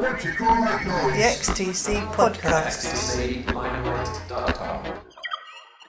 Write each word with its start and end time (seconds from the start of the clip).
What 0.00 0.24
you 0.24 0.32
call 0.32 0.64
that 0.64 0.86
noise? 0.86 1.12
The 1.12 1.52
XTC 1.52 2.12
Podcast. 2.14 2.86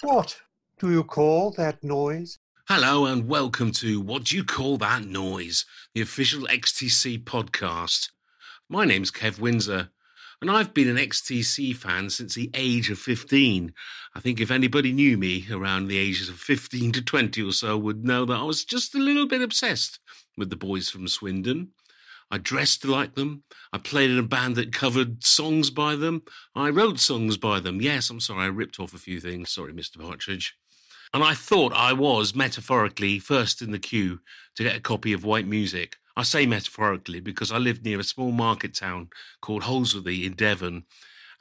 What 0.01 0.37
do 0.79 0.91
you 0.91 1.05
call 1.05 1.51
that 1.51 1.81
noise? 1.81 2.37
Hello 2.67 3.05
and 3.05 3.29
welcome 3.29 3.71
to 3.71 4.01
What 4.01 4.25
Do 4.25 4.35
You 4.35 4.43
Call 4.43 4.75
That 4.79 5.05
Noise, 5.05 5.65
the 5.95 6.01
official 6.01 6.41
XTC 6.47 7.23
podcast. 7.23 8.09
My 8.67 8.83
name's 8.83 9.11
Kev 9.11 9.39
Windsor, 9.39 9.91
and 10.41 10.51
I've 10.51 10.73
been 10.73 10.89
an 10.89 10.97
XTC 10.97 11.73
fan 11.73 12.09
since 12.09 12.35
the 12.35 12.51
age 12.53 12.89
of 12.91 12.99
15. 12.99 13.73
I 14.13 14.19
think 14.19 14.41
if 14.41 14.51
anybody 14.51 14.91
knew 14.91 15.17
me 15.17 15.47
around 15.49 15.87
the 15.87 15.97
ages 15.97 16.27
of 16.27 16.35
15 16.35 16.91
to 16.91 17.01
20 17.01 17.41
or 17.43 17.53
so 17.53 17.77
would 17.77 18.03
know 18.03 18.25
that 18.25 18.39
I 18.39 18.43
was 18.43 18.65
just 18.65 18.93
a 18.93 18.99
little 18.99 19.25
bit 19.25 19.41
obsessed 19.41 19.99
with 20.37 20.49
the 20.49 20.57
boys 20.57 20.89
from 20.89 21.07
Swindon. 21.07 21.69
I 22.31 22.37
dressed 22.37 22.85
like 22.85 23.15
them. 23.15 23.43
I 23.73 23.77
played 23.77 24.09
in 24.09 24.17
a 24.17 24.23
band 24.23 24.55
that 24.55 24.71
covered 24.71 25.23
songs 25.23 25.69
by 25.69 25.97
them. 25.97 26.23
I 26.55 26.69
wrote 26.69 26.99
songs 26.99 27.35
by 27.35 27.59
them. 27.59 27.81
Yes, 27.81 28.09
I'm 28.09 28.21
sorry, 28.21 28.43
I 28.43 28.47
ripped 28.47 28.79
off 28.79 28.93
a 28.93 28.97
few 28.97 29.19
things. 29.19 29.51
Sorry, 29.51 29.73
Mr. 29.73 29.99
Partridge. 29.99 30.55
And 31.13 31.23
I 31.23 31.33
thought 31.33 31.73
I 31.73 31.91
was 31.91 32.33
metaphorically 32.33 33.19
first 33.19 33.61
in 33.61 33.71
the 33.71 33.79
queue 33.79 34.21
to 34.55 34.63
get 34.63 34.77
a 34.77 34.79
copy 34.79 35.11
of 35.11 35.25
White 35.25 35.45
Music. 35.45 35.97
I 36.15 36.23
say 36.23 36.45
metaphorically 36.45 37.19
because 37.19 37.51
I 37.51 37.57
lived 37.57 37.83
near 37.83 37.99
a 37.99 38.03
small 38.03 38.31
market 38.31 38.73
town 38.73 39.09
called 39.41 39.63
Holsworthy 39.63 40.25
in 40.25 40.33
Devon. 40.33 40.85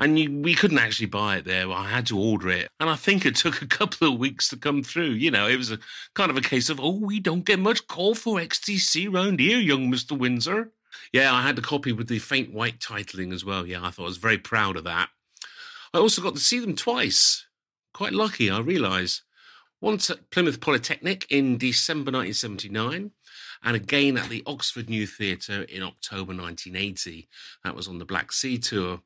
And 0.00 0.19
you, 0.19 0.41
we 0.41 0.55
couldn't 0.55 0.78
actually 0.78 1.06
buy 1.06 1.36
it 1.36 1.45
there. 1.45 1.70
I 1.70 1.88
had 1.88 2.06
to 2.06 2.19
order 2.19 2.48
it. 2.48 2.70
And 2.80 2.91
I 2.91 2.97
think 2.97 3.25
it 3.25 3.36
took 3.36 3.62
a 3.62 3.66
couple 3.66 4.12
of 4.12 4.19
weeks 4.19 4.48
to 4.48 4.56
come 4.56 4.83
through. 4.83 5.11
You 5.11 5.30
know, 5.30 5.47
it 5.47 5.56
was 5.56 5.70
a 5.70 5.78
kind 6.14 6.30
of 6.30 6.36
a 6.36 6.41
case 6.41 6.69
of, 6.69 6.80
oh, 6.80 6.98
we 6.98 7.20
don't 7.20 7.45
get 7.45 7.61
much 7.61 7.86
call 7.86 8.14
for 8.16 8.41
XTC 8.41 9.12
round 9.12 9.38
here, 9.38 9.59
young 9.59 9.92
Mr. 9.92 10.19
Windsor. 10.19 10.72
Yeah, 11.12 11.34
I 11.34 11.42
had 11.42 11.56
the 11.56 11.62
copy 11.62 11.92
with 11.92 12.09
the 12.09 12.19
faint 12.19 12.52
white 12.52 12.78
titling 12.78 13.32
as 13.32 13.45
well. 13.45 13.66
Yeah, 13.66 13.84
I 13.84 13.91
thought 13.91 14.05
I 14.05 14.06
was 14.06 14.16
very 14.16 14.38
proud 14.38 14.77
of 14.77 14.84
that. 14.84 15.08
I 15.92 15.98
also 15.98 16.22
got 16.22 16.34
to 16.34 16.41
see 16.41 16.61
them 16.61 16.77
twice. 16.77 17.47
Quite 17.92 18.12
lucky, 18.12 18.48
I 18.50 18.61
realise. 18.61 19.22
Once 19.81 20.11
at 20.11 20.31
Plymouth 20.31 20.61
Polytechnic 20.61 21.27
in 21.31 21.58
December 21.58 22.12
1979, 22.12 23.11
and 23.62 23.77
again 23.77 24.16
at 24.16 24.28
the 24.28 24.42
Oxford 24.47 24.88
New 24.88 25.06
Theatre 25.06 25.62
in 25.62 25.83
October 25.83 26.33
1980. 26.34 27.28
That 27.64 27.77
was 27.77 27.88
on 27.88 27.98
the 27.98 28.05
Black 28.05 28.33
Sea 28.33 28.58
Tour. 28.58 29.00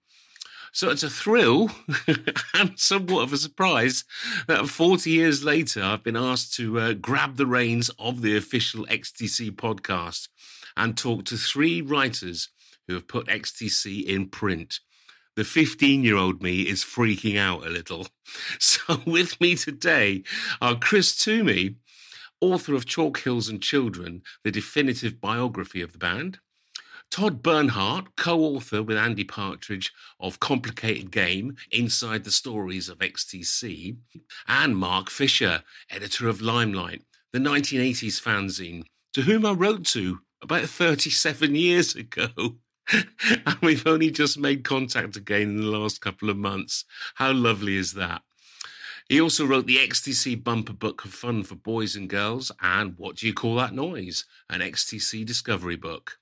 So 0.73 0.91
it's 0.91 1.05
a 1.05 1.11
thrill 1.11 1.71
and 2.55 2.79
somewhat 2.79 3.23
of 3.23 3.33
a 3.33 3.37
surprise 3.37 4.05
that 4.49 4.69
40 4.69 5.09
years 5.09 5.45
later, 5.45 5.83
I've 5.83 6.03
been 6.03 6.17
asked 6.17 6.55
to 6.55 6.79
uh, 6.81 6.93
grab 6.95 7.37
the 7.37 7.47
reins 7.47 7.91
of 7.99 8.23
the 8.23 8.37
official 8.37 8.85
XTC 8.87 9.53
podcast 9.53 10.29
and 10.77 10.97
talk 10.97 11.25
to 11.27 11.37
three 11.37 11.81
writers 11.81 12.49
who 12.87 12.95
have 12.95 13.09
put 13.09 13.27
XTC 13.27 14.05
in 14.05 14.29
print. 14.29 14.81
The 15.37 15.45
15 15.45 16.05
year 16.05 16.17
old 16.17 16.43
me 16.43 16.63
is 16.63 16.85
freaking 16.85 17.39
out 17.39 17.67
a 17.67 17.71
little. 17.71 18.07
So, 18.59 19.01
with 19.07 19.41
me 19.41 19.55
today 19.55 20.25
are 20.61 20.77
Chris 20.77 21.15
Toomey, 21.17 21.77
author 22.41 22.75
of 22.75 22.87
Chalk 22.87 23.21
Hills 23.21 23.49
and 23.49 23.63
Children, 23.63 24.23
the 24.43 24.51
definitive 24.51 25.21
biography 25.21 25.81
of 25.83 25.93
the 25.93 25.99
band. 25.99 26.39
Todd 27.11 27.43
Bernhardt, 27.43 28.17
co 28.17 28.41
author 28.41 28.83
with 28.83 28.97
Andy 28.97 29.25
Partridge 29.25 29.93
of 30.19 30.41
Complicated 30.41 31.11
Game 31.11 31.57
Inside 31.71 32.25
the 32.25 32.31
Stories 32.31 32.89
of 32.89 32.99
XTC. 32.99 33.97
And 34.49 34.77
Mark 34.77 35.11
Fisher, 35.11 35.63
editor 35.91 36.29
of 36.29 36.41
Limelight, 36.41 37.03
the 37.33 37.39
1980s 37.39 38.21
fanzine, 38.21 38.85
to 39.13 39.23
whom 39.23 39.47
I 39.47 39.53
wrote 39.53 39.85
to 39.87 40.21
about 40.45 40.67
37 40.67 41.55
years 41.55 41.97
ago. 41.97 42.29
and 42.93 43.57
we've 43.63 43.87
only 43.87 44.11
just 44.11 44.39
made 44.39 44.63
contact 44.63 45.17
again 45.17 45.43
in 45.43 45.57
the 45.57 45.63
last 45.63 46.03
couple 46.03 46.29
of 46.29 46.37
months. 46.37 46.85
How 47.15 47.33
lovely 47.33 47.77
is 47.77 47.95
that? 47.95 48.23
He 49.09 49.21
also 49.21 49.47
wrote 49.47 49.67
the 49.67 49.79
XTC 49.79 50.45
bumper 50.45 50.73
book 50.73 51.05
of 51.05 51.13
fun 51.13 51.43
for 51.43 51.55
boys 51.55 51.97
and 51.97 52.09
girls 52.09 52.53
and 52.61 52.97
What 52.99 53.17
Do 53.17 53.27
You 53.27 53.35
Call 53.35 53.57
That 53.57 53.75
Noise? 53.75 54.27
An 54.49 54.61
XTC 54.61 55.25
discovery 55.25 55.77
book. 55.77 56.19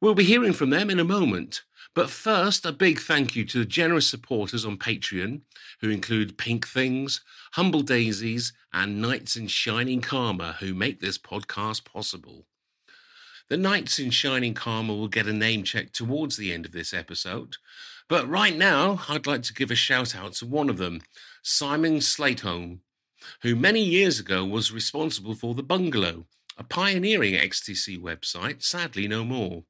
We'll 0.00 0.14
be 0.14 0.24
hearing 0.24 0.52
from 0.52 0.70
them 0.70 0.88
in 0.88 1.00
a 1.00 1.04
moment. 1.04 1.62
But 1.94 2.10
first, 2.10 2.64
a 2.64 2.72
big 2.72 3.00
thank 3.00 3.36
you 3.36 3.44
to 3.44 3.58
the 3.58 3.64
generous 3.64 4.06
supporters 4.06 4.64
on 4.64 4.78
Patreon, 4.78 5.42
who 5.80 5.90
include 5.90 6.38
Pink 6.38 6.66
Things, 6.66 7.22
Humble 7.52 7.82
Daisies, 7.82 8.52
and 8.72 9.02
Knights 9.02 9.36
in 9.36 9.48
Shining 9.48 10.00
Karma, 10.00 10.56
who 10.60 10.74
make 10.74 11.00
this 11.00 11.18
podcast 11.18 11.84
possible. 11.84 12.46
The 13.52 13.58
Knights 13.58 13.98
in 13.98 14.08
Shining 14.08 14.54
Karma 14.54 14.94
will 14.94 15.08
get 15.08 15.26
a 15.26 15.32
name 15.34 15.62
check 15.62 15.92
towards 15.92 16.38
the 16.38 16.54
end 16.54 16.64
of 16.64 16.72
this 16.72 16.94
episode. 16.94 17.56
But 18.08 18.26
right 18.26 18.56
now, 18.56 19.02
I'd 19.10 19.26
like 19.26 19.42
to 19.42 19.52
give 19.52 19.70
a 19.70 19.74
shout 19.74 20.16
out 20.16 20.32
to 20.36 20.46
one 20.46 20.70
of 20.70 20.78
them, 20.78 21.02
Simon 21.42 21.98
Slateholm, 21.98 22.78
who 23.42 23.54
many 23.54 23.82
years 23.82 24.18
ago 24.18 24.42
was 24.42 24.72
responsible 24.72 25.34
for 25.34 25.54
The 25.54 25.62
Bungalow, 25.62 26.24
a 26.56 26.64
pioneering 26.64 27.34
XTC 27.34 28.00
website, 28.00 28.62
sadly 28.62 29.06
no 29.06 29.22
more. 29.22 29.64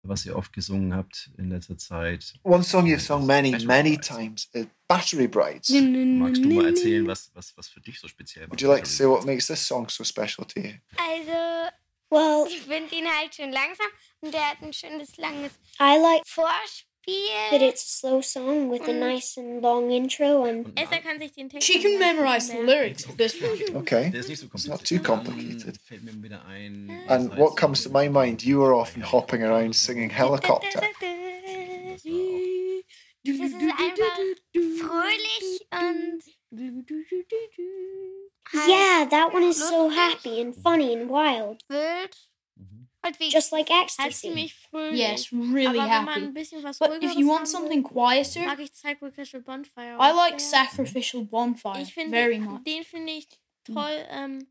was 0.07 0.25
ihr 0.25 0.37
oft 0.37 0.53
gesungen 0.53 0.93
habt 0.93 1.29
in 1.37 1.49
letzter 1.49 1.77
Zeit. 1.77 2.33
One 2.43 2.63
song 2.63 2.87
you've 2.87 3.01
sung 3.01 3.27
many, 3.27 3.65
many 3.65 3.97
times 3.97 4.47
is 4.53 4.67
Battery 4.87 5.27
Brides. 5.27 5.69
Magst 5.69 6.41
du 6.41 6.47
mal 6.47 6.65
erzählen, 6.65 7.05
was, 7.05 7.29
was, 7.33 7.51
was 7.57 7.67
für 7.67 7.81
dich 7.81 7.99
so 7.99 8.07
speziell 8.07 8.45
war? 8.45 8.51
Would 8.51 8.61
you 8.61 8.69
like 8.69 8.85
to 8.85 8.89
say 8.89 9.05
what 9.05 9.25
makes 9.25 9.47
this 9.47 9.59
song 9.59 9.89
so 9.89 10.05
special 10.05 10.45
to 10.45 10.61
you? 10.61 10.73
Also, 10.97 11.71
Well, 12.09 12.45
ich 12.47 12.61
finde 12.61 12.95
ihn 12.95 13.05
halt 13.07 13.35
schön 13.35 13.51
langsam 13.51 13.87
und 14.21 14.33
der 14.33 14.49
hat 14.51 14.57
ein 14.61 14.71
schönes 14.73 15.17
langes 15.17 15.51
I 15.79 15.97
like 15.99 16.21
Vorspiel. 16.25 17.13
that 17.51 17.61
it's 17.61 17.83
a 17.83 17.87
slow 17.99 18.21
song 18.21 18.71
with 18.71 18.81
a 18.87 18.93
Mm. 18.93 18.99
nice 18.99 19.37
and 19.37 19.61
long 19.61 19.89
intro 19.91 20.43
and 20.45 20.67
Esther 20.79 20.99
kann 20.99 21.19
sich 21.19 21.33
den 21.33 21.49
Text 21.49 21.67
She 21.67 21.79
can 21.81 21.97
memorize 21.99 22.47
the 22.51 22.57
lyrics 22.59 23.07
of 23.07 23.17
this 23.17 23.35
one. 23.41 23.77
Okay. 23.77 24.09
Der 24.11 24.21
ist 24.21 24.29
nicht 24.29 24.39
so 24.39 24.47
It's 24.53 24.67
not 24.67 24.83
too 24.85 24.99
complicated. 24.99 25.77
Fällt 25.85 26.03
mir 26.03 26.13
wieder 26.23 26.45
ein. 26.45 26.89
And 27.07 27.37
what 27.37 27.57
comes 27.57 27.83
to 27.83 27.89
my 27.89 28.07
mind, 28.09 28.41
you 28.43 28.59
were 28.59 28.73
often 28.75 29.01
hopping 29.11 29.43
around 29.43 29.75
singing 29.75 30.09
Helicopter. 30.09 30.81
Das 33.23 33.35
ist 33.35 33.55
einfach 33.55 34.17
fröhlich 34.53 35.67
und 35.71 36.23
halt 36.53 36.87
yeah, 38.67 39.05
that 39.09 39.33
one 39.33 39.43
is 39.43 39.57
so 39.57 39.89
happy 39.89 40.41
and 40.41 40.55
funny 40.55 40.93
and 40.93 41.09
wild, 41.09 41.63
wild. 41.69 42.15
Halt 43.03 43.19
wie 43.19 43.29
just 43.29 43.51
like 43.51 43.69
ecstasy. 43.69 44.27
ziemlich 44.29 44.55
fröhlich. 44.55 44.99
Yes, 44.99 45.31
really 45.31 45.67
Aber 45.67 45.89
wenn 45.89 46.05
man 46.05 46.07
happy. 46.07 46.21
ein 46.25 46.33
bisschen 46.33 46.63
was 46.63 46.79
But 46.79 46.89
if 46.89 46.95
ruhigeres 46.95 47.15
you 47.15 47.27
haben 47.27 47.35
want 47.37 47.47
something 47.47 47.83
quieter, 47.83 48.45
mag 48.45 48.59
ich 48.59 48.71
Sacrificial 48.73 49.41
Bonfire. 49.41 49.97
I 49.99 50.11
auch 50.11 50.15
like 50.15 50.39
sehr. 50.39 50.65
Sacrificial 50.65 51.23
Bonfire 51.23 51.81
Ich 51.81 51.93
finde, 51.93 52.11
very 52.17 52.39
much. 52.39 52.63
den 52.63 52.83
finde 52.83 53.13
ich 53.13 53.27
mm. 53.67 53.73
toll. 53.73 54.05
Ähm, 54.09 54.47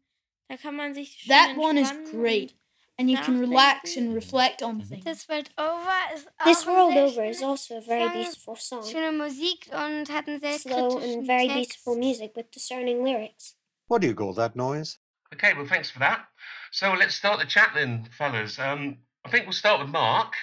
da 0.48 0.56
kann 0.56 0.76
man 0.76 0.94
sich 0.94 1.18
schön 1.18 1.30
That 1.30 1.56
one 1.56 1.80
is 1.80 1.90
entspannen 1.90 2.22
great. 2.22 2.54
And 2.98 3.10
you 3.10 3.18
can 3.18 3.38
relax 3.38 3.98
and 3.98 4.14
reflect 4.14 4.62
on 4.62 4.80
things. 4.80 5.04
This 5.04 5.28
World 5.28 5.50
Over 5.58 6.14
ist 6.14 6.28
auch 6.38 6.46
This 6.46 6.66
ein 6.66 6.74
World 6.74 6.92
sehr 6.94 7.04
Over 7.04 7.28
is 7.28 7.42
also 7.42 7.76
a 7.76 7.80
very 7.82 8.04
Song. 8.04 8.12
beautiful 8.22 8.56
song. 8.56 8.84
Schöne 8.90 9.12
Musik 9.12 9.68
und 9.70 10.08
hat 10.10 10.26
einen 10.28 10.40
sehr 10.40 10.58
Slow 10.58 10.94
kritischen 10.94 11.18
and 11.18 11.26
very 11.26 11.48
Text. 11.48 11.56
beautiful 11.84 11.96
music 11.98 12.36
with 12.36 12.46
discerning 12.54 13.04
lyrics. 13.04 13.55
What 13.88 14.00
do 14.00 14.08
you 14.08 14.14
call 14.14 14.32
that 14.34 14.56
noise? 14.56 14.98
Okay, 15.32 15.54
well, 15.54 15.66
thanks 15.66 15.90
for 15.90 16.00
that. 16.00 16.26
So 16.72 16.92
let's 16.92 17.14
start 17.14 17.38
the 17.38 17.46
chat 17.46 17.70
then, 17.74 18.08
fellas. 18.18 18.58
Um, 18.58 18.98
I 19.24 19.30
think 19.30 19.44
we'll 19.44 19.52
start 19.52 19.80
with 19.80 19.90
Mark. 19.90 20.34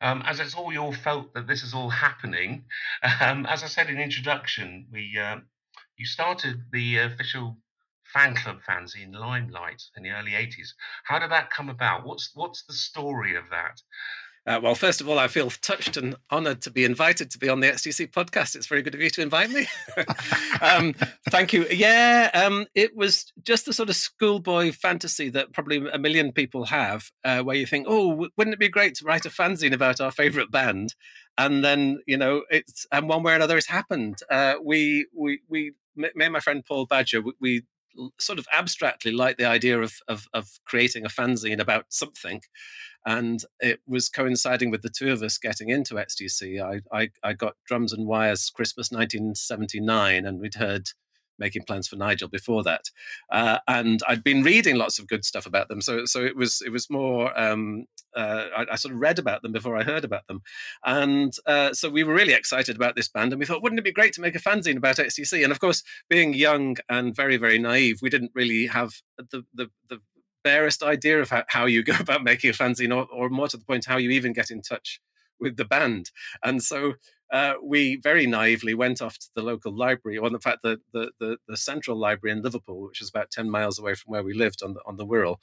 Um, 0.00 0.22
as 0.26 0.38
it's 0.38 0.54
all 0.54 0.72
your 0.72 0.92
fault 0.92 1.32
that 1.34 1.46
this 1.46 1.62
is 1.62 1.72
all 1.72 1.90
happening. 1.90 2.64
Um, 3.20 3.46
as 3.46 3.62
I 3.62 3.68
said 3.68 3.88
in 3.88 3.98
introduction, 3.98 4.86
we 4.92 5.16
uh, 5.18 5.36
you 5.96 6.04
started 6.04 6.64
the 6.72 6.98
official 6.98 7.58
fan 8.12 8.34
club 8.34 8.58
fanzine 8.68 9.14
Limelight 9.14 9.82
in 9.96 10.02
the 10.02 10.10
early 10.10 10.32
80s. 10.32 10.70
How 11.04 11.18
did 11.18 11.30
that 11.30 11.50
come 11.50 11.68
about? 11.68 12.04
What's 12.04 12.30
what's 12.34 12.64
the 12.64 12.74
story 12.74 13.36
of 13.36 13.44
that? 13.50 13.80
Uh, 14.46 14.60
well, 14.62 14.74
first 14.74 15.00
of 15.00 15.08
all, 15.08 15.18
I 15.18 15.28
feel 15.28 15.48
touched 15.48 15.96
and 15.96 16.16
honoured 16.30 16.60
to 16.62 16.70
be 16.70 16.84
invited 16.84 17.30
to 17.30 17.38
be 17.38 17.48
on 17.48 17.60
the 17.60 17.68
XTC 17.68 18.10
podcast. 18.10 18.54
It's 18.54 18.66
very 18.66 18.82
good 18.82 18.94
of 18.94 19.00
you 19.00 19.08
to 19.10 19.22
invite 19.22 19.50
me. 19.50 19.66
um, 20.60 20.94
thank 21.30 21.54
you. 21.54 21.66
Yeah, 21.70 22.30
um, 22.34 22.66
it 22.74 22.94
was 22.94 23.32
just 23.42 23.64
the 23.64 23.72
sort 23.72 23.88
of 23.88 23.96
schoolboy 23.96 24.72
fantasy 24.72 25.30
that 25.30 25.52
probably 25.52 25.88
a 25.90 25.98
million 25.98 26.30
people 26.32 26.66
have, 26.66 27.10
uh, 27.24 27.40
where 27.40 27.56
you 27.56 27.66
think, 27.66 27.86
"Oh, 27.88 28.28
wouldn't 28.36 28.54
it 28.54 28.60
be 28.60 28.68
great 28.68 28.94
to 28.96 29.04
write 29.06 29.24
a 29.24 29.30
fanzine 29.30 29.72
about 29.72 30.00
our 30.00 30.10
favourite 30.10 30.50
band?" 30.50 30.94
And 31.38 31.64
then 31.64 32.00
you 32.06 32.18
know, 32.18 32.42
it's 32.50 32.86
and 32.92 33.08
one 33.08 33.22
way 33.22 33.32
or 33.32 33.36
another, 33.36 33.56
it's 33.56 33.68
happened. 33.68 34.18
Uh, 34.30 34.56
we 34.62 35.06
we 35.16 35.40
we 35.48 35.72
me 35.96 36.08
and 36.20 36.32
my 36.32 36.40
friend 36.40 36.64
Paul 36.66 36.86
Badger, 36.86 37.22
we, 37.22 37.32
we 37.40 37.62
sort 38.18 38.38
of 38.38 38.46
abstractly 38.52 39.12
like 39.12 39.36
the 39.36 39.44
idea 39.44 39.80
of, 39.80 39.94
of, 40.08 40.26
of 40.32 40.48
creating 40.64 41.04
a 41.04 41.08
fanzine 41.08 41.60
about 41.60 41.86
something 41.90 42.40
and 43.06 43.44
it 43.60 43.80
was 43.86 44.08
coinciding 44.08 44.70
with 44.70 44.82
the 44.82 44.88
two 44.88 45.12
of 45.12 45.22
us 45.22 45.36
getting 45.36 45.68
into 45.68 45.94
XTC. 45.94 46.62
I, 46.62 46.80
I, 46.96 47.10
I 47.22 47.32
got 47.34 47.56
Drums 47.66 47.92
and 47.92 48.06
Wires 48.06 48.50
Christmas 48.54 48.90
1979, 48.90 50.24
and 50.24 50.40
we'd 50.40 50.54
heard 50.54 50.88
making 51.38 51.64
plans 51.64 51.88
for 51.88 51.96
Nigel 51.96 52.28
before 52.28 52.62
that, 52.64 52.90
uh, 53.30 53.58
and 53.68 54.00
I'd 54.08 54.24
been 54.24 54.42
reading 54.42 54.76
lots 54.76 54.98
of 54.98 55.06
good 55.06 55.24
stuff 55.24 55.46
about 55.46 55.68
them. 55.68 55.80
So 55.80 56.04
so 56.04 56.24
it 56.24 56.36
was 56.36 56.62
it 56.64 56.70
was 56.70 56.90
more. 56.90 57.38
Um, 57.38 57.86
uh, 58.16 58.46
I, 58.56 58.66
I, 58.70 58.76
sort 58.76 58.94
of 58.94 59.00
read 59.00 59.18
about 59.18 59.42
them 59.42 59.50
before 59.50 59.76
I 59.76 59.82
heard 59.82 60.04
about 60.04 60.24
them, 60.28 60.40
and 60.84 61.32
uh, 61.46 61.72
so 61.72 61.90
we 61.90 62.04
were 62.04 62.14
really 62.14 62.32
excited 62.32 62.76
about 62.76 62.94
this 62.94 63.08
band, 63.08 63.32
and 63.32 63.40
we 63.40 63.46
thought, 63.46 63.60
wouldn't 63.60 63.80
it 63.80 63.84
be 63.84 63.90
great 63.90 64.12
to 64.12 64.20
make 64.20 64.36
a 64.36 64.38
fanzine 64.38 64.76
about 64.76 64.98
XTC? 64.98 65.42
And 65.42 65.50
of 65.50 65.58
course, 65.58 65.82
being 66.08 66.32
young 66.32 66.76
and 66.88 67.14
very 67.14 67.36
very 67.36 67.58
naive, 67.58 67.98
we 68.02 68.10
didn't 68.10 68.30
really 68.32 68.66
have 68.66 68.92
the 69.18 69.44
the, 69.52 69.68
the 69.88 69.98
barest 70.44 70.82
idea 70.82 71.20
of 71.20 71.30
how, 71.30 71.42
how 71.48 71.66
you 71.66 71.82
go 71.82 71.94
about 72.00 72.22
making 72.22 72.50
a 72.50 72.52
fanzine, 72.52 72.94
or, 72.94 73.08
or 73.12 73.28
more 73.28 73.48
to 73.48 73.56
the 73.56 73.64
point, 73.64 73.86
how 73.86 73.96
you 73.96 74.10
even 74.10 74.32
get 74.32 74.50
in 74.50 74.62
touch 74.62 75.00
with 75.40 75.56
the 75.56 75.64
band. 75.64 76.10
And 76.44 76.62
so 76.62 76.94
uh, 77.32 77.54
we 77.62 77.96
very 77.96 78.26
naively 78.26 78.74
went 78.74 79.00
off 79.00 79.18
to 79.18 79.28
the 79.34 79.42
local 79.42 79.74
library, 79.76 80.18
or 80.18 80.28
in 80.28 80.38
fact, 80.38 80.62
the, 80.62 80.78
the, 80.92 81.10
the, 81.18 81.36
the, 81.48 81.56
central 81.56 81.96
library 81.96 82.36
in 82.36 82.42
Liverpool, 82.42 82.82
which 82.82 83.00
is 83.00 83.08
about 83.08 83.30
10 83.30 83.50
miles 83.50 83.78
away 83.78 83.94
from 83.94 84.12
where 84.12 84.22
we 84.22 84.34
lived 84.34 84.62
on 84.62 84.74
the, 84.74 84.80
on 84.86 84.96
the 84.96 85.06
Wirral, 85.06 85.36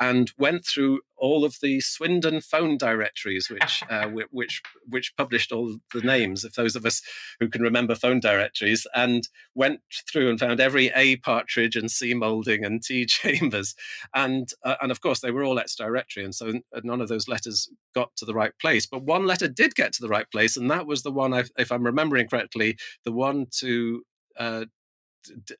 and 0.00 0.32
went 0.36 0.66
through 0.66 1.00
all 1.16 1.44
of 1.44 1.56
the 1.62 1.80
Swindon 1.80 2.40
phone 2.40 2.76
directories, 2.76 3.48
which, 3.48 3.82
uh, 3.90 4.08
which, 4.30 4.62
which 4.88 5.16
published 5.16 5.52
all 5.52 5.76
the 5.94 6.00
names 6.00 6.44
of 6.44 6.54
those 6.54 6.76
of 6.76 6.84
us 6.84 7.02
who 7.40 7.48
can 7.48 7.62
remember 7.62 7.94
phone 7.94 8.20
directories, 8.20 8.86
and 8.94 9.28
went 9.54 9.80
through 10.10 10.28
and 10.28 10.40
found 10.40 10.60
every 10.60 10.90
A 10.94 11.16
Partridge 11.16 11.76
and 11.76 11.90
C 11.90 12.14
Moulding 12.14 12.64
and 12.64 12.82
T 12.82 13.06
Chambers. 13.06 13.74
And, 14.14 14.48
uh, 14.64 14.76
and 14.82 14.90
of 14.90 15.00
course, 15.00 15.20
they 15.20 15.30
were 15.30 15.44
all 15.44 15.58
ex 15.58 15.74
directory. 15.76 16.24
And 16.24 16.34
so 16.34 16.52
none 16.82 17.00
of 17.00 17.08
those 17.08 17.28
letters 17.28 17.70
got 17.94 18.14
to 18.16 18.24
the 18.24 18.34
right 18.34 18.52
place. 18.60 18.86
But 18.86 19.02
one 19.02 19.26
letter 19.26 19.48
did 19.48 19.74
get 19.74 19.92
to 19.94 20.02
the 20.02 20.08
right 20.08 20.30
place, 20.30 20.56
and 20.56 20.70
that 20.70 20.86
was 20.86 21.02
the 21.02 21.12
one 21.12 21.27
if 21.34 21.72
I'm 21.72 21.84
remembering 21.84 22.28
correctly, 22.28 22.76
the 23.04 23.12
one 23.12 23.46
to 23.58 24.02
uh, 24.38 24.64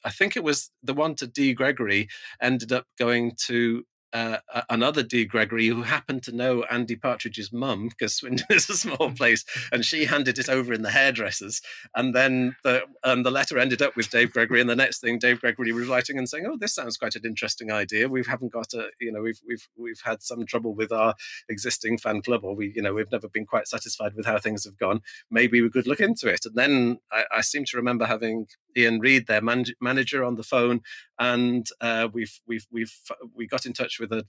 I 0.05 0.11
think 0.11 0.37
it 0.37 0.45
was 0.45 0.71
the 0.83 0.95
one 0.95 1.15
to 1.17 1.27
D. 1.27 1.53
Gregory 1.53 2.09
ended 2.41 2.73
up 2.73 2.87
going 2.99 3.33
to 3.47 3.85
uh, 4.13 4.39
another 4.71 5.03
D. 5.03 5.25
Gregory 5.25 5.67
who 5.67 5.83
happened 5.83 6.23
to 6.25 6.33
know 6.35 6.63
Andy 6.65 6.97
Partridge's 6.97 7.53
mum 7.53 7.89
because 7.89 8.17
Swindon 8.17 8.47
is 8.51 8.69
a 8.71 8.77
small 8.77 9.11
place, 9.13 9.45
and 9.73 9.85
she 9.85 10.07
handed 10.07 10.39
it 10.39 10.49
over 10.49 10.73
in 10.73 10.83
the 10.83 10.91
hairdressers. 10.91 11.61
And 11.95 12.15
then 12.15 12.57
the 12.65 12.83
um, 13.05 13.23
the 13.23 13.31
letter 13.31 13.59
ended 13.59 13.83
up 13.83 13.97
with 13.97 14.11
Dave 14.11 14.33
Gregory, 14.33 14.61
and 14.61 14.71
the 14.71 14.77
next 14.77 15.01
thing 15.01 15.19
Dave 15.19 15.41
Gregory 15.41 15.73
was 15.73 15.89
writing 15.89 16.19
and 16.19 16.29
saying, 16.29 16.47
"Oh, 16.47 16.57
this 16.59 16.75
sounds 16.75 16.97
quite 16.97 17.17
an 17.17 17.25
interesting 17.25 17.71
idea. 17.71 18.09
We 18.09 18.23
haven't 18.25 18.53
got 18.53 18.73
a, 18.75 18.89
you 19.01 19.13
know, 19.13 19.23
we've 19.23 19.41
we've 19.47 19.69
we've 19.77 20.01
had 20.05 20.23
some 20.23 20.47
trouble 20.47 20.75
with 20.75 20.93
our 20.93 21.15
existing 21.49 21.99
fan 21.99 22.23
club, 22.23 22.45
or 22.45 22.55
we, 22.55 22.73
you 22.75 22.83
know, 22.83 22.95
we've 22.95 23.13
never 23.13 23.29
been 23.29 23.47
quite 23.47 23.69
satisfied 23.69 24.15
with 24.15 24.27
how 24.27 24.39
things 24.39 24.65
have 24.65 24.79
gone. 24.79 25.01
Maybe 25.31 25.61
we 25.61 25.71
could 25.71 25.87
look 25.87 26.01
into 26.01 26.29
it." 26.29 26.47
And 26.47 26.55
then 26.55 26.99
I, 27.13 27.25
I 27.31 27.41
seem 27.43 27.65
to 27.67 27.77
remember 27.77 28.07
having 28.07 28.47
Ian 28.79 29.01
Reid, 29.01 29.27
their 29.27 29.43
man- 29.43 29.65
manager, 29.81 30.25
on 30.25 30.37
the 30.37 30.43
phone, 30.43 30.81
and 31.19 31.67
uh, 31.81 32.09
we've 32.13 32.41
we've 32.47 32.67
we've 32.71 32.95
we 33.35 33.47
got 33.47 33.67
in 33.67 33.73
touch 33.73 33.99
with 34.01 34.13
a 34.13 34.25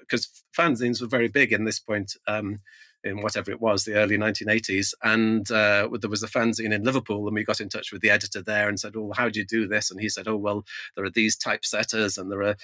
because 0.00 0.26
uh, 0.56 0.62
fanzines 0.62 1.00
were 1.00 1.06
very 1.06 1.28
big 1.28 1.52
in 1.52 1.64
this 1.64 1.78
point. 1.78 2.16
Um, 2.26 2.58
in 3.02 3.22
whatever 3.22 3.50
it 3.50 3.60
was, 3.60 3.84
the 3.84 3.94
early 3.94 4.18
1980s. 4.18 4.92
And 5.02 5.50
uh, 5.50 5.88
there 6.00 6.10
was 6.10 6.22
a 6.22 6.28
fanzine 6.28 6.72
in 6.72 6.82
Liverpool, 6.82 7.26
and 7.26 7.34
we 7.34 7.44
got 7.44 7.60
in 7.60 7.68
touch 7.68 7.92
with 7.92 8.02
the 8.02 8.10
editor 8.10 8.42
there 8.42 8.68
and 8.68 8.78
said, 8.78 8.94
"Oh, 8.96 9.12
how 9.16 9.28
do 9.28 9.40
you 9.40 9.46
do 9.46 9.66
this?" 9.66 9.90
And 9.90 10.00
he 10.00 10.08
said, 10.08 10.28
"Oh, 10.28 10.36
well, 10.36 10.64
there 10.96 11.04
are 11.04 11.10
these 11.10 11.36
typesetters, 11.36 12.18
and 12.18 12.30
there 12.30 12.42
are 12.42 12.56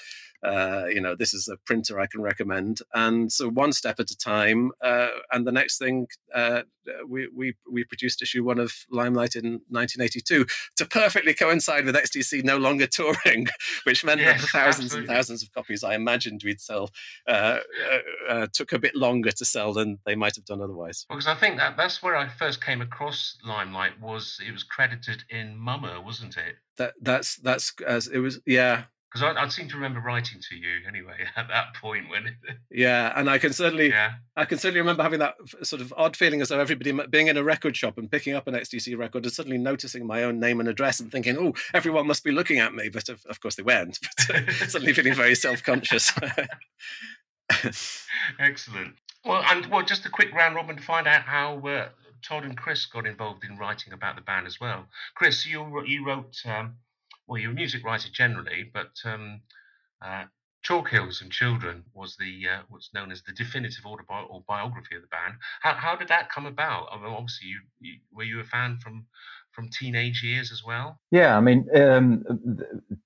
uh, 0.47 0.87
you 0.87 1.01
know, 1.01 1.17
this 1.17 1.35
is 1.35 1.49
a 1.49 1.57
printer 1.67 1.99
I 1.99 2.07
can 2.07 2.23
recommend. 2.23 2.79
And 2.95 3.33
so 3.33 3.51
one 3.51 3.73
step 3.73 3.99
at 3.99 4.11
a 4.11 4.17
time. 4.17 4.71
Uh, 4.81 5.09
and 5.33 5.45
the 5.47 5.53
next 5.53 5.79
thing, 5.79 6.07
uh, 6.33 6.63
we, 7.09 7.29
we, 7.35 7.55
we 7.71 7.83
produced 7.83 8.23
issue 8.23 8.45
one 8.45 8.61
of 8.61 8.73
Limelight 8.89 9.35
in 9.35 9.61
1982 9.71 10.47
to 10.77 10.87
perfectly 10.87 11.35
coincide 11.35 11.85
with 11.85 11.97
XTC 11.97 12.45
no 12.45 12.59
longer 12.59 12.87
touring, 12.91 13.49
which 13.85 14.05
meant 14.05 14.21
yes, 14.21 14.41
that 14.41 14.43
the 14.43 14.47
thousands 14.47 14.85
absolutely. 14.87 15.09
and 15.09 15.17
thousands 15.17 15.43
of 15.43 15.53
copies 15.53 15.83
I 15.83 15.95
imagined 15.95 16.43
we'd 16.45 16.61
sell 16.61 16.91
uh, 17.27 17.59
uh, 17.91 17.99
uh, 18.29 18.47
took 18.53 18.73
a 18.73 18.79
bit 18.79 18.95
longer 18.95 19.33
to 19.33 19.45
sell 19.45 19.73
than 19.73 19.99
they 20.07 20.15
might 20.15 20.37
have 20.37 20.45
done 20.45 20.63
otherwise. 20.63 21.07
Because 21.09 21.27
I 21.27 21.35
think 21.35 21.57
that 21.57 21.77
that's 21.77 22.05
where 22.05 22.15
I 22.15 22.29
first 22.29 22.65
came 22.65 22.81
across 22.81 23.37
Limelight 23.45 24.01
was 24.01 24.39
it 24.47 24.53
was 24.53 24.63
credited 24.63 25.25
in 25.29 25.57
Mummer, 25.57 26.01
wasn't 26.01 26.37
it? 26.37 26.57
That 26.79 26.95
that's 27.01 27.37
that's 27.37 27.73
as 27.85 28.07
it 28.07 28.19
was 28.19 28.39
yeah 28.47 28.85
because 29.17 29.37
I, 29.37 29.43
I 29.43 29.49
seem 29.49 29.69
to 29.69 29.75
remember 29.77 30.01
writing 30.01 30.41
to 30.41 30.57
you 30.57 30.81
anyway 30.87 31.27
at 31.37 31.49
that 31.49 31.75
point 31.75 32.09
when. 32.11 32.37
yeah, 32.71 33.13
and 33.17 33.31
I 33.31 33.39
can 33.39 33.53
certainly, 33.53 33.89
yeah. 33.89 34.15
I 34.37 34.45
can 34.45 34.59
certainly 34.59 34.81
remember 34.81 35.03
having 35.03 35.21
that 35.21 35.35
sort 35.63 35.83
of 35.83 35.95
odd 35.97 36.17
feeling 36.17 36.41
as 36.41 36.49
though 36.49 36.61
everybody 36.61 36.93
being 37.09 37.29
in 37.29 37.37
a 37.37 37.45
record 37.45 37.77
shop 37.77 37.99
and 37.99 38.11
picking 38.11 38.35
up 38.35 38.47
an 38.47 38.55
XTC 38.55 38.97
record 38.97 39.25
and 39.25 39.33
suddenly 39.33 39.59
noticing 39.59 40.07
my 40.07 40.23
own 40.23 40.39
name 40.39 40.61
and 40.61 40.69
address 40.69 41.01
and 41.01 41.11
thinking, 41.11 41.37
"Oh, 41.39 41.55
everyone 41.75 42.07
must 42.07 42.25
be 42.25 42.33
looking 42.33 42.59
at 42.59 42.75
me," 42.75 42.89
but 42.89 43.09
of, 43.09 43.25
of 43.27 43.41
course 43.41 43.57
they 43.57 43.63
weren't. 43.63 43.99
But 44.29 44.49
uh, 44.49 44.67
suddenly 44.69 44.93
feeling 44.93 45.15
very 45.15 45.35
self-conscious. 45.35 46.13
Excellent. 48.39 48.95
Well, 49.25 49.43
and 49.47 49.67
well, 49.67 49.85
just 49.85 50.07
a 50.07 50.11
quick 50.11 50.33
round 50.33 50.55
robin 50.55 50.77
to 50.77 50.83
find 50.83 51.07
out 51.07 51.23
how 51.23 51.59
uh, 51.67 51.89
Todd 52.23 52.45
and 52.45 52.57
Chris 52.57 52.87
got 52.87 53.07
involved 53.07 53.45
in 53.45 53.57
writing 53.57 53.93
about 53.93 54.17
the 54.17 54.23
band 54.23 54.47
as 54.47 54.61
well. 54.61 54.87
Chris, 55.15 55.47
you 55.47 55.85
you 55.85 56.07
wrote. 56.07 56.41
Um, 56.45 56.77
well, 57.27 57.41
you're 57.41 57.51
a 57.51 57.55
music 57.55 57.85
writer 57.85 58.09
generally, 58.13 58.71
but 58.73 58.93
um, 59.05 59.41
uh, 60.05 60.25
Chalk 60.63 60.89
Hills 60.89 61.23
and 61.23 61.31
Children 61.31 61.85
was 61.95 62.17
the 62.17 62.49
uh, 62.49 62.63
what's 62.69 62.91
known 62.93 63.13
as 63.13 63.23
the 63.23 63.33
definitive 63.33 63.87
autobiography 63.87 64.97
of 64.97 65.03
the 65.03 65.09
band. 65.09 65.35
How, 65.61 65.75
how 65.75 65.97
did 65.97 66.09
that 66.09 66.31
come 66.31 66.47
about? 66.47 66.89
I 66.91 66.97
mean, 66.97 67.07
obviously, 67.07 67.49
you, 67.49 67.61
you, 67.81 67.99
were 68.13 68.25
you 68.25 68.41
a 68.41 68.45
fan 68.45 68.79
from 68.83 69.07
from 69.53 69.69
teenage 69.69 70.23
years 70.23 70.51
as 70.51 70.63
well? 70.65 70.99
Yeah, 71.11 71.37
I 71.37 71.41
mean, 71.41 71.67
um, 71.75 72.25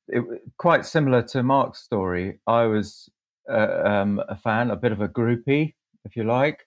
it, 0.08 0.24
quite 0.58 0.86
similar 0.86 1.22
to 1.22 1.42
Mark's 1.42 1.80
story. 1.80 2.40
I 2.46 2.64
was 2.64 3.10
uh, 3.50 3.82
um, 3.84 4.22
a 4.28 4.36
fan, 4.36 4.70
a 4.70 4.76
bit 4.76 4.92
of 4.92 5.00
a 5.00 5.08
groupie, 5.08 5.74
if 6.04 6.16
you 6.16 6.24
like. 6.24 6.66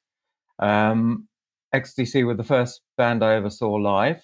Um, 0.60 1.27
XTC 1.74 2.25
were 2.25 2.36
the 2.36 2.44
first 2.44 2.82
band 2.98 3.24
I 3.24 3.34
ever 3.34 3.50
saw 3.50 3.72
live 3.74 4.22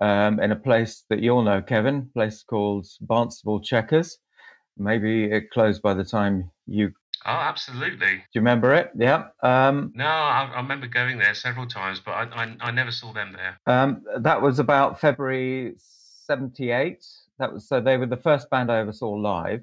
um, 0.00 0.40
in 0.40 0.52
a 0.52 0.56
place 0.56 1.04
that 1.10 1.20
you'll 1.20 1.42
know, 1.42 1.62
Kevin, 1.62 2.10
place 2.14 2.42
called 2.42 2.86
Barnstaple 3.06 3.62
Checkers. 3.62 4.18
Maybe 4.76 5.24
it 5.24 5.50
closed 5.50 5.82
by 5.82 5.94
the 5.94 6.04
time 6.04 6.50
you. 6.66 6.92
Oh, 7.26 7.30
absolutely. 7.30 8.16
Do 8.16 8.22
you 8.32 8.40
remember 8.40 8.74
it? 8.74 8.90
Yeah. 8.96 9.28
Um, 9.42 9.92
no, 9.94 10.04
I, 10.04 10.50
I, 10.52 10.60
remember 10.60 10.86
going 10.86 11.18
there 11.18 11.32
several 11.32 11.66
times, 11.66 12.00
but 12.04 12.10
I, 12.10 12.24
I, 12.44 12.56
I 12.60 12.70
never 12.70 12.90
saw 12.90 13.12
them 13.12 13.34
there. 13.34 13.60
Um, 13.66 14.02
that 14.18 14.42
was 14.42 14.58
about 14.58 15.00
February 15.00 15.74
¡78. 16.28 17.06
That 17.38 17.52
was 17.52 17.68
so 17.68 17.80
they 17.80 17.96
were 17.96 18.06
the 18.06 18.16
first 18.16 18.50
band 18.50 18.70
I 18.70 18.80
ever 18.80 18.92
saw 18.92 19.10
live. 19.10 19.62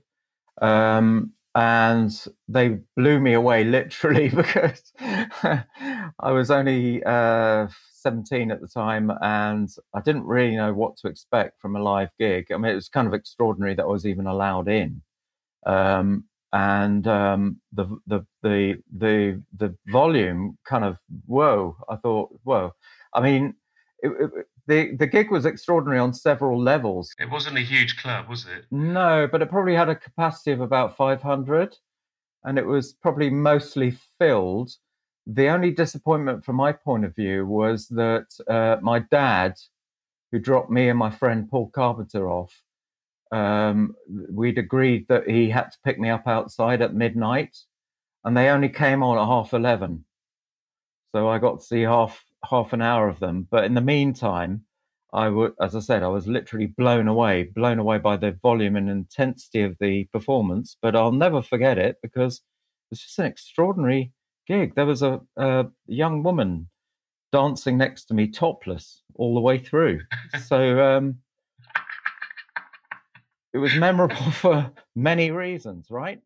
Um, 0.62 1.34
and 1.54 2.26
they 2.48 2.80
blew 2.96 3.20
me 3.20 3.34
away 3.34 3.64
literally 3.78 4.30
because 4.36 4.94
I 5.00 6.32
was 6.32 6.52
only 6.52 7.04
uh, 7.04 7.68
17 8.01 8.51
at 8.51 8.62
the 8.62 8.67
time 8.67 9.12
and 9.22 9.70
I 9.93 10.01
didn't 10.01 10.25
really 10.25 10.55
know 10.55 10.74
what 10.74 10.98
to 10.98 11.08
expect 11.08 11.62
from 11.62 11.75
a 11.75 11.81
live 11.81 12.10
gig. 12.20 12.51
I 12.51 12.58
mean, 12.58 12.72
it 12.72 12.75
was 12.75 12.89
kind 12.89 13.08
of 13.08 13.13
extraordinary 13.13 13.75
that 13.75 13.84
I 13.84 13.88
was 13.88 14.05
even 14.05 14.27
allowed 14.27 14.67
in. 14.67 15.01
Um, 15.65 16.25
and 16.53 17.08
um, 17.08 17.62
the, 17.72 17.86
the 18.08 18.25
the 18.43 18.81
the 18.98 19.41
the 19.58 19.75
volume 19.88 20.58
kind 20.65 20.84
of 20.84 20.98
whoa! 21.25 21.77
I 21.89 21.96
thought 21.96 22.29
whoa. 22.43 22.74
I 23.13 23.22
mean, 23.22 23.53
it, 24.00 24.10
it, 24.10 24.48
the 24.67 24.96
the 24.98 25.08
gig 25.08 25.31
was 25.31 25.46
extraordinary 25.46 26.00
on 26.00 26.13
several 26.13 26.62
levels. 26.62 27.13
It 27.20 27.29
wasn't 27.29 27.58
a 27.58 27.62
huge 27.62 27.98
club, 27.98 28.27
was 28.27 28.46
it? 28.46 28.65
No, 28.70 29.27
but 29.31 29.41
it 29.41 29.50
probably 29.50 29.75
had 29.75 29.89
a 29.89 29.96
capacity 29.96 30.51
of 30.51 30.60
about 30.60 30.98
500, 30.98 31.77
and 32.43 32.60
it 32.60 32.65
was 32.65 32.93
probably 32.93 33.29
mostly 33.29 33.98
filled 34.20 34.72
the 35.28 35.50
only 35.50 35.72
disappointment 35.72 36.44
from 36.44 36.56
my 36.56 36.72
point 36.72 37.06
of 37.06 37.16
view 37.16 37.46
was 37.46 37.88
that 37.90 38.28
uh, 38.48 38.78
my 38.82 39.00
dad, 39.00 39.56
who 40.32 40.40
dropped 40.40 40.72
me 40.72 40.90
and 40.90 40.98
my 40.98 41.12
friend 41.12 41.50
Paul 41.50 41.70
Carpenter 41.70 42.30
off, 42.30 42.54
um, 43.32 43.96
we'd 44.30 44.58
agreed 44.58 45.08
that 45.08 45.30
he 45.30 45.50
had 45.50 45.72
to 45.72 45.78
pick 45.86 46.00
me 46.00 46.10
up 46.10 46.28
outside 46.28 46.82
at 46.82 46.94
midnight, 46.94 47.58
and 48.24 48.36
they 48.36 48.50
only 48.50 48.70
came 48.70 49.04
on 49.04 49.18
at 49.18 49.25
half 49.25 49.54
eleven. 49.54 50.06
So 51.13 51.30
I 51.30 51.40
got 51.40 51.60
to 51.60 51.66
see 51.66 51.82
half 51.82 52.24
half 52.50 52.74
an 52.74 52.82
hour 52.82 53.08
of 53.08 53.20
them. 53.20 53.48
But 53.50 53.66
in 53.66 53.74
the 53.74 53.82
meantime, 53.82 54.66
I 55.13 55.30
would, 55.30 55.54
as 55.62 55.75
I 55.75 55.80
said, 55.80 56.04
I 56.04 56.08
was 56.08 56.28
literally 56.28 56.68
blown 56.68 57.08
away, 57.08 57.44
blown 57.44 57.80
away 57.80 58.00
by 58.00 58.18
the 58.18 58.32
volume 58.42 58.75
and 58.75 58.90
intensity 58.90 59.62
of 59.62 59.78
the 59.80 60.06
performance. 60.06 60.78
But 60.82 60.96
I'll 60.96 61.12
never 61.12 61.42
forget 61.42 61.78
it 61.78 61.98
because 62.01 62.42
it's 62.92 63.01
just 63.01 63.20
an 63.20 63.25
extraordinary 63.25 64.12
gig. 64.48 64.75
There 64.75 64.86
was 64.86 65.01
a, 65.01 65.21
a 65.38 65.67
young 65.88 66.24
woman 66.24 66.67
dancing 67.31 67.77
next 67.77 68.05
to 68.05 68.13
me 68.13 68.27
topless 68.27 69.01
all 69.15 69.33
the 69.33 69.39
way 69.41 69.57
through. 69.57 70.01
so 70.45 70.81
um, 70.81 71.17
it 73.53 73.57
was 73.57 73.75
memorable 73.75 74.15
for 74.31 74.71
many 74.95 75.31
reasons, 75.31 75.88
right? 75.89 76.21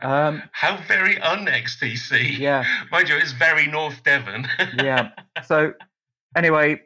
Um, 0.00 0.42
How 0.52 0.80
very 0.88 1.20
un 1.20 1.46
XTC. 1.46 2.38
Yeah. 2.38 2.64
Mind 2.90 3.08
you, 3.08 3.16
it's 3.16 3.32
very 3.32 3.66
North 3.66 4.02
Devon. 4.04 4.46
yeah. 4.82 5.10
So 5.44 5.74
anyway, 6.36 6.82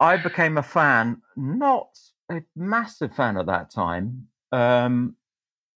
I 0.00 0.16
became 0.16 0.58
a 0.58 0.62
fan, 0.62 1.20
not 1.36 1.98
a 2.30 2.42
massive 2.56 3.14
fan 3.14 3.36
at 3.36 3.46
that 3.46 3.70
time, 3.70 4.28
um, 4.52 5.16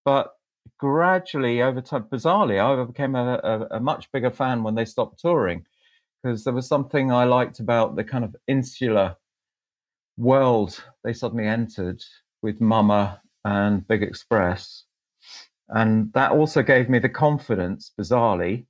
but 0.04 0.37
gradually 0.78 1.62
over 1.62 1.80
time, 1.80 2.04
bizarrely, 2.04 2.60
I 2.60 2.82
became 2.84 3.14
a, 3.14 3.40
a, 3.42 3.76
a 3.76 3.80
much 3.80 4.10
bigger 4.12 4.30
fan 4.30 4.62
when 4.62 4.74
they 4.74 4.84
stopped 4.84 5.20
touring 5.20 5.66
because 6.22 6.44
there 6.44 6.54
was 6.54 6.66
something 6.66 7.12
I 7.12 7.24
liked 7.24 7.60
about 7.60 7.96
the 7.96 8.04
kind 8.04 8.24
of 8.24 8.34
insular 8.46 9.16
world 10.16 10.82
they 11.04 11.12
suddenly 11.12 11.46
entered 11.46 12.02
with 12.42 12.60
Mummer 12.60 13.20
and 13.44 13.86
Big 13.86 14.02
Express. 14.02 14.84
And 15.68 16.12
that 16.14 16.32
also 16.32 16.62
gave 16.62 16.88
me 16.88 16.98
the 16.98 17.08
confidence, 17.08 17.92
bizarrely, 17.98 18.66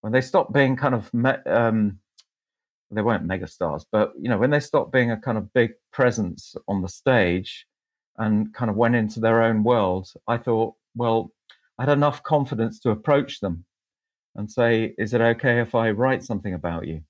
when 0.00 0.12
they 0.12 0.20
stopped 0.20 0.52
being 0.52 0.76
kind 0.76 0.94
of, 0.94 1.12
me- 1.12 1.30
um, 1.46 1.98
they 2.90 3.02
weren't 3.02 3.26
megastars, 3.26 3.84
but 3.92 4.12
you 4.18 4.28
know, 4.28 4.38
when 4.38 4.50
they 4.50 4.60
stopped 4.60 4.92
being 4.92 5.10
a 5.10 5.20
kind 5.20 5.36
of 5.36 5.52
big 5.52 5.72
presence 5.92 6.54
on 6.68 6.80
the 6.80 6.88
stage 6.88 7.66
and 8.16 8.54
kind 8.54 8.70
of 8.70 8.76
went 8.76 8.94
into 8.94 9.20
their 9.20 9.42
own 9.42 9.62
world, 9.62 10.08
I 10.26 10.38
thought, 10.38 10.74
well, 10.94 11.30
I 11.78 11.82
had 11.82 11.92
enough 11.92 12.22
confidence 12.22 12.80
to 12.80 12.90
approach 12.90 13.40
them 13.40 13.64
and 14.34 14.50
say, 14.50 14.94
"Is 14.98 15.14
it 15.14 15.20
okay 15.20 15.60
if 15.60 15.74
I 15.74 15.90
write 15.90 16.24
something 16.24 16.54
about 16.54 16.86
you?" 16.86 17.02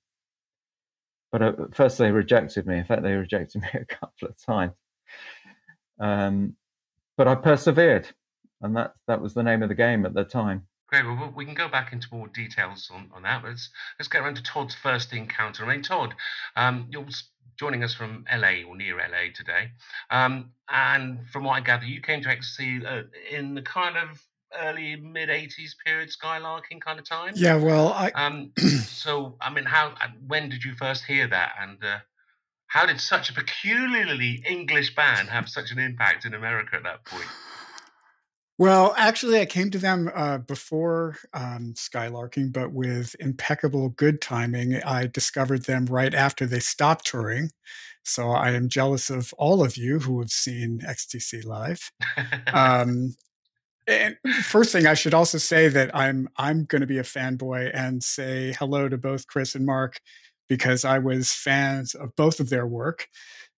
But 1.31 1.41
at 1.41 1.75
first, 1.75 1.97
they 1.97 2.11
rejected 2.11 2.65
me. 2.65 2.77
In 2.77 2.85
fact, 2.85 3.03
they 3.03 3.13
rejected 3.13 3.61
me 3.61 3.69
a 3.73 3.85
couple 3.85 4.27
of 4.27 4.35
times. 4.45 4.73
Um, 5.99 6.55
but 7.17 7.27
I 7.27 7.35
persevered, 7.35 8.07
and 8.61 8.75
that 8.77 8.93
that 9.07 9.21
was 9.21 9.33
the 9.33 9.43
name 9.43 9.63
of 9.63 9.69
the 9.69 9.75
game 9.75 10.05
at 10.05 10.13
the 10.13 10.23
time. 10.23 10.67
Great. 10.87 11.05
Well, 11.05 11.31
we 11.35 11.45
can 11.45 11.53
go 11.53 11.67
back 11.67 11.93
into 11.93 12.07
more 12.11 12.27
details 12.29 12.89
on, 12.91 13.09
on 13.13 13.23
that. 13.23 13.43
Let's 13.43 13.69
let's 13.99 14.07
get 14.07 14.21
around 14.21 14.35
to 14.35 14.43
Todd's 14.43 14.75
first 14.75 15.13
encounter. 15.13 15.65
I 15.65 15.67
mean, 15.67 15.83
Todd, 15.83 16.15
um, 16.55 16.87
you're 16.89 17.05
joining 17.57 17.83
us 17.83 17.93
from 17.93 18.25
LA 18.31 18.63
or 18.67 18.75
near 18.75 18.97
LA 18.97 19.31
today, 19.35 19.71
um, 20.09 20.51
and 20.69 21.27
from 21.29 21.43
what 21.43 21.53
I 21.53 21.59
gather, 21.59 21.85
you 21.85 22.01
came 22.01 22.21
to 22.23 22.29
XTC 22.29 22.85
uh, 22.85 23.03
in 23.29 23.53
the 23.53 23.61
kind 23.61 23.97
of 23.97 24.19
early 24.57 24.95
mid 24.95 25.29
80s 25.29 25.75
period 25.85 26.09
skylarking 26.09 26.81
kind 26.81 26.99
of 26.99 27.07
time 27.07 27.33
yeah 27.35 27.55
well 27.55 27.89
i 27.89 28.11
um 28.15 28.51
so 28.57 29.35
i 29.41 29.49
mean 29.49 29.65
how 29.65 29.93
when 30.27 30.49
did 30.49 30.63
you 30.63 30.73
first 30.73 31.05
hear 31.05 31.27
that? 31.27 31.53
And 31.61 31.83
uh, 31.83 31.97
how 32.67 32.85
did 32.85 32.99
such 32.99 33.29
a 33.29 33.33
peculiarly 33.33 34.43
english 34.47 34.95
band 34.95 35.29
have 35.29 35.49
such 35.49 35.71
an 35.71 35.79
impact 35.79 36.25
in 36.25 36.33
america 36.33 36.75
at 36.75 36.83
that 36.83 37.05
point? 37.05 37.27
Well 38.57 38.93
actually 38.97 39.39
i 39.39 39.45
came 39.45 39.71
to 39.71 39.77
them 39.77 40.11
uh, 40.13 40.39
before 40.39 41.15
um, 41.33 41.73
skylarking 41.75 42.51
but 42.51 42.71
with 42.73 43.15
impeccable 43.19 43.89
good 43.89 44.21
timing. 44.21 44.81
I 44.83 45.07
discovered 45.07 45.65
them 45.65 45.85
right 45.85 46.13
after 46.13 46.45
they 46.45 46.59
stopped 46.59 47.05
touring. 47.05 47.51
So 48.03 48.29
i 48.31 48.51
am 48.51 48.67
jealous 48.67 49.09
of 49.09 49.33
all 49.37 49.63
of 49.63 49.77
you 49.77 49.99
who 49.99 50.19
have 50.19 50.31
seen 50.31 50.81
xtc 50.85 51.45
live. 51.45 51.91
Um, 52.53 53.15
and 53.89 54.17
first 54.43 54.71
thing 54.71 54.85
I 54.85 54.93
should 54.93 55.13
also 55.13 55.37
say 55.37 55.67
that 55.69 55.95
I'm 55.95 56.29
I'm 56.37 56.65
going 56.65 56.81
to 56.81 56.87
be 56.87 56.99
a 56.99 57.03
fanboy 57.03 57.71
and 57.73 58.03
say 58.03 58.53
hello 58.57 58.87
to 58.87 58.97
both 58.97 59.27
Chris 59.27 59.55
and 59.55 59.65
Mark 59.65 59.99
because 60.47 60.85
I 60.85 60.99
was 60.99 61.31
fans 61.31 61.95
of 61.95 62.15
both 62.15 62.39
of 62.39 62.49
their 62.49 62.67
work, 62.67 63.07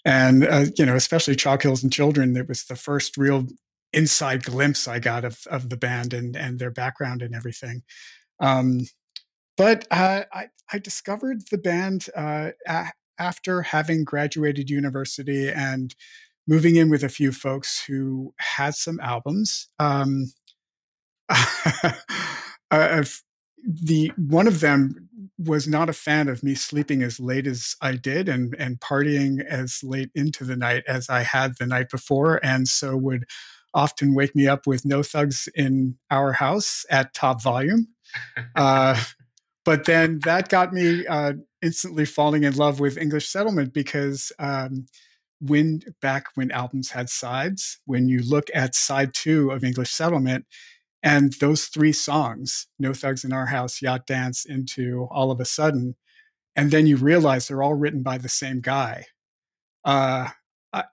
and 0.05 0.45
uh, 0.45 0.65
you 0.77 0.85
know 0.85 0.95
especially 0.95 1.35
Chalk 1.35 1.63
Hills 1.63 1.83
and 1.83 1.91
Children. 1.91 2.35
It 2.37 2.47
was 2.47 2.65
the 2.65 2.75
first 2.75 3.17
real 3.17 3.47
inside 3.93 4.43
glimpse 4.43 4.87
I 4.87 4.99
got 4.99 5.25
of 5.25 5.39
of 5.49 5.69
the 5.69 5.77
band 5.77 6.13
and 6.13 6.35
and 6.35 6.59
their 6.59 6.71
background 6.71 7.21
and 7.21 7.35
everything. 7.35 7.83
Um, 8.39 8.87
but 9.57 9.87
uh, 9.91 10.23
I 10.33 10.47
I 10.71 10.79
discovered 10.79 11.43
the 11.51 11.57
band 11.57 12.07
uh, 12.15 12.51
a- 12.67 12.91
after 13.19 13.61
having 13.61 14.03
graduated 14.03 14.69
university 14.69 15.49
and 15.49 15.93
moving 16.47 16.75
in 16.75 16.89
with 16.89 17.03
a 17.03 17.09
few 17.09 17.31
folks 17.31 17.83
who 17.85 18.33
had 18.37 18.75
some 18.75 18.99
albums. 18.99 19.69
Um, 19.79 20.31
the 23.63 24.11
one 24.17 24.47
of 24.47 24.59
them 24.59 25.09
was 25.37 25.67
not 25.67 25.89
a 25.89 25.93
fan 25.93 26.27
of 26.27 26.43
me 26.43 26.55
sleeping 26.55 27.01
as 27.03 27.19
late 27.19 27.47
as 27.47 27.75
I 27.81 27.93
did 27.93 28.27
and 28.29 28.55
and 28.57 28.79
partying 28.79 29.43
as 29.45 29.79
late 29.83 30.09
into 30.15 30.43
the 30.43 30.55
night 30.55 30.83
as 30.87 31.09
I 31.09 31.21
had 31.21 31.57
the 31.57 31.65
night 31.65 31.89
before, 31.89 32.43
and 32.43 32.67
so 32.67 32.95
would 32.97 33.25
often 33.73 34.13
wake 34.13 34.35
me 34.35 34.47
up 34.47 34.67
with 34.67 34.85
no 34.85 35.01
thugs 35.01 35.47
in 35.55 35.97
our 36.09 36.33
house 36.33 36.85
at 36.89 37.13
top 37.13 37.41
volume. 37.41 37.87
Uh, 38.55 39.01
but 39.65 39.85
then 39.85 40.19
that 40.25 40.49
got 40.49 40.73
me 40.73 41.05
uh, 41.07 41.33
instantly 41.61 42.05
falling 42.05 42.43
in 42.43 42.55
love 42.55 42.79
with 42.79 42.97
English 42.97 43.29
Settlement 43.29 43.73
because 43.73 44.31
um, 44.39 44.85
when 45.41 45.81
back 46.01 46.25
when 46.35 46.51
albums 46.51 46.91
had 46.91 47.09
sides, 47.09 47.79
when 47.85 48.07
you 48.07 48.21
look 48.21 48.47
at 48.53 48.75
side 48.75 49.13
two 49.13 49.49
of 49.49 49.63
English 49.63 49.91
Settlement, 49.91 50.45
and 51.03 51.33
those 51.33 51.65
three 51.65 51.93
songs, 51.93 52.67
No 52.77 52.93
Thugs 52.93 53.23
in 53.23 53.33
Our 53.33 53.47
House, 53.47 53.81
Yacht 53.81 54.05
Dance, 54.05 54.45
into 54.45 55.07
All 55.09 55.31
of 55.31 55.39
a 55.39 55.45
Sudden, 55.45 55.95
and 56.55 56.69
then 56.69 56.85
you 56.85 56.97
realize 56.97 57.47
they're 57.47 57.63
all 57.63 57.73
written 57.73 58.03
by 58.03 58.19
the 58.19 58.29
same 58.29 58.61
guy. 58.61 59.05
Uh, 59.83 60.29
I, 60.71 60.83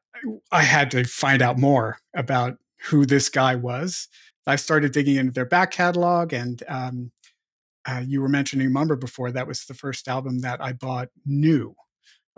I 0.51 0.63
had 0.63 0.91
to 0.93 1.05
find 1.05 1.43
out 1.43 1.59
more 1.59 1.99
about 2.17 2.57
who 2.85 3.05
this 3.05 3.29
guy 3.29 3.55
was. 3.55 4.09
I 4.47 4.57
started 4.57 4.93
digging 4.93 5.17
into 5.17 5.33
their 5.33 5.45
back 5.45 5.73
catalog, 5.73 6.33
and 6.33 6.63
um, 6.69 7.13
uh, 7.87 8.03
you 8.07 8.23
were 8.23 8.31
mentioning 8.31 8.73
Mummer 8.73 8.97
before. 8.97 9.31
That 9.31 9.47
was 9.47 9.67
the 9.67 9.75
first 9.75 10.09
album 10.09 10.41
that 10.41 10.63
I 10.63 10.73
bought 10.73 11.09
new 11.27 11.75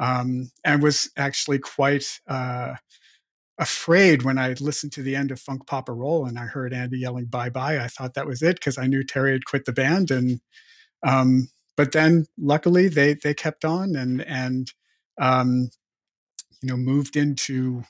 um, 0.00 0.50
and 0.64 0.82
was 0.82 1.10
actually 1.16 1.58
quite 1.58 2.20
uh, 2.26 2.74
afraid 3.58 4.22
when 4.22 4.38
I 4.38 4.54
listened 4.58 4.92
to 4.92 5.02
the 5.02 5.14
end 5.14 5.30
of 5.30 5.38
Funk 5.38 5.66
Pop 5.66 5.88
a 5.88 5.92
Roll 5.92 6.24
and 6.24 6.38
I 6.38 6.46
heard 6.46 6.72
Andy 6.72 6.98
yelling 6.98 7.26
"Bye 7.26 7.50
Bye." 7.50 7.78
I 7.78 7.86
thought 7.86 8.14
that 8.14 8.26
was 8.26 8.42
it 8.42 8.56
because 8.56 8.78
I 8.78 8.86
knew 8.86 9.04
Terry 9.04 9.32
had 9.32 9.44
quit 9.44 9.66
the 9.66 9.72
band, 9.72 10.10
and 10.10 10.40
um, 11.06 11.50
but 11.76 11.92
then 11.92 12.26
luckily 12.38 12.88
they 12.88 13.14
they 13.14 13.34
kept 13.34 13.64
on 13.64 13.94
and 13.94 14.22
and 14.22 14.72
um, 15.20 15.68
you 16.62 16.70
know 16.70 16.76
moved 16.78 17.16
into 17.16 17.84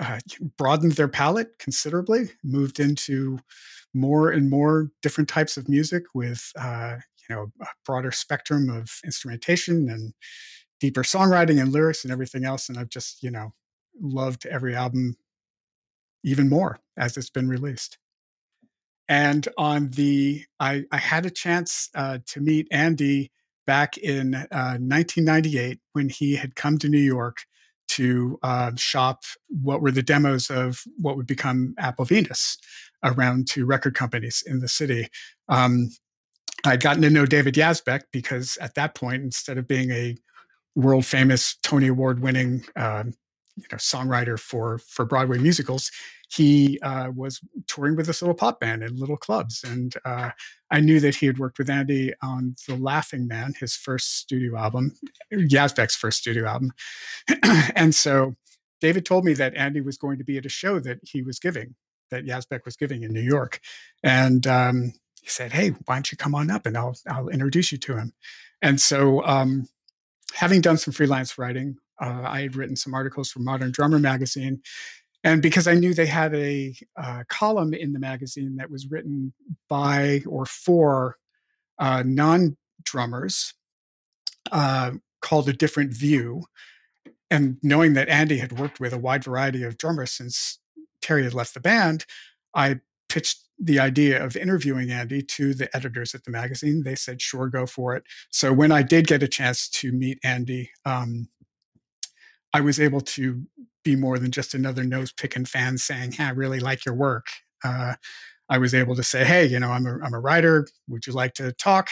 uh, 0.00 0.20
broadened 0.56 0.92
their 0.92 1.08
palette 1.08 1.58
considerably, 1.58 2.30
moved 2.44 2.78
into 2.78 3.38
more 3.92 4.30
and 4.30 4.48
more 4.48 4.90
different 5.02 5.28
types 5.28 5.56
of 5.56 5.68
music 5.68 6.04
with 6.14 6.52
uh, 6.56 6.96
you 7.28 7.34
know 7.34 7.50
a 7.60 7.66
broader 7.84 8.12
spectrum 8.12 8.68
of 8.70 8.88
instrumentation 9.04 9.88
and 9.88 10.14
deeper 10.80 11.02
songwriting 11.02 11.60
and 11.60 11.72
lyrics 11.72 12.04
and 12.04 12.12
everything 12.12 12.44
else. 12.44 12.68
And 12.68 12.78
I've 12.78 12.88
just, 12.88 13.22
you 13.22 13.30
know, 13.30 13.52
loved 14.00 14.46
every 14.46 14.74
album 14.74 15.16
even 16.24 16.48
more 16.48 16.80
as 16.96 17.16
it's 17.16 17.30
been 17.30 17.48
released. 17.48 17.98
And 19.08 19.46
on 19.58 19.90
the, 19.90 20.44
I, 20.60 20.84
I 20.92 20.96
had 20.98 21.26
a 21.26 21.30
chance 21.30 21.88
uh, 21.94 22.18
to 22.26 22.40
meet 22.40 22.68
Andy 22.70 23.32
back 23.66 23.98
in 23.98 24.34
uh, 24.34 24.78
1998 24.78 25.80
when 25.92 26.08
he 26.08 26.36
had 26.36 26.54
come 26.56 26.78
to 26.78 26.88
New 26.88 26.98
York 26.98 27.38
to 27.88 28.38
uh, 28.44 28.70
shop 28.76 29.24
what 29.48 29.82
were 29.82 29.90
the 29.90 30.02
demos 30.02 30.48
of 30.48 30.82
what 30.96 31.16
would 31.16 31.26
become 31.26 31.74
Apple 31.76 32.04
Venus 32.04 32.56
around 33.02 33.48
to 33.48 33.66
record 33.66 33.94
companies 33.94 34.44
in 34.46 34.60
the 34.60 34.68
city. 34.68 35.08
Um, 35.48 35.90
I'd 36.64 36.82
gotten 36.82 37.02
to 37.02 37.10
know 37.10 37.26
David 37.26 37.54
Yazbek 37.54 38.02
because 38.12 38.56
at 38.60 38.74
that 38.74 38.94
point, 38.94 39.22
instead 39.24 39.58
of 39.58 39.66
being 39.66 39.90
a 39.90 40.16
world 40.80 41.06
famous 41.06 41.56
Tony 41.62 41.88
Award 41.88 42.20
winning 42.20 42.64
um, 42.76 43.14
you 43.56 43.64
know 43.70 43.78
songwriter 43.78 44.38
for 44.38 44.78
for 44.78 45.04
Broadway 45.04 45.38
musicals. 45.38 45.90
He 46.28 46.78
uh, 46.82 47.10
was 47.14 47.40
touring 47.66 47.96
with 47.96 48.06
this 48.06 48.22
little 48.22 48.36
pop 48.36 48.60
band 48.60 48.84
in 48.84 48.96
little 48.96 49.16
clubs, 49.16 49.64
and 49.64 49.94
uh, 50.04 50.30
I 50.70 50.80
knew 50.80 51.00
that 51.00 51.16
he 51.16 51.26
had 51.26 51.38
worked 51.38 51.58
with 51.58 51.68
Andy 51.68 52.12
on 52.22 52.54
The 52.68 52.76
Laughing 52.76 53.26
Man, 53.26 53.54
his 53.58 53.74
first 53.74 54.18
studio 54.18 54.56
album, 54.56 54.92
Yazbek's 55.32 55.96
first 55.96 56.18
studio 56.18 56.46
album, 56.46 56.72
and 57.74 57.94
so 57.94 58.36
David 58.80 59.04
told 59.04 59.24
me 59.24 59.34
that 59.34 59.56
Andy 59.56 59.80
was 59.80 59.98
going 59.98 60.18
to 60.18 60.24
be 60.24 60.38
at 60.38 60.46
a 60.46 60.50
show 60.50 60.78
that 60.80 61.00
he 61.02 61.22
was 61.22 61.40
giving, 61.40 61.74
that 62.10 62.24
Yazbek 62.24 62.64
was 62.64 62.76
giving 62.76 63.02
in 63.02 63.12
New 63.12 63.20
York, 63.20 63.60
and 64.04 64.46
um, 64.46 64.92
he 65.20 65.28
said, 65.28 65.52
"Hey, 65.52 65.70
why 65.86 65.96
don't 65.96 66.12
you 66.12 66.16
come 66.16 66.34
on 66.34 66.50
up 66.50 66.64
and 66.66 66.76
I'll 66.76 66.96
I'll 67.08 67.28
introduce 67.28 67.72
you 67.72 67.78
to 67.78 67.96
him." 67.96 68.12
And 68.62 68.80
so, 68.80 69.24
um, 69.24 69.68
having 70.34 70.60
done 70.60 70.76
some 70.76 70.92
freelance 70.92 71.38
writing, 71.38 71.76
uh, 72.00 72.22
I 72.24 72.40
had 72.42 72.56
written 72.56 72.76
some 72.76 72.94
articles 72.94 73.30
for 73.30 73.40
Modern 73.40 73.70
Drummer 73.70 73.98
magazine, 73.98 74.62
and 75.22 75.42
because 75.42 75.66
I 75.66 75.74
knew 75.74 75.92
they 75.92 76.06
had 76.06 76.34
a 76.34 76.74
uh, 76.96 77.24
column 77.28 77.74
in 77.74 77.92
the 77.92 77.98
magazine 77.98 78.56
that 78.56 78.70
was 78.70 78.90
written 78.90 79.32
by 79.68 80.22
or 80.26 80.46
for 80.46 81.16
uh, 81.78 82.02
non 82.06 82.56
drummers 82.82 83.52
uh, 84.50 84.92
called 85.20 85.48
A 85.48 85.52
Different 85.52 85.92
View. 85.92 86.44
And 87.30 87.58
knowing 87.62 87.92
that 87.94 88.08
Andy 88.08 88.38
had 88.38 88.58
worked 88.58 88.80
with 88.80 88.92
a 88.92 88.98
wide 88.98 89.22
variety 89.22 89.62
of 89.62 89.78
drummers 89.78 90.10
since 90.10 90.58
Terry 91.02 91.22
had 91.24 91.34
left 91.34 91.54
the 91.54 91.60
band, 91.60 92.06
I 92.54 92.80
pitched 93.08 93.44
the 93.62 93.78
idea 93.78 94.24
of 94.24 94.36
interviewing 94.36 94.90
Andy 94.90 95.22
to 95.22 95.52
the 95.52 95.74
editors 95.76 96.14
at 96.14 96.24
the 96.24 96.30
magazine. 96.30 96.82
They 96.82 96.94
said, 96.94 97.20
sure, 97.20 97.48
go 97.48 97.66
for 97.66 97.94
it. 97.94 98.04
So 98.30 98.52
when 98.52 98.72
I 98.72 98.82
did 98.82 99.06
get 99.06 99.22
a 99.22 99.28
chance 99.28 99.68
to 99.68 99.92
meet 99.92 100.18
Andy, 100.24 100.70
um, 100.86 101.28
I 102.54 102.62
was 102.62 102.80
able 102.80 103.02
to 103.02 103.42
be 103.84 103.96
more 103.96 104.18
than 104.18 104.30
just 104.30 104.54
another 104.54 104.82
nose 104.82 105.12
picking 105.12 105.44
fan 105.44 105.78
saying, 105.78 106.12
hey, 106.12 106.24
I 106.24 106.30
really 106.30 106.60
like 106.60 106.84
your 106.84 106.94
work. 106.94 107.26
Uh, 107.62 107.94
I 108.48 108.58
was 108.58 108.74
able 108.74 108.96
to 108.96 109.02
say, 109.02 109.24
hey, 109.24 109.46
you 109.46 109.60
know, 109.60 109.70
I'm 109.70 109.86
a, 109.86 109.98
I'm 110.02 110.14
a 110.14 110.20
writer. 110.20 110.66
Would 110.88 111.06
you 111.06 111.12
like 111.12 111.34
to 111.34 111.52
talk? 111.52 111.90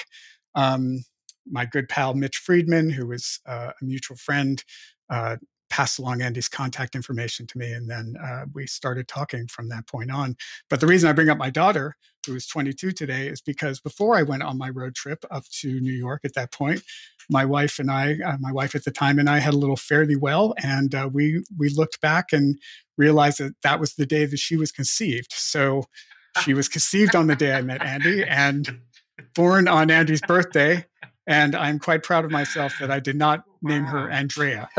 Um, 0.54 1.04
my 1.50 1.64
good 1.66 1.88
pal 1.88 2.14
Mitch 2.14 2.38
Friedman, 2.38 2.90
who 2.90 3.06
was 3.06 3.40
uh, 3.46 3.72
a 3.80 3.84
mutual 3.84 4.16
friend, 4.16 4.62
uh, 5.10 5.36
passed 5.70 5.98
along 5.98 6.22
Andy's 6.22 6.48
contact 6.48 6.94
information 6.94 7.46
to 7.46 7.58
me, 7.58 7.72
and 7.72 7.90
then 7.90 8.16
uh, 8.22 8.44
we 8.54 8.66
started 8.66 9.08
talking 9.08 9.46
from 9.46 9.68
that 9.68 9.86
point 9.86 10.10
on. 10.10 10.36
But 10.70 10.80
the 10.80 10.86
reason 10.86 11.08
I 11.08 11.12
bring 11.12 11.28
up 11.28 11.38
my 11.38 11.50
daughter, 11.50 11.96
who 12.26 12.34
is 12.34 12.46
22 12.46 12.92
today, 12.92 13.28
is 13.28 13.40
because 13.40 13.80
before 13.80 14.16
I 14.16 14.22
went 14.22 14.42
on 14.42 14.58
my 14.58 14.70
road 14.70 14.94
trip 14.94 15.24
up 15.30 15.44
to 15.60 15.80
New 15.80 15.92
York 15.92 16.22
at 16.24 16.34
that 16.34 16.52
point, 16.52 16.82
my 17.30 17.44
wife 17.44 17.78
and 17.78 17.90
I, 17.90 18.18
uh, 18.24 18.36
my 18.40 18.52
wife 18.52 18.74
at 18.74 18.84
the 18.84 18.90
time 18.90 19.18
and 19.18 19.28
I 19.28 19.38
had 19.38 19.54
a 19.54 19.58
little 19.58 19.76
fare 19.76 20.06
thee 20.06 20.16
well, 20.16 20.54
and 20.62 20.94
uh, 20.94 21.08
we 21.12 21.44
we 21.58 21.68
looked 21.68 22.00
back 22.00 22.32
and 22.32 22.58
realized 22.96 23.38
that 23.38 23.54
that 23.62 23.80
was 23.80 23.94
the 23.94 24.06
day 24.06 24.24
that 24.26 24.38
she 24.38 24.56
was 24.56 24.72
conceived. 24.72 25.32
So 25.32 25.84
she 26.42 26.54
was 26.54 26.68
conceived 26.68 27.14
on 27.14 27.26
the 27.26 27.36
day 27.36 27.52
I 27.52 27.62
met 27.62 27.82
Andy 27.82 28.24
and 28.24 28.80
born 29.34 29.68
on 29.68 29.90
Andy's 29.90 30.20
birthday. 30.20 30.84
And 31.28 31.54
I'm 31.54 31.78
quite 31.78 32.02
proud 32.02 32.24
of 32.24 32.30
myself 32.30 32.78
that 32.80 32.90
I 32.90 33.00
did 33.00 33.14
not 33.14 33.44
name 33.60 33.84
her 33.84 34.10
Andrea. 34.10 34.70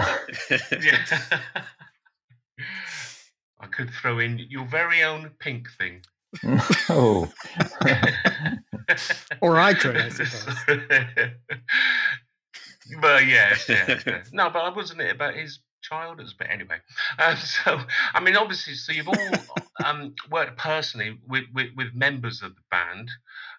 I 3.60 3.68
could 3.72 3.92
throw 3.92 4.18
in 4.18 4.40
your 4.50 4.66
very 4.66 5.04
own 5.04 5.30
pink 5.40 5.70
thing. 5.78 6.02
oh. 6.90 7.32
or 9.42 9.60
I 9.60 9.76
could, 9.76 9.96
I 9.96 10.10
suppose. 10.10 10.56
but 13.00 13.28
yes, 13.28 13.70
yes, 13.70 14.04
yes. 14.08 14.30
No, 14.34 14.50
but 14.50 14.60
I 14.60 14.70
wasn't 14.70 15.02
it 15.02 15.12
about 15.12 15.36
his 15.36 15.60
child 15.90 16.22
as 16.22 16.34
but 16.34 16.50
anyway 16.50 16.78
um, 17.18 17.36
so 17.64 17.80
i 18.14 18.20
mean 18.20 18.38
obviously 18.38 18.76
so 18.76 18.92
you've 18.92 19.08
all 19.08 19.32
um, 19.86 20.14
worked 20.30 20.58
personally 20.58 21.18
with, 21.28 21.46
with, 21.54 21.68
with 21.76 21.88
members 21.96 22.42
of 22.42 22.54
the 22.56 22.62
band 22.70 23.10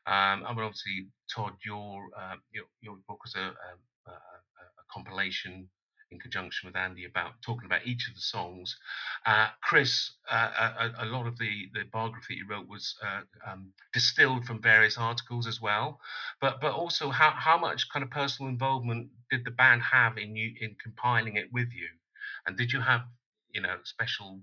um, 0.06 0.44
I 0.46 0.52
mean, 0.54 0.64
obviously, 0.64 1.06
Todd, 1.32 1.52
your 1.64 2.08
uh, 2.18 2.36
your, 2.52 2.64
your 2.80 2.96
book 3.06 3.22
was 3.22 3.34
a, 3.34 3.40
a, 3.40 4.10
a, 4.10 4.84
compilation 4.90 5.68
in 6.10 6.18
conjunction 6.18 6.66
with 6.66 6.74
Andy 6.74 7.04
about 7.04 7.34
talking 7.42 7.66
about 7.66 7.86
each 7.86 8.08
of 8.08 8.14
the 8.14 8.20
songs. 8.20 8.76
Uh, 9.24 9.48
Chris, 9.62 10.10
uh, 10.28 10.90
a, 10.98 11.06
lot 11.06 11.28
of 11.28 11.38
the, 11.38 11.68
the 11.74 11.84
biography 11.92 12.34
you 12.34 12.46
wrote 12.48 12.66
was 12.66 12.96
uh, 13.06 13.20
um, 13.48 13.72
distilled 13.92 14.44
from 14.46 14.60
various 14.60 14.98
articles 14.98 15.46
as 15.46 15.60
well. 15.60 16.00
But 16.40 16.60
but 16.60 16.72
also, 16.72 17.10
how, 17.10 17.30
how 17.30 17.58
much 17.58 17.88
kind 17.92 18.02
of 18.02 18.10
personal 18.10 18.50
involvement 18.50 19.10
did 19.30 19.44
the 19.44 19.52
band 19.52 19.82
have 19.82 20.18
in 20.18 20.34
you 20.34 20.54
in 20.60 20.76
compiling 20.82 21.36
it 21.36 21.52
with 21.52 21.68
you? 21.72 21.88
And 22.50 22.58
did 22.58 22.72
you 22.72 22.80
have 22.80 23.02
you 23.52 23.60
know 23.60 23.76
special 23.84 24.40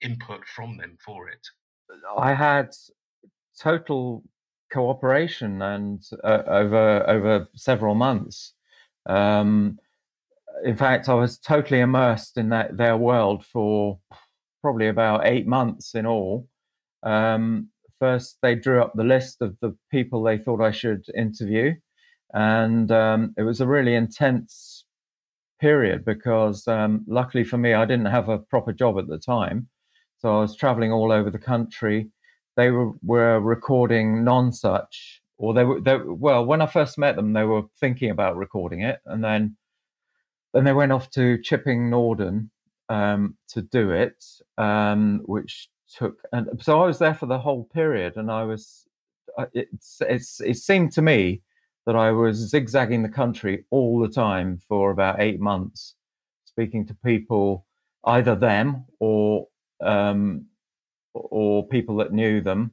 input 0.00 0.46
from 0.46 0.76
them 0.76 0.96
for 1.04 1.28
it? 1.28 1.44
I 2.16 2.32
had 2.32 2.70
total 3.60 4.22
cooperation 4.72 5.60
and 5.60 6.00
uh, 6.22 6.44
over 6.46 7.04
over 7.08 7.48
several 7.56 7.96
months. 7.96 8.54
Um, 9.06 9.80
in 10.64 10.76
fact, 10.76 11.08
I 11.08 11.14
was 11.14 11.38
totally 11.40 11.80
immersed 11.80 12.36
in 12.36 12.50
that 12.50 12.76
their 12.76 12.96
world 12.96 13.44
for 13.44 13.98
probably 14.62 14.86
about 14.86 15.26
eight 15.26 15.48
months 15.48 15.96
in 15.96 16.06
all. 16.06 16.46
Um, 17.02 17.70
first, 17.98 18.38
they 18.42 18.54
drew 18.54 18.80
up 18.80 18.92
the 18.94 19.02
list 19.02 19.42
of 19.42 19.56
the 19.60 19.76
people 19.90 20.22
they 20.22 20.38
thought 20.38 20.62
I 20.62 20.70
should 20.70 21.04
interview, 21.16 21.74
and 22.32 22.92
um, 22.92 23.34
it 23.36 23.42
was 23.42 23.60
a 23.60 23.66
really 23.66 23.96
intense 23.96 24.69
period 25.60 26.04
because, 26.04 26.66
um, 26.68 27.04
luckily 27.06 27.44
for 27.44 27.58
me, 27.58 27.74
I 27.74 27.84
didn't 27.84 28.06
have 28.06 28.28
a 28.28 28.38
proper 28.38 28.72
job 28.72 28.98
at 28.98 29.06
the 29.06 29.18
time, 29.18 29.68
so 30.18 30.38
I 30.38 30.40
was 30.40 30.56
traveling 30.56 30.92
all 30.92 31.12
over 31.12 31.30
the 31.30 31.38
country 31.38 32.10
they 32.56 32.70
were, 32.70 32.92
were 33.02 33.40
recording 33.40 34.22
Nonsuch, 34.22 35.20
or 35.38 35.54
they 35.54 35.64
were 35.64 35.80
they, 35.80 35.96
well. 35.96 36.44
When 36.44 36.60
I 36.60 36.66
first 36.66 36.98
met 36.98 37.16
them, 37.16 37.32
they 37.32 37.44
were 37.44 37.62
thinking 37.78 38.10
about 38.10 38.36
recording 38.36 38.82
it, 38.82 39.00
and 39.06 39.22
then 39.24 39.56
then 40.52 40.64
they 40.64 40.72
went 40.72 40.92
off 40.92 41.10
to 41.10 41.38
Chipping 41.38 41.88
Norton 41.88 42.50
um, 42.88 43.36
to 43.48 43.62
do 43.62 43.90
it, 43.90 44.22
um, 44.58 45.22
which 45.24 45.68
took. 45.96 46.20
And 46.32 46.48
so 46.60 46.82
I 46.82 46.86
was 46.86 46.98
there 46.98 47.14
for 47.14 47.26
the 47.26 47.38
whole 47.38 47.64
period, 47.64 48.16
and 48.16 48.30
I 48.30 48.44
was. 48.44 48.86
It's 49.54 50.02
it's 50.02 50.40
it 50.40 50.56
seemed 50.56 50.92
to 50.92 51.02
me 51.02 51.40
that 51.90 51.98
I 51.98 52.12
was 52.12 52.36
zigzagging 52.36 53.02
the 53.02 53.08
country 53.08 53.64
all 53.70 53.98
the 53.98 54.08
time 54.08 54.60
for 54.68 54.92
about 54.92 55.20
eight 55.20 55.40
months, 55.40 55.96
speaking 56.44 56.86
to 56.86 56.94
people, 57.04 57.66
either 58.04 58.36
them 58.36 58.84
or 59.00 59.48
um, 59.80 60.46
or 61.14 61.66
people 61.66 61.96
that 61.96 62.12
knew 62.12 62.40
them, 62.40 62.72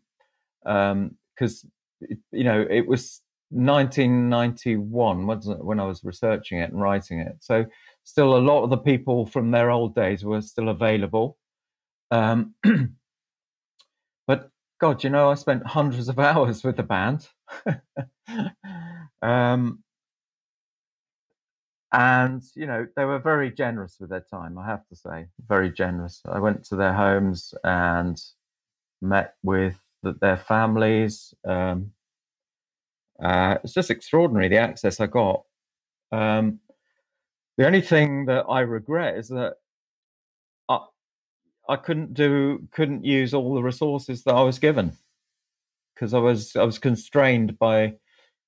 because 0.63 1.63
um, 1.63 2.17
you 2.31 2.43
know 2.43 2.63
it 2.69 2.85
was 2.85 3.23
1991 3.49 5.25
wasn't 5.25 5.57
it, 5.59 5.65
when 5.65 5.79
I 5.79 5.85
was 5.85 6.03
researching 6.03 6.59
it 6.59 6.71
and 6.71 6.79
writing 6.79 7.19
it. 7.19 7.37
So 7.39 7.65
still 8.03 8.37
a 8.37 8.47
lot 8.51 8.65
of 8.65 8.69
the 8.69 8.77
people 8.77 9.25
from 9.25 9.49
their 9.49 9.71
old 9.71 9.95
days 9.95 10.23
were 10.23 10.41
still 10.41 10.69
available. 10.69 11.39
Um, 12.11 12.53
but 14.27 14.51
God, 14.79 15.03
you 15.03 15.09
know, 15.09 15.31
I 15.31 15.33
spent 15.33 15.65
hundreds 15.65 16.07
of 16.07 16.19
hours 16.29 16.63
with 16.63 16.77
the 16.77 16.83
band. 16.83 17.27
um, 19.21 19.83
and 21.93 22.43
you 22.55 22.65
know 22.67 22.85
they 22.95 23.05
were 23.05 23.19
very 23.19 23.49
generous 23.51 23.97
with 23.99 24.09
their 24.09 24.25
time 24.31 24.57
i 24.57 24.65
have 24.65 24.85
to 24.87 24.95
say 24.95 25.25
very 25.47 25.71
generous. 25.71 26.21
I 26.29 26.39
went 26.39 26.65
to 26.65 26.75
their 26.75 26.93
homes 26.93 27.53
and 27.63 28.21
met 29.01 29.35
with 29.43 29.79
the, 30.03 30.13
their 30.13 30.37
families 30.37 31.33
um, 31.47 31.91
uh, 33.23 33.57
it's 33.63 33.73
just 33.73 33.91
extraordinary 33.91 34.47
the 34.49 34.57
access 34.57 34.99
i 34.99 35.07
got. 35.07 35.43
Um, 36.11 36.59
the 37.57 37.65
only 37.65 37.81
thing 37.81 38.25
that 38.25 38.45
i 38.49 38.61
regret 38.61 39.17
is 39.17 39.29
that 39.29 39.55
i 40.69 40.79
i 41.69 41.75
couldn't 41.77 42.13
do 42.13 42.67
couldn't 42.71 43.05
use 43.05 43.33
all 43.33 43.55
the 43.55 43.63
resources 43.63 44.23
that 44.23 44.35
i 44.35 44.41
was 44.43 44.59
given 44.59 44.93
because 45.97 46.13
i 46.13 46.19
was 46.19 46.55
i 46.55 46.63
was 46.63 46.79
constrained 46.79 47.57
by 47.57 47.93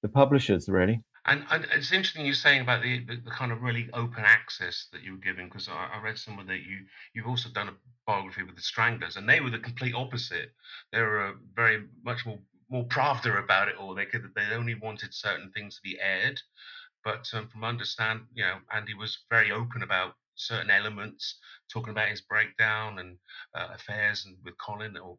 the 0.02 0.10
publishers 0.10 0.70
really 0.70 1.02
and, 1.26 1.44
and, 1.52 1.68
it's 1.74 1.92
interesting 1.92 2.26
you're 2.26 2.34
saying 2.34 2.62
about 2.62 2.82
the, 2.82 3.06
the, 3.06 3.18
the, 3.18 3.30
kind 3.30 3.52
of 3.52 3.62
really 3.62 3.90
open 3.94 4.24
access 4.26 4.88
that 4.94 5.04
you 5.04 5.12
were 5.12 5.18
giving, 5.20 5.48
because 5.48 5.68
I, 5.68 5.90
I, 5.94 6.02
read 6.02 6.18
somewhere 6.18 6.46
that 6.46 6.62
you 6.62 6.86
you've 7.14 7.28
also 7.28 7.50
done 7.50 7.68
a 7.68 7.74
biography 8.08 8.44
with 8.44 8.56
the 8.56 8.62
Stranglers, 8.62 9.18
and 9.18 9.28
they 9.28 9.42
were 9.42 9.50
the 9.50 9.60
complete 9.60 9.94
opposite. 9.94 10.54
They 10.92 11.02
were 11.02 11.34
very 11.56 11.84
much 12.04 12.26
more 12.26 12.40
more 12.70 12.86
pravda 12.86 13.44
about 13.44 13.68
it 13.68 13.76
all. 13.78 13.94
They 13.94 14.06
could 14.06 14.24
they 14.36 14.56
only 14.56 14.76
wanted 14.76 15.14
certain 15.14 15.52
things 15.52 15.76
to 15.76 15.82
be 15.84 16.00
aired, 16.00 16.42
but 17.04 17.30
um, 17.34 17.48
from 17.48 17.64
understand, 17.64 18.22
you 18.34 18.44
know, 18.44 18.58
Andy 18.74 18.94
was 18.94 19.20
very 19.30 19.52
open 19.52 19.84
about 19.84 20.16
certain 20.40 20.72
elements, 20.72 21.38
talking 21.72 21.92
about 21.92 22.10
his 22.10 22.22
breakdown 22.22 23.00
and 23.00 23.18
uh, 23.56 23.70
affairs 23.76 24.26
and 24.26 24.38
with 24.44 24.56
Colin, 24.58 24.98
or 24.98 25.18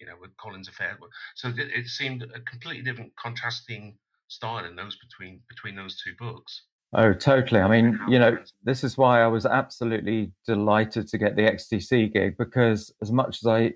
you 0.00 0.06
know, 0.06 0.14
with 0.20 0.36
Colin's 0.36 0.68
affair. 0.68 0.98
So 1.36 1.48
it, 1.48 1.58
it 1.58 1.86
seemed 1.86 2.22
a 2.22 2.40
completely 2.40 2.82
different, 2.82 3.12
contrasting 3.16 3.96
style 4.28 4.64
in 4.64 4.76
those 4.76 4.96
between 4.96 5.40
between 5.48 5.76
those 5.76 6.00
two 6.02 6.12
books. 6.18 6.62
Oh, 6.92 7.12
totally. 7.12 7.60
I 7.60 7.68
mean, 7.68 7.98
you 8.08 8.18
know, 8.18 8.38
this 8.62 8.84
is 8.84 8.96
why 8.96 9.20
I 9.20 9.26
was 9.26 9.44
absolutely 9.44 10.32
delighted 10.46 11.08
to 11.08 11.18
get 11.18 11.36
the 11.36 11.42
XTC 11.42 12.12
gig 12.12 12.36
because 12.38 12.92
as 13.02 13.10
much 13.10 13.38
as 13.42 13.46
I 13.46 13.72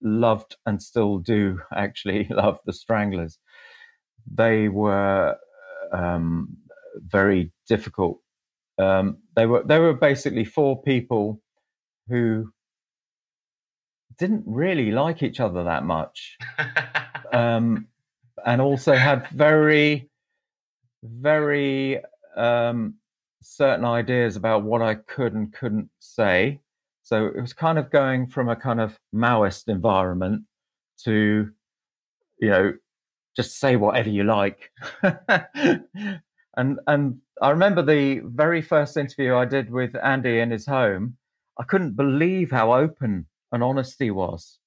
loved 0.00 0.56
and 0.64 0.80
still 0.80 1.18
do 1.18 1.60
actually 1.74 2.26
love 2.30 2.58
the 2.64 2.72
Stranglers, 2.72 3.38
they 4.32 4.68
were 4.68 5.36
um, 5.92 6.56
very 6.96 7.52
difficult. 7.68 8.20
Um, 8.78 9.18
they 9.36 9.46
were 9.46 9.62
they 9.64 9.78
were 9.78 9.94
basically 9.94 10.44
four 10.44 10.82
people 10.82 11.40
who 12.08 12.52
didn't 14.18 14.44
really 14.46 14.90
like 14.92 15.22
each 15.22 15.40
other 15.40 15.64
that 15.64 15.84
much, 15.84 16.38
um, 17.32 17.86
and 18.46 18.60
also 18.60 18.94
had 18.94 19.28
very, 19.28 20.08
very 21.02 22.00
um, 22.36 22.94
certain 23.42 23.84
ideas 23.84 24.36
about 24.36 24.62
what 24.62 24.82
I 24.82 24.94
could 24.94 25.34
and 25.34 25.52
couldn't 25.52 25.90
say. 25.98 26.60
So 27.02 27.26
it 27.26 27.40
was 27.40 27.52
kind 27.52 27.78
of 27.78 27.90
going 27.90 28.28
from 28.28 28.48
a 28.48 28.56
kind 28.56 28.80
of 28.80 28.98
Maoist 29.14 29.68
environment 29.68 30.44
to, 31.04 31.50
you 32.38 32.48
know, 32.48 32.74
just 33.36 33.58
say 33.58 33.76
whatever 33.76 34.08
you 34.08 34.24
like. 34.24 34.70
and 36.56 36.78
and 36.86 37.18
I 37.40 37.50
remember 37.50 37.82
the 37.82 38.20
very 38.24 38.62
first 38.62 38.96
interview 38.96 39.34
I 39.34 39.44
did 39.44 39.70
with 39.70 39.94
Andy 40.02 40.38
in 40.38 40.50
his 40.50 40.66
home. 40.66 41.16
I 41.58 41.64
couldn't 41.64 41.96
believe 41.96 42.50
how 42.50 42.72
open 42.74 43.26
and 43.52 43.62
honest 43.62 43.96
he 43.98 44.10
was, 44.10 44.58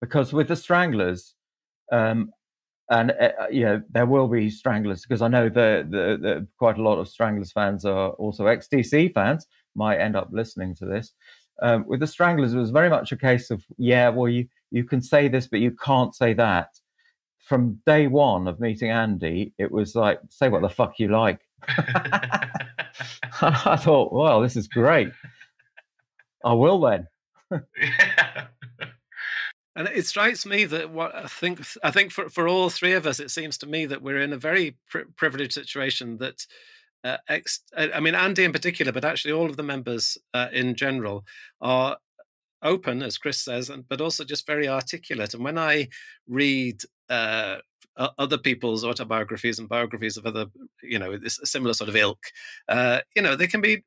because 0.00 0.32
with 0.32 0.48
the 0.48 0.56
Stranglers, 0.56 1.34
um, 1.92 2.30
and 2.90 3.12
uh, 3.12 3.30
know 3.50 3.80
there 3.90 4.06
will 4.06 4.28
be 4.28 4.50
Stranglers 4.50 5.02
because 5.02 5.22
I 5.22 5.28
know 5.28 5.48
the, 5.48 5.86
the, 5.88 6.18
the 6.20 6.46
quite 6.58 6.78
a 6.78 6.82
lot 6.82 6.98
of 6.98 7.08
Stranglers 7.08 7.52
fans 7.52 7.84
are 7.84 8.10
also 8.10 8.44
XTC 8.44 9.14
fans. 9.14 9.46
Might 9.74 10.00
end 10.00 10.16
up 10.16 10.30
listening 10.32 10.74
to 10.76 10.86
this. 10.86 11.12
Um, 11.62 11.84
with 11.86 12.00
the 12.00 12.06
Stranglers, 12.06 12.54
it 12.54 12.58
was 12.58 12.70
very 12.70 12.90
much 12.90 13.12
a 13.12 13.16
case 13.16 13.50
of 13.50 13.64
yeah, 13.78 14.08
well 14.08 14.28
you 14.28 14.46
you 14.70 14.84
can 14.84 15.00
say 15.00 15.28
this, 15.28 15.46
but 15.46 15.60
you 15.60 15.70
can't 15.72 16.14
say 16.14 16.32
that 16.34 16.68
from 17.50 17.80
day 17.84 18.06
one 18.06 18.46
of 18.46 18.60
meeting 18.60 18.90
Andy, 18.90 19.52
it 19.58 19.72
was 19.72 19.96
like, 19.96 20.20
say 20.28 20.48
what 20.48 20.62
the 20.62 20.68
fuck 20.68 21.00
you 21.00 21.08
like. 21.08 21.40
I 23.42 23.76
thought, 23.76 24.12
well, 24.12 24.40
this 24.40 24.54
is 24.54 24.68
great. 24.68 25.10
I 26.44 26.52
will 26.52 26.80
then. 26.80 27.08
yeah. 27.50 28.46
And 29.76 29.86
it 29.88 30.04
strikes 30.04 30.44
me 30.44 30.64
that 30.64 30.90
what 30.90 31.14
I 31.14 31.26
think, 31.26 31.64
I 31.82 31.90
think 31.92 32.10
for, 32.10 32.28
for 32.28 32.48
all 32.48 32.70
three 32.70 32.92
of 32.92 33.06
us, 33.06 33.20
it 33.20 33.30
seems 33.30 33.56
to 33.58 33.68
me 33.68 33.86
that 33.86 34.02
we're 34.02 34.20
in 34.20 34.32
a 34.32 34.36
very 34.36 34.76
pri- 34.88 35.04
privileged 35.16 35.52
situation 35.52 36.18
that, 36.18 36.44
uh, 37.04 37.18
ex, 37.28 37.60
I 37.74 38.00
mean, 38.00 38.16
Andy 38.16 38.44
in 38.44 38.52
particular, 38.52 38.90
but 38.92 39.04
actually 39.04 39.32
all 39.32 39.48
of 39.48 39.56
the 39.56 39.62
members 39.62 40.18
uh, 40.34 40.48
in 40.52 40.74
general 40.74 41.24
are 41.60 41.96
open, 42.62 43.02
as 43.02 43.18
Chris 43.18 43.40
says, 43.40 43.70
and, 43.70 43.88
but 43.88 44.00
also 44.00 44.24
just 44.24 44.46
very 44.46 44.68
articulate. 44.68 45.34
And 45.34 45.44
when 45.44 45.58
I 45.58 45.88
read 46.28 46.80
uh, 47.08 47.58
other 47.96 48.38
people's 48.38 48.84
autobiographies 48.84 49.58
and 49.58 49.68
biographies 49.68 50.16
of 50.16 50.26
other, 50.26 50.46
you 50.82 50.98
know, 50.98 51.16
this 51.16 51.40
similar 51.44 51.74
sort 51.74 51.88
of 51.90 51.96
ilk, 51.96 52.18
uh, 52.68 53.00
you 53.14 53.22
know, 53.22 53.36
they 53.36 53.46
can 53.46 53.60
be, 53.60 53.82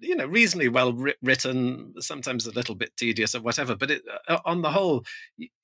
you 0.00 0.14
know, 0.14 0.26
reasonably 0.26 0.68
well 0.68 0.92
ri- 0.92 1.14
written, 1.22 1.94
sometimes 1.98 2.46
a 2.46 2.52
little 2.52 2.74
bit 2.74 2.96
tedious 2.96 3.34
or 3.34 3.40
whatever. 3.40 3.74
But 3.74 3.90
it, 3.90 4.02
uh, 4.28 4.38
on 4.44 4.62
the 4.62 4.70
whole, 4.70 5.04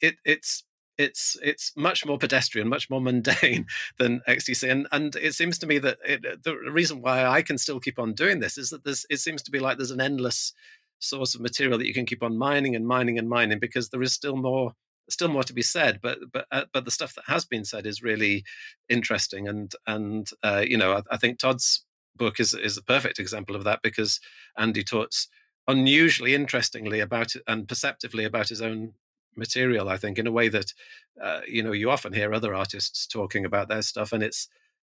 it, 0.01 0.17
it's 0.25 0.65
it's 1.01 1.37
it's 1.43 1.73
much 1.77 2.05
more 2.05 2.19
pedestrian, 2.19 2.69
much 2.69 2.91
more 2.91 3.01
mundane 3.01 3.67
than 3.99 4.21
XTC, 4.29 4.71
and 4.71 4.87
and 4.93 5.17
it 5.17 5.35
seems 5.35 5.59
to 5.59 5.67
me 5.67 5.79
that 5.79 5.99
it, 6.05 6.43
the 6.45 6.57
reason 6.71 7.01
why 7.01 7.25
I 7.25 7.43
can 7.43 7.57
still 7.57 7.81
keep 7.81 7.99
on 7.99 8.13
doing 8.13 8.41
this 8.41 8.59
is 8.59 8.69
that 8.71 8.85
there's 8.85 9.07
it 9.09 9.19
seems 9.19 9.43
to 9.43 9.51
be 9.51 9.59
like 9.59 9.79
there's 9.79 9.91
an 9.91 10.01
endless 10.01 10.53
source 11.01 11.35
of 11.35 11.41
material 11.41 11.79
that 11.79 11.87
you 11.87 11.95
can 11.95 12.07
keep 12.07 12.23
on 12.23 12.37
mining 12.37 12.77
and 12.77 12.87
mining 12.87 13.19
and 13.19 13.29
mining 13.29 13.59
because 13.59 13.89
there 13.89 14.03
is 14.03 14.13
still 14.13 14.37
more 14.37 14.73
still 15.09 15.29
more 15.29 15.43
to 15.43 15.53
be 15.53 15.63
said 15.63 15.99
but 16.03 16.19
but 16.33 16.47
uh, 16.53 16.65
but 16.73 16.85
the 16.85 16.91
stuff 16.91 17.15
that 17.15 17.25
has 17.27 17.45
been 17.45 17.65
said 17.65 17.87
is 17.87 18.03
really 18.03 18.45
interesting 18.89 19.49
and 19.49 19.75
and 19.87 20.31
uh, 20.43 20.63
you 20.67 20.77
know 20.77 20.93
I, 20.93 21.03
I, 21.11 21.17
think 21.17 21.39
Todd's 21.39 21.85
book 22.17 22.39
is 22.39 22.55
is 22.55 22.77
a 22.77 22.83
perfect 22.83 23.19
example 23.19 23.57
of 23.57 23.65
that 23.65 23.81
because 23.83 24.21
Andy 24.57 24.85
talks 24.85 25.29
unusually 25.67 26.35
interestingly 26.35 27.01
about 27.01 27.35
it 27.35 27.43
and 27.49 27.69
perceptively 27.69 28.25
about 28.25 28.49
his 28.49 28.63
own 28.63 28.93
material 29.37 29.89
I 29.89 29.97
think 29.97 30.19
in 30.19 30.27
a 30.27 30.33
way 30.33 30.49
that 30.49 30.73
uh, 31.21 31.41
you 31.47 31.63
know 31.63 31.73
you 31.73 31.91
often 31.91 32.13
hear 32.13 32.33
other 32.33 32.55
artists 32.55 33.07
talking 33.07 33.45
about 33.45 33.69
their 33.69 33.83
stuff 33.83 34.13
and 34.13 34.23
it's 34.23 34.49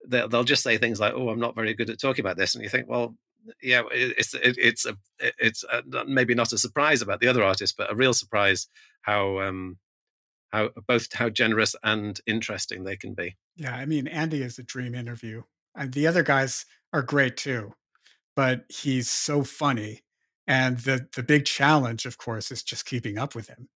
they'll, 0.07 0.27
they'll 0.27 0.43
just 0.43 0.63
say 0.63 0.77
things 0.77 0.99
like 0.99 1.13
oh 1.13 1.29
I'm 1.29 1.39
not 1.39 1.55
very 1.55 1.73
good 1.73 1.89
at 1.89 1.99
talking 1.99 2.23
about 2.23 2.37
this 2.37 2.55
and 2.55 2.63
you 2.63 2.69
think 2.69 2.87
well 2.87 3.15
yeah, 3.62 3.84
it's 3.91 4.34
it, 4.34 4.58
it's 4.58 4.86
a 4.86 4.97
it's 5.19 5.63
a, 5.63 5.84
maybe 6.05 6.36
not 6.36 6.53
a 6.53 6.58
surprise 6.58 7.01
about 7.01 7.19
the 7.19 7.27
other 7.27 7.43
artists, 7.43 7.75
but 7.77 7.91
a 7.91 7.95
real 7.95 8.13
surprise 8.13 8.67
how 9.01 9.39
um 9.39 9.77
how 10.51 10.69
both 10.88 11.12
how 11.13 11.29
generous 11.29 11.75
and 11.84 12.19
interesting 12.27 12.84
they 12.84 12.97
can 12.97 13.13
be. 13.13 13.36
Yeah, 13.55 13.75
I 13.75 13.86
mean 13.86 14.08
Andy 14.08 14.41
is 14.41 14.60
a 14.60 14.63
dream 14.63 14.95
interview, 14.95 15.43
and 15.75 15.93
the 15.93 16.08
other 16.08 16.23
guys 16.23 16.65
are 16.93 17.01
great 17.01 17.38
too, 17.38 17.73
but 18.36 18.65
he's 18.69 19.10
so 19.10 19.43
funny, 19.43 20.03
and 20.47 20.79
the 20.79 21.08
the 21.15 21.23
big 21.23 21.45
challenge, 21.45 22.05
of 22.05 22.17
course, 22.17 22.51
is 22.51 22.63
just 22.63 22.86
keeping 22.86 23.17
up 23.17 23.36
with 23.36 23.47
him 23.47 23.69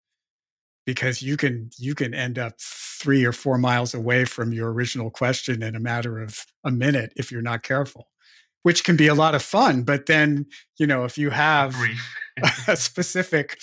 because 0.85 1.21
you 1.21 1.37
can 1.37 1.69
you 1.77 1.93
can 1.93 2.13
end 2.13 2.39
up 2.39 2.59
three 2.59 3.23
or 3.23 3.31
four 3.31 3.57
miles 3.57 3.93
away 3.93 4.25
from 4.25 4.51
your 4.51 4.71
original 4.73 5.11
question 5.11 5.61
in 5.61 5.75
a 5.75 5.79
matter 5.79 6.19
of 6.19 6.45
a 6.63 6.71
minute 6.71 7.13
if 7.15 7.31
you're 7.31 7.41
not 7.41 7.63
careful 7.63 8.07
which 8.63 8.83
can 8.83 8.95
be 8.95 9.07
a 9.07 9.13
lot 9.13 9.35
of 9.35 9.41
fun. 9.41 9.83
But 9.83 10.05
then, 10.05 10.45
you 10.77 10.87
know, 10.87 11.05
if 11.05 11.17
you 11.17 11.29
have 11.29 11.75
a 12.67 12.75
specific, 12.75 13.59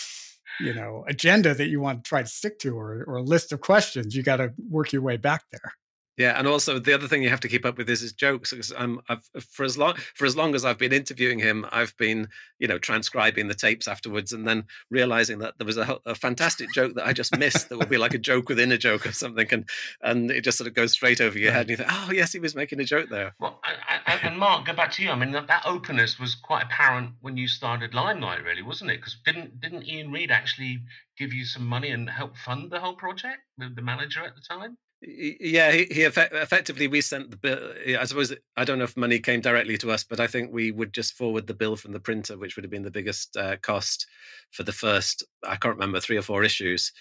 you 0.61 0.75
know, 0.75 1.05
agenda 1.09 1.55
that 1.55 1.69
you 1.69 1.81
want 1.81 2.05
to 2.05 2.09
try 2.09 2.23
to 2.23 2.29
stick 2.29 2.59
to 2.61 2.77
or, 2.77 3.05
or 3.07 3.17
a 3.17 3.23
list 3.23 3.53
of 3.53 3.61
questions, 3.61 4.15
you 4.15 4.23
got 4.23 4.37
to 4.37 4.53
work 4.71 4.93
your 4.93 5.03
way 5.03 5.17
back 5.17 5.45
there. 5.53 5.73
Yeah, 6.17 6.39
and 6.39 6.49
also 6.49 6.79
the 6.79 6.95
other 6.95 7.09
thing 7.09 7.23
you 7.23 7.29
have 7.29 7.41
to 7.41 7.49
keep 7.49 7.67
up 7.67 7.77
with 7.77 7.91
is 7.91 8.01
his 8.01 8.13
jokes. 8.13 8.51
Because 8.51 8.73
I'm, 8.77 9.01
I've, 9.09 9.29
uh, 9.35 9.41
for 9.41 9.65
as 9.65 9.77
long 9.77 9.95
for 10.15 10.25
as 10.25 10.35
long 10.35 10.55
as 10.55 10.65
I've 10.65 10.79
been 10.79 10.93
interviewing 10.93 11.39
him, 11.39 11.67
I've 11.71 11.97
been, 11.99 12.29
you 12.59 12.67
know, 12.67 12.79
transcribing 12.79 13.49
the 13.49 13.55
tapes 13.55 13.87
afterwards, 13.87 14.33
and 14.33 14.47
then 14.47 14.65
realizing 14.91 15.39
that 15.41 15.55
there 15.59 15.67
was 15.67 15.77
a, 15.77 15.99
a 16.07 16.15
fantastic 16.15 16.73
joke 16.73 16.95
that 16.95 17.07
I 17.07 17.13
just 17.13 17.37
missed. 17.37 17.69
that 17.69 17.79
would 17.79 17.91
be 17.91 17.99
like 17.99 18.15
a 18.15 18.19
joke 18.19 18.49
within 18.49 18.73
a 18.73 18.79
joke 18.79 19.07
or 19.07 19.13
something, 19.13 19.47
and 19.51 19.69
and 20.03 20.31
it 20.31 20.43
just 20.43 20.59
sort 20.59 20.69
of 20.69 20.75
goes 20.75 20.93
straight 20.93 21.21
over 21.21 21.39
your 21.39 21.53
head, 21.53 21.63
and 21.63 21.71
you 21.71 21.77
think, 21.77 21.91
oh 21.93 22.11
yes, 22.13 22.33
he 22.33 22.39
was 22.39 22.55
making 22.55 22.81
a 22.81 22.85
joke 22.85 23.11
there. 23.11 23.35
Well, 23.39 23.61
I, 23.63 23.99
I, 24.07 24.17
and 24.23 24.39
Mark, 24.39 24.67
go 24.67 24.73
back 24.73 24.93
to 24.93 25.03
you. 25.03 25.11
I 25.11 25.17
mean, 25.17 25.33
that, 25.33 25.49
that 25.49 25.65
openness 25.67 26.19
was 26.19 26.35
quite 26.35 26.65
apparent 26.65 27.11
when 27.21 27.37
you 27.37 27.47
started 27.47 27.95
Limelight, 27.95 28.43
really, 28.43 28.63
wasn't 28.63 28.91
it? 28.91 28.99
Because 28.99 29.19
didn't 29.25 29.61
didn't 29.61 29.87
Ian 29.87 30.13
Reid 30.13 30.31
actually 30.31 30.81
give 31.19 31.33
you 31.33 31.45
some 31.45 31.67
money 31.67 31.91
and 31.91 32.09
help 32.09 32.37
fund 32.39 32.71
the 32.71 32.81
whole 32.81 32.95
project, 32.95 33.39
the, 33.59 33.69
the 33.69 33.83
manager 33.83 34.25
at 34.25 34.35
the 34.35 34.41
time? 34.41 34.79
Yeah 35.03 35.71
he, 35.73 35.85
he 35.91 36.05
effect, 36.05 36.35
effectively 36.35 36.89
we 36.89 37.01
sent 37.01 37.31
the 37.31 37.37
bill 37.37 37.73
i 38.01 38.05
suppose 38.05 38.33
i 38.57 38.65
don't 38.65 38.79
know 38.79 38.85
if 38.85 38.97
money 38.97 39.19
came 39.19 39.41
directly 39.41 39.77
to 39.77 39.91
us 39.91 40.03
but 40.03 40.21
i 40.21 40.27
think 40.27 40.51
we 40.53 40.71
would 40.71 40.93
just 40.93 41.15
forward 41.15 41.47
the 41.47 41.55
bill 41.55 41.77
from 41.77 41.93
the 41.93 42.01
printer 42.01 42.39
which 42.39 42.57
would 42.57 42.65
have 42.65 42.71
been 42.71 42.83
the 42.83 42.91
biggest 42.91 43.37
uh, 43.37 43.57
cost 43.59 44.07
for 44.53 44.63
the 44.63 44.73
first 44.73 45.23
i 45.47 45.55
can't 45.57 45.75
remember 45.75 46.01
three 46.01 46.17
or 46.17 46.23
four 46.23 46.43
issues 46.45 46.93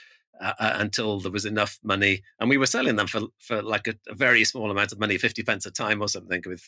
uh, 0.42 0.54
uh, 0.60 0.74
until 0.76 1.20
there 1.20 1.32
was 1.32 1.46
enough 1.46 1.80
money, 1.84 2.22
and 2.40 2.50
we 2.50 2.58
were 2.58 2.66
selling 2.66 2.96
them 2.96 3.08
for 3.08 3.22
for 3.40 3.62
like 3.62 3.88
a, 3.88 3.96
a, 4.10 4.16
very 4.16 4.44
small 4.44 4.70
amount 4.70 4.92
of 4.92 5.00
money, 5.00 5.18
fifty 5.18 5.44
pence 5.44 5.66
a 5.66 5.72
time 5.72 6.02
or 6.02 6.08
something. 6.08 6.42
With 6.46 6.68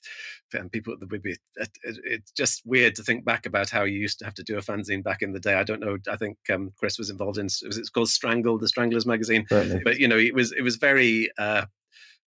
and 0.54 0.72
people 0.72 0.96
that 1.00 1.12
would 1.12 1.22
be, 1.22 1.32
it, 1.56 1.70
it, 1.84 1.98
it's 2.04 2.32
just 2.32 2.62
weird 2.66 2.96
to 2.96 3.04
think 3.04 3.26
back 3.26 3.46
about 3.46 3.70
how 3.70 3.84
you 3.84 4.00
used 4.00 4.20
to 4.20 4.26
have 4.26 4.36
to 4.36 4.44
do 4.44 4.58
a 4.58 4.62
fanzine 4.62 5.04
back 5.04 5.22
in 5.22 5.34
the 5.34 5.40
day. 5.40 5.56
I 5.56 5.64
don't 5.64 5.82
know. 5.82 5.98
I 6.10 6.16
think 6.16 6.38
um, 6.52 6.72
Chris 6.78 6.98
was 6.98 7.10
involved 7.10 7.38
in. 7.38 7.46
Was 7.46 7.78
it's 7.78 7.90
called 7.90 8.10
Strangle, 8.10 8.58
the 8.58 8.68
Stranglers 8.68 9.06
magazine? 9.06 9.46
Certainly. 9.50 9.82
But 9.84 10.00
you 10.00 10.08
know, 10.08 10.18
it 10.18 10.34
was 10.34 10.52
it 10.54 10.62
was 10.62 10.78
very. 10.78 11.30
Uh, 11.38 11.66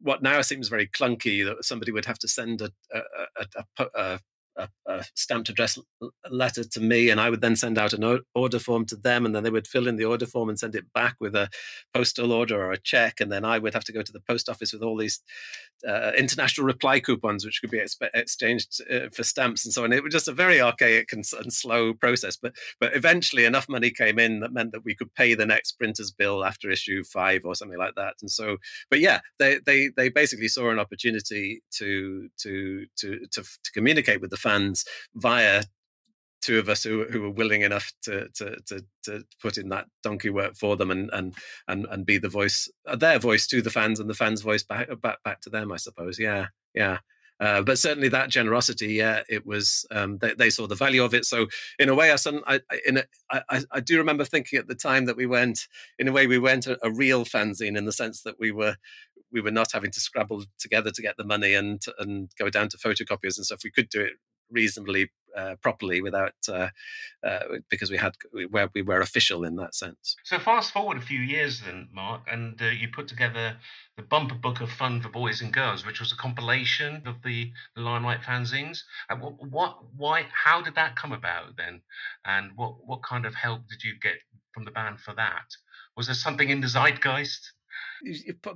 what 0.02 0.22
now 0.22 0.40
seems 0.40 0.68
very 0.68 0.86
clunky 0.86 1.44
that 1.44 1.62
somebody 1.62 1.92
would 1.92 2.06
have 2.06 2.18
to 2.18 2.28
send 2.28 2.62
a, 2.62 2.70
a, 2.90 3.46
a, 3.78 3.86
a 3.94 4.20
a, 4.60 4.68
a, 4.86 5.04
stamped 5.14 5.48
address 5.48 5.78
letter 6.30 6.64
to 6.64 6.80
me, 6.80 7.10
and 7.10 7.20
I 7.20 7.30
would 7.30 7.40
then 7.40 7.56
send 7.56 7.78
out 7.78 7.92
an 7.92 8.20
order 8.34 8.58
form 8.58 8.84
to 8.86 8.96
them, 8.96 9.26
and 9.26 9.34
then 9.34 9.42
they 9.42 9.50
would 9.50 9.66
fill 9.66 9.88
in 9.88 9.96
the 9.96 10.04
order 10.04 10.26
form 10.26 10.48
and 10.48 10.58
send 10.58 10.74
it 10.74 10.92
back 10.92 11.16
with 11.20 11.34
a 11.34 11.48
postal 11.94 12.32
order 12.32 12.62
or 12.62 12.72
a 12.72 12.78
check, 12.78 13.20
and 13.20 13.30
then 13.30 13.44
I 13.44 13.58
would 13.58 13.74
have 13.74 13.84
to 13.84 13.92
go 13.92 14.02
to 14.02 14.12
the 14.12 14.20
post 14.20 14.48
office 14.48 14.72
with 14.72 14.82
all 14.82 14.96
these 14.96 15.20
uh, 15.86 16.12
international 16.16 16.66
reply 16.66 17.00
coupons, 17.00 17.44
which 17.44 17.60
could 17.60 17.70
be 17.70 17.78
exp- 17.78 18.10
exchanged 18.14 18.80
uh, 18.92 19.08
for 19.12 19.22
stamps 19.22 19.64
and 19.64 19.72
so 19.72 19.84
on. 19.84 19.92
It 19.92 20.02
was 20.02 20.12
just 20.12 20.28
a 20.28 20.32
very 20.32 20.60
archaic 20.60 21.12
and, 21.12 21.24
and, 21.38 21.52
slow 21.52 21.94
process, 21.94 22.36
but 22.36 22.54
but 22.78 22.94
eventually 22.94 23.44
enough 23.44 23.68
money 23.68 23.90
came 23.90 24.18
in 24.18 24.40
that 24.40 24.52
meant 24.52 24.72
that 24.72 24.84
we 24.84 24.94
could 24.94 25.14
pay 25.14 25.34
the 25.34 25.46
next 25.46 25.72
printer's 25.72 26.10
bill 26.10 26.44
after 26.44 26.70
issue 26.70 27.02
five 27.04 27.44
or 27.44 27.54
something 27.54 27.78
like 27.78 27.94
that. 27.96 28.14
And 28.20 28.30
so, 28.30 28.58
but 28.90 29.00
yeah, 29.00 29.20
they 29.38 29.58
they 29.64 29.88
they 29.96 30.08
basically 30.08 30.48
saw 30.48 30.70
an 30.70 30.78
opportunity 30.78 31.62
to 31.72 32.28
to 32.38 32.86
to 32.98 33.26
to, 33.32 33.42
to 33.42 33.72
communicate 33.72 34.20
with 34.20 34.30
the 34.30 34.36
fans 34.50 34.84
via 35.14 35.62
two 36.42 36.58
of 36.58 36.68
us 36.68 36.82
who, 36.82 37.04
who 37.04 37.20
were 37.20 37.30
willing 37.30 37.62
enough 37.62 37.92
to, 38.02 38.28
to 38.34 38.56
to 38.66 38.84
to 39.04 39.24
put 39.42 39.58
in 39.58 39.68
that 39.68 39.86
donkey 40.02 40.30
work 40.30 40.54
for 40.56 40.76
them 40.76 40.90
and 40.90 41.10
and 41.12 41.34
and 41.68 41.86
and 41.90 42.06
be 42.06 42.18
the 42.18 42.28
voice 42.28 42.68
uh, 42.86 42.96
their 42.96 43.18
voice 43.18 43.46
to 43.46 43.62
the 43.62 43.70
fans 43.70 44.00
and 44.00 44.08
the 44.08 44.14
fans 44.14 44.40
voice 44.42 44.62
back 44.62 44.88
back 45.00 45.22
back 45.22 45.40
to 45.40 45.50
them 45.50 45.70
i 45.72 45.76
suppose 45.76 46.18
yeah 46.18 46.46
yeah 46.74 46.98
uh, 47.40 47.62
but 47.62 47.78
certainly 47.78 48.10
that 48.10 48.28
generosity, 48.28 48.88
yeah, 48.88 49.22
it 49.26 49.46
was. 49.46 49.86
Um, 49.90 50.18
they, 50.18 50.34
they, 50.34 50.50
saw 50.50 50.66
the 50.66 50.74
value 50.74 51.02
of 51.02 51.14
it. 51.14 51.24
So 51.24 51.46
in 51.78 51.88
a 51.88 51.94
way, 51.94 52.12
I, 52.12 52.16
I, 52.46 52.60
in 52.86 52.98
a, 52.98 53.04
I, 53.30 53.62
I 53.72 53.80
do 53.80 53.96
remember 53.96 54.26
thinking 54.26 54.58
at 54.58 54.68
the 54.68 54.74
time 54.74 55.06
that 55.06 55.16
we 55.16 55.24
went, 55.24 55.66
in 55.98 56.06
a 56.06 56.12
way, 56.12 56.26
we 56.26 56.38
went 56.38 56.66
a, 56.66 56.78
a, 56.82 56.92
real 56.92 57.24
fanzine 57.24 57.78
in 57.78 57.86
the 57.86 57.92
sense 57.92 58.20
that 58.24 58.38
we 58.38 58.52
were 58.52 58.76
we 59.32 59.40
were 59.40 59.50
not 59.50 59.72
having 59.72 59.90
to 59.90 60.00
scrabble 60.00 60.44
together 60.58 60.90
to 60.90 61.00
get 61.00 61.16
the 61.16 61.24
money 61.24 61.54
and 61.54 61.80
and 61.98 62.28
go 62.38 62.50
down 62.50 62.68
to 62.68 62.76
photocopiers 62.76 63.38
and 63.38 63.46
stuff. 63.46 63.60
We 63.64 63.70
could 63.70 63.88
do 63.88 64.02
it 64.02 64.12
reasonably 64.50 65.10
uh, 65.36 65.54
properly 65.62 66.02
without 66.02 66.34
uh, 66.48 66.68
uh, 67.22 67.38
because 67.68 67.90
we 67.90 67.96
had 67.96 68.14
where 68.50 68.68
we 68.74 68.82
were 68.82 69.00
official 69.00 69.44
in 69.44 69.56
that 69.56 69.74
sense. 69.74 70.16
So 70.24 70.38
fast 70.38 70.72
forward 70.72 70.96
a 70.96 71.02
few 71.02 71.20
years 71.20 71.60
then, 71.60 71.88
Mark, 71.92 72.22
and 72.30 72.60
uh, 72.60 72.66
you 72.66 72.88
put 72.88 73.08
together 73.08 73.56
the 73.96 74.02
Bumper 74.02 74.34
Book 74.34 74.60
of 74.60 74.70
Fun 74.70 75.00
for 75.00 75.08
Boys 75.08 75.40
and 75.40 75.52
Girls, 75.52 75.86
which 75.86 76.00
was 76.00 76.12
a 76.12 76.16
compilation 76.16 77.02
of 77.06 77.22
the, 77.22 77.52
the 77.76 77.82
Limelight 77.82 78.22
fanzines. 78.22 78.82
And 79.08 79.20
what, 79.20 79.34
what, 79.50 79.78
why, 79.96 80.26
how 80.32 80.62
did 80.62 80.74
that 80.74 80.96
come 80.96 81.12
about 81.12 81.56
then? 81.56 81.82
And 82.24 82.52
what, 82.56 82.86
what 82.86 83.02
kind 83.02 83.26
of 83.26 83.34
help 83.34 83.68
did 83.68 83.84
you 83.84 83.94
get 84.00 84.16
from 84.52 84.64
the 84.64 84.70
band 84.70 85.00
for 85.00 85.14
that? 85.14 85.46
Was 85.96 86.06
there 86.06 86.14
something 86.14 86.48
in 86.48 86.60
the 86.60 86.68
zeitgeist? 86.68 87.52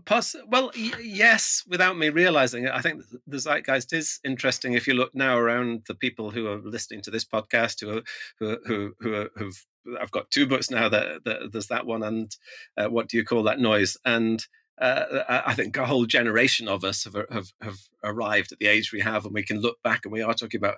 Poss- 0.06 0.36
well, 0.48 0.70
y- 0.76 0.92
yes, 1.02 1.62
without 1.68 1.96
me 1.98 2.08
realizing 2.10 2.64
it. 2.64 2.72
I 2.72 2.80
think 2.80 3.02
the 3.26 3.38
zeitgeist 3.38 3.92
is 3.92 4.20
interesting. 4.24 4.72
If 4.72 4.86
you 4.86 4.94
look 4.94 5.14
now 5.14 5.36
around 5.38 5.82
the 5.86 5.94
people 5.94 6.30
who 6.30 6.46
are 6.48 6.58
listening 6.58 7.02
to 7.02 7.10
this 7.10 7.24
podcast, 7.24 7.80
who 7.80 7.98
are, 7.98 8.02
who 8.38 8.58
who 8.66 8.94
who 9.00 9.14
are, 9.14 9.30
who've 9.36 9.66
I've 10.00 10.10
got 10.10 10.30
two 10.30 10.46
books 10.46 10.70
now. 10.70 10.88
That, 10.88 11.24
that 11.24 11.52
there's 11.52 11.68
that 11.68 11.86
one, 11.86 12.02
and 12.02 12.34
uh, 12.76 12.86
what 12.88 13.08
do 13.08 13.16
you 13.16 13.24
call 13.24 13.42
that 13.44 13.60
noise? 13.60 13.96
And 14.04 14.44
uh, 14.80 15.22
I 15.28 15.54
think 15.54 15.76
a 15.76 15.86
whole 15.86 16.06
generation 16.06 16.66
of 16.68 16.84
us 16.84 17.04
have, 17.04 17.16
have 17.30 17.52
have 17.60 17.78
arrived 18.02 18.52
at 18.52 18.58
the 18.58 18.66
age 18.66 18.92
we 18.92 19.00
have, 19.00 19.24
and 19.24 19.34
we 19.34 19.44
can 19.44 19.60
look 19.60 19.82
back, 19.82 20.00
and 20.04 20.12
we 20.12 20.22
are 20.22 20.34
talking 20.34 20.58
about 20.58 20.76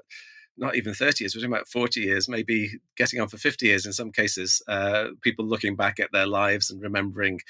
not 0.59 0.77
even 0.77 0.95
30 0.95 1.25
years, 1.25 1.35
we're 1.35 1.41
talking 1.41 1.53
about 1.53 1.69
40 1.69 2.01
years, 2.01 2.29
maybe 2.29 2.79
getting 2.97 3.21
on 3.21 3.29
for 3.29 3.37
50 3.37 3.67
years 3.67 3.85
in 3.85 3.93
some 3.93 4.11
cases. 4.11 4.63
Uh, 4.67 5.09
people 5.23 5.45
looking 5.45 5.77
back 5.77 6.01
at 6.01 6.11
their 6.13 6.27
lives 6.27 6.71
and 6.71 6.81
remembering 6.81 7.41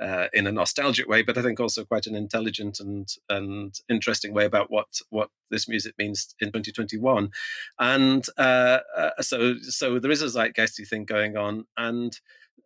uh, 0.00 0.26
in 0.32 0.46
a 0.46 0.52
nostalgic 0.52 1.08
way, 1.08 1.22
but 1.22 1.38
I 1.38 1.42
think 1.42 1.60
also 1.60 1.84
quite 1.84 2.06
an 2.06 2.14
intelligent 2.14 2.80
and 2.80 3.08
and 3.28 3.78
interesting 3.88 4.34
way 4.34 4.44
about 4.44 4.70
what 4.70 4.86
what 5.10 5.30
this 5.50 5.68
music 5.68 5.94
means 5.98 6.34
in 6.40 6.48
2021. 6.48 7.30
And 7.78 8.26
uh, 8.36 8.80
uh, 8.96 9.10
so 9.20 9.56
so 9.60 9.98
there 9.98 10.10
is 10.10 10.22
a 10.22 10.26
zeitgeisty 10.26 10.88
thing 10.88 11.04
going 11.04 11.36
on, 11.36 11.66
and 11.76 12.18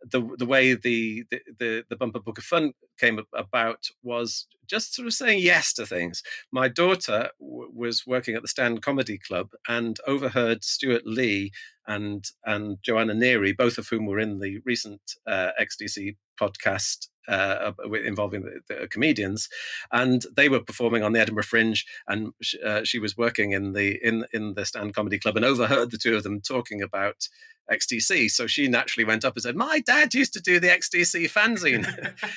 the 0.03 0.23
the 0.39 0.47
way 0.47 0.75
the, 0.75 1.25
the 1.31 1.41
the 1.59 1.85
the 1.89 1.97
bumper 1.97 2.21
book 2.21 2.39
of 2.39 2.45
fun 2.45 2.73
came 2.99 3.21
about 3.35 3.89
was 4.03 4.47
just 4.67 4.95
sort 4.95 5.07
of 5.07 5.15
saying 5.15 5.41
yes 5.43 5.73
to 5.75 5.87
things. 5.87 6.23
My 6.53 6.69
daughter 6.69 7.31
w- 7.41 7.71
was 7.75 8.07
working 8.07 8.35
at 8.35 8.43
the 8.43 8.49
Stand 8.49 8.83
Comedy 8.83 9.19
Club 9.19 9.51
and 9.69 9.99
overheard 10.07 10.65
Stewart 10.65 11.07
Lee 11.07 11.53
and 11.87 12.25
and 12.45 12.79
Joanna 12.83 13.15
Neary, 13.15 13.57
both 13.57 13.79
of 13.79 13.89
whom 13.89 14.07
were 14.07 14.21
in 14.21 14.41
the 14.41 14.61
recent 14.65 15.01
uh, 15.27 15.51
XTC 15.61 16.17
podcast 16.41 17.09
uh, 17.29 17.73
involving 18.05 18.43
the, 18.43 18.61
the, 18.69 18.89
comedians, 18.89 19.49
and 19.93 20.25
they 20.35 20.49
were 20.49 20.61
performing 20.61 21.03
on 21.03 21.13
the 21.13 21.21
Edinburgh 21.21 21.45
Fringe, 21.45 21.85
and 22.07 22.33
sh- 22.41 22.57
uh, 22.65 22.83
she 22.85 22.99
was 22.99 23.17
working 23.17 23.53
in 23.53 23.73
the 23.73 23.99
in 24.03 24.25
in 24.33 24.55
the 24.55 24.65
Stand 24.65 24.95
Comedy 24.95 25.19
Club, 25.19 25.37
and 25.37 25.45
overheard 25.45 25.91
the 25.91 25.99
two 25.99 26.17
of 26.17 26.23
them 26.23 26.41
talking 26.41 26.83
about 26.83 27.29
XTC. 27.71 28.31
So 28.31 28.47
she 28.47 28.69
naturally 28.69 29.05
went 29.05 29.25
up 29.25 29.35
and 29.35 29.43
said, 29.43 29.57
"My 29.57 29.81
dad 29.81 30.15
used 30.15 30.33
to 30.35 30.41
do 30.41 30.59
the 30.59 30.69
XTC 30.69 31.31
fanzine," 31.31 31.87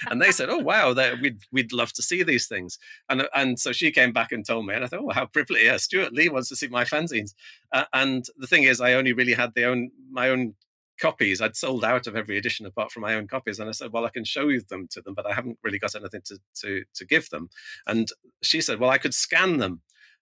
and 0.09 0.21
they 0.21 0.31
said, 0.31 0.49
"Oh 0.49 0.57
wow, 0.57 0.93
we'd 1.21 1.39
we'd 1.51 1.71
love 1.71 1.93
to 1.93 2.01
see 2.01 2.23
these 2.23 2.47
things." 2.47 2.77
And 3.09 3.27
and 3.33 3.59
so 3.59 3.71
she 3.71 3.91
came 3.91 4.11
back 4.11 4.31
and 4.31 4.45
told 4.45 4.65
me, 4.65 4.73
and 4.73 4.83
I 4.83 4.87
thought, 4.87 5.01
"Oh, 5.03 5.11
how 5.13 5.25
privileged! 5.25 5.65
Yeah, 5.65 5.77
Stewart 5.77 6.13
Lee 6.13 6.29
wants 6.29 6.49
to 6.49 6.55
see 6.55 6.67
my 6.67 6.83
fanzines." 6.83 7.33
Uh, 7.71 7.85
and 7.93 8.25
the 8.37 8.47
thing 8.47 8.63
is, 8.63 8.81
I 8.81 8.93
only 8.93 9.13
really 9.13 9.33
had 9.33 9.53
the 9.55 9.65
own 9.65 9.91
my 10.11 10.29
own 10.29 10.55
copies. 11.01 11.41
I'd 11.41 11.55
sold 11.57 11.83
out 11.83 12.07
of 12.07 12.15
every 12.15 12.37
edition 12.37 12.65
apart 12.65 12.91
from 12.91 13.01
my 13.01 13.15
own 13.15 13.27
copies, 13.27 13.59
and 13.59 13.67
I 13.69 13.73
said, 13.73 13.91
"Well, 13.91 14.05
I 14.05 14.09
can 14.09 14.23
show 14.25 14.47
you 14.49 14.61
them 14.61 14.87
to 14.91 15.01
them, 15.01 15.15
but 15.15 15.25
I 15.25 15.33
haven't 15.33 15.59
really 15.63 15.79
got 15.79 15.95
anything 15.95 16.21
to 16.25 16.39
to 16.61 16.83
to 16.93 17.05
give 17.05 17.29
them." 17.29 17.49
And 17.87 18.07
she 18.41 18.61
said, 18.61 18.79
"Well, 18.79 18.89
I 18.91 18.97
could 18.99 19.13
scan 19.13 19.57
them." 19.57 19.81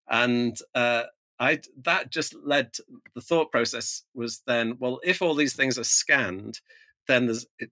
And 0.10 0.58
uh, 0.76 1.04
I 1.40 1.60
that 1.84 2.12
just 2.12 2.36
led 2.44 2.72
the 3.16 3.22
thought 3.22 3.52
process 3.52 4.04
was 4.14 4.42
then, 4.48 4.76
well, 4.80 5.00
if 5.04 5.22
all 5.22 5.36
these 5.36 5.56
things 5.56 5.78
are 5.80 5.84
scanned, 5.84 6.60
then 7.10 7.30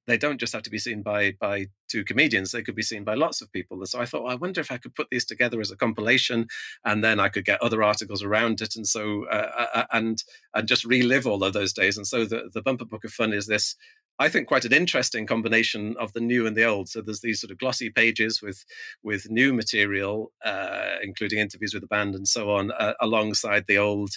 they 0.08 0.18
don't 0.18 0.40
just 0.40 0.52
have 0.54 0.64
to 0.64 0.70
be 0.70 0.80
seen 0.80 1.04
by 1.04 1.34
by 1.40 1.68
two 1.88 2.04
comedians; 2.04 2.52
they 2.52 2.64
could 2.64 2.76
be 2.76 2.82
seen 2.82 3.04
by 3.04 3.14
lots 3.14 3.42
of 3.42 3.52
people. 3.52 3.78
And 3.78 3.88
so 3.88 4.02
I 4.02 4.06
thought, 4.06 4.24
well, 4.24 4.34
I 4.34 4.36
wonder 4.36 4.60
if 4.60 4.72
I 4.72 4.78
could 4.78 4.96
put 4.96 5.08
these 5.12 5.26
together 5.26 5.62
as 5.62 5.72
a 5.72 5.78
compilation, 5.78 6.48
and 6.84 7.04
then 7.04 7.20
I 7.20 7.30
could 7.30 7.46
get 7.46 7.62
other 7.62 7.84
articles 7.84 8.24
around 8.24 8.62
it, 8.62 8.76
and 8.76 8.88
so 8.88 9.26
uh, 9.28 9.52
uh, 9.58 9.68
uh 9.74 9.86
and 9.94 10.24
and 10.56 10.68
just 10.68 10.84
relive 10.84 11.28
all 11.28 11.44
of 11.44 11.54
those 11.54 11.72
days. 11.72 11.98
And 11.98 12.08
so 12.08 12.26
the 12.26 12.50
the 12.54 12.62
bumper 12.62 12.86
book 12.86 13.06
of 13.06 13.14
fun 13.14 13.32
is 13.32 13.46
this 13.46 13.76
I 14.20 14.30
think 14.30 14.48
quite 14.48 14.66
an 14.66 14.74
interesting 14.74 15.28
combination 15.28 15.96
of 16.00 16.12
the 16.14 16.20
new 16.20 16.48
and 16.48 16.58
the 16.58 16.64
old. 16.64 16.90
So 16.90 17.02
there's 17.02 17.22
these 17.22 17.40
sort 17.40 17.52
of 17.52 17.60
glossy 17.60 17.92
pages 17.92 18.42
with 18.42 18.66
with 19.04 19.30
new 19.30 19.54
material, 19.54 20.32
uh, 20.44 20.96
including 21.04 21.40
interviews 21.40 21.74
with 21.74 21.82
the 21.82 21.88
band 21.88 22.16
and 22.16 22.28
so 22.28 22.50
on, 22.50 22.72
uh, 22.72 22.94
alongside 23.00 23.66
the 23.68 23.78
old 23.78 24.10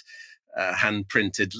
uh, 0.57 0.73
hand 0.73 1.07
printed, 1.09 1.53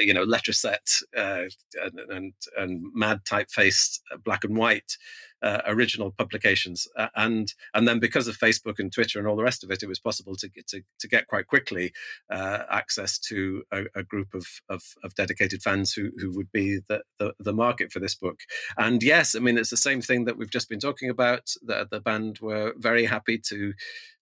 you 0.00 0.14
know, 0.14 0.24
letter 0.24 0.52
set 0.52 0.88
uh, 1.16 1.44
and, 1.82 2.00
and, 2.10 2.32
and 2.56 2.82
mad 2.94 3.20
typefaced 3.24 4.00
uh, 4.12 4.16
black 4.18 4.44
and 4.44 4.56
white 4.56 4.96
uh, 5.44 5.60
original 5.66 6.10
publications, 6.10 6.88
uh, 6.96 7.08
and 7.16 7.52
and 7.74 7.86
then 7.86 7.98
because 7.98 8.26
of 8.26 8.38
Facebook 8.38 8.78
and 8.78 8.90
Twitter 8.90 9.18
and 9.18 9.28
all 9.28 9.36
the 9.36 9.42
rest 9.42 9.62
of 9.62 9.70
it, 9.70 9.82
it 9.82 9.88
was 9.88 10.00
possible 10.00 10.34
to 10.36 10.48
get 10.48 10.66
to, 10.68 10.80
to 10.98 11.06
get 11.06 11.28
quite 11.28 11.46
quickly 11.46 11.92
uh, 12.30 12.60
access 12.70 13.18
to 13.18 13.62
a, 13.70 13.84
a 13.94 14.02
group 14.02 14.32
of, 14.32 14.46
of, 14.70 14.82
of 15.02 15.14
dedicated 15.14 15.62
fans 15.62 15.92
who 15.92 16.10
who 16.18 16.34
would 16.34 16.50
be 16.50 16.78
the, 16.88 17.02
the, 17.18 17.34
the 17.38 17.52
market 17.52 17.92
for 17.92 18.00
this 18.00 18.14
book. 18.14 18.40
And 18.78 19.02
yes, 19.02 19.34
I 19.34 19.40
mean 19.40 19.58
it's 19.58 19.70
the 19.70 19.76
same 19.76 20.00
thing 20.00 20.24
that 20.24 20.38
we've 20.38 20.50
just 20.50 20.70
been 20.70 20.80
talking 20.80 21.10
about. 21.10 21.50
The 21.62 21.86
the 21.90 22.00
band 22.00 22.38
were 22.40 22.72
very 22.78 23.04
happy 23.04 23.36
to 23.48 23.74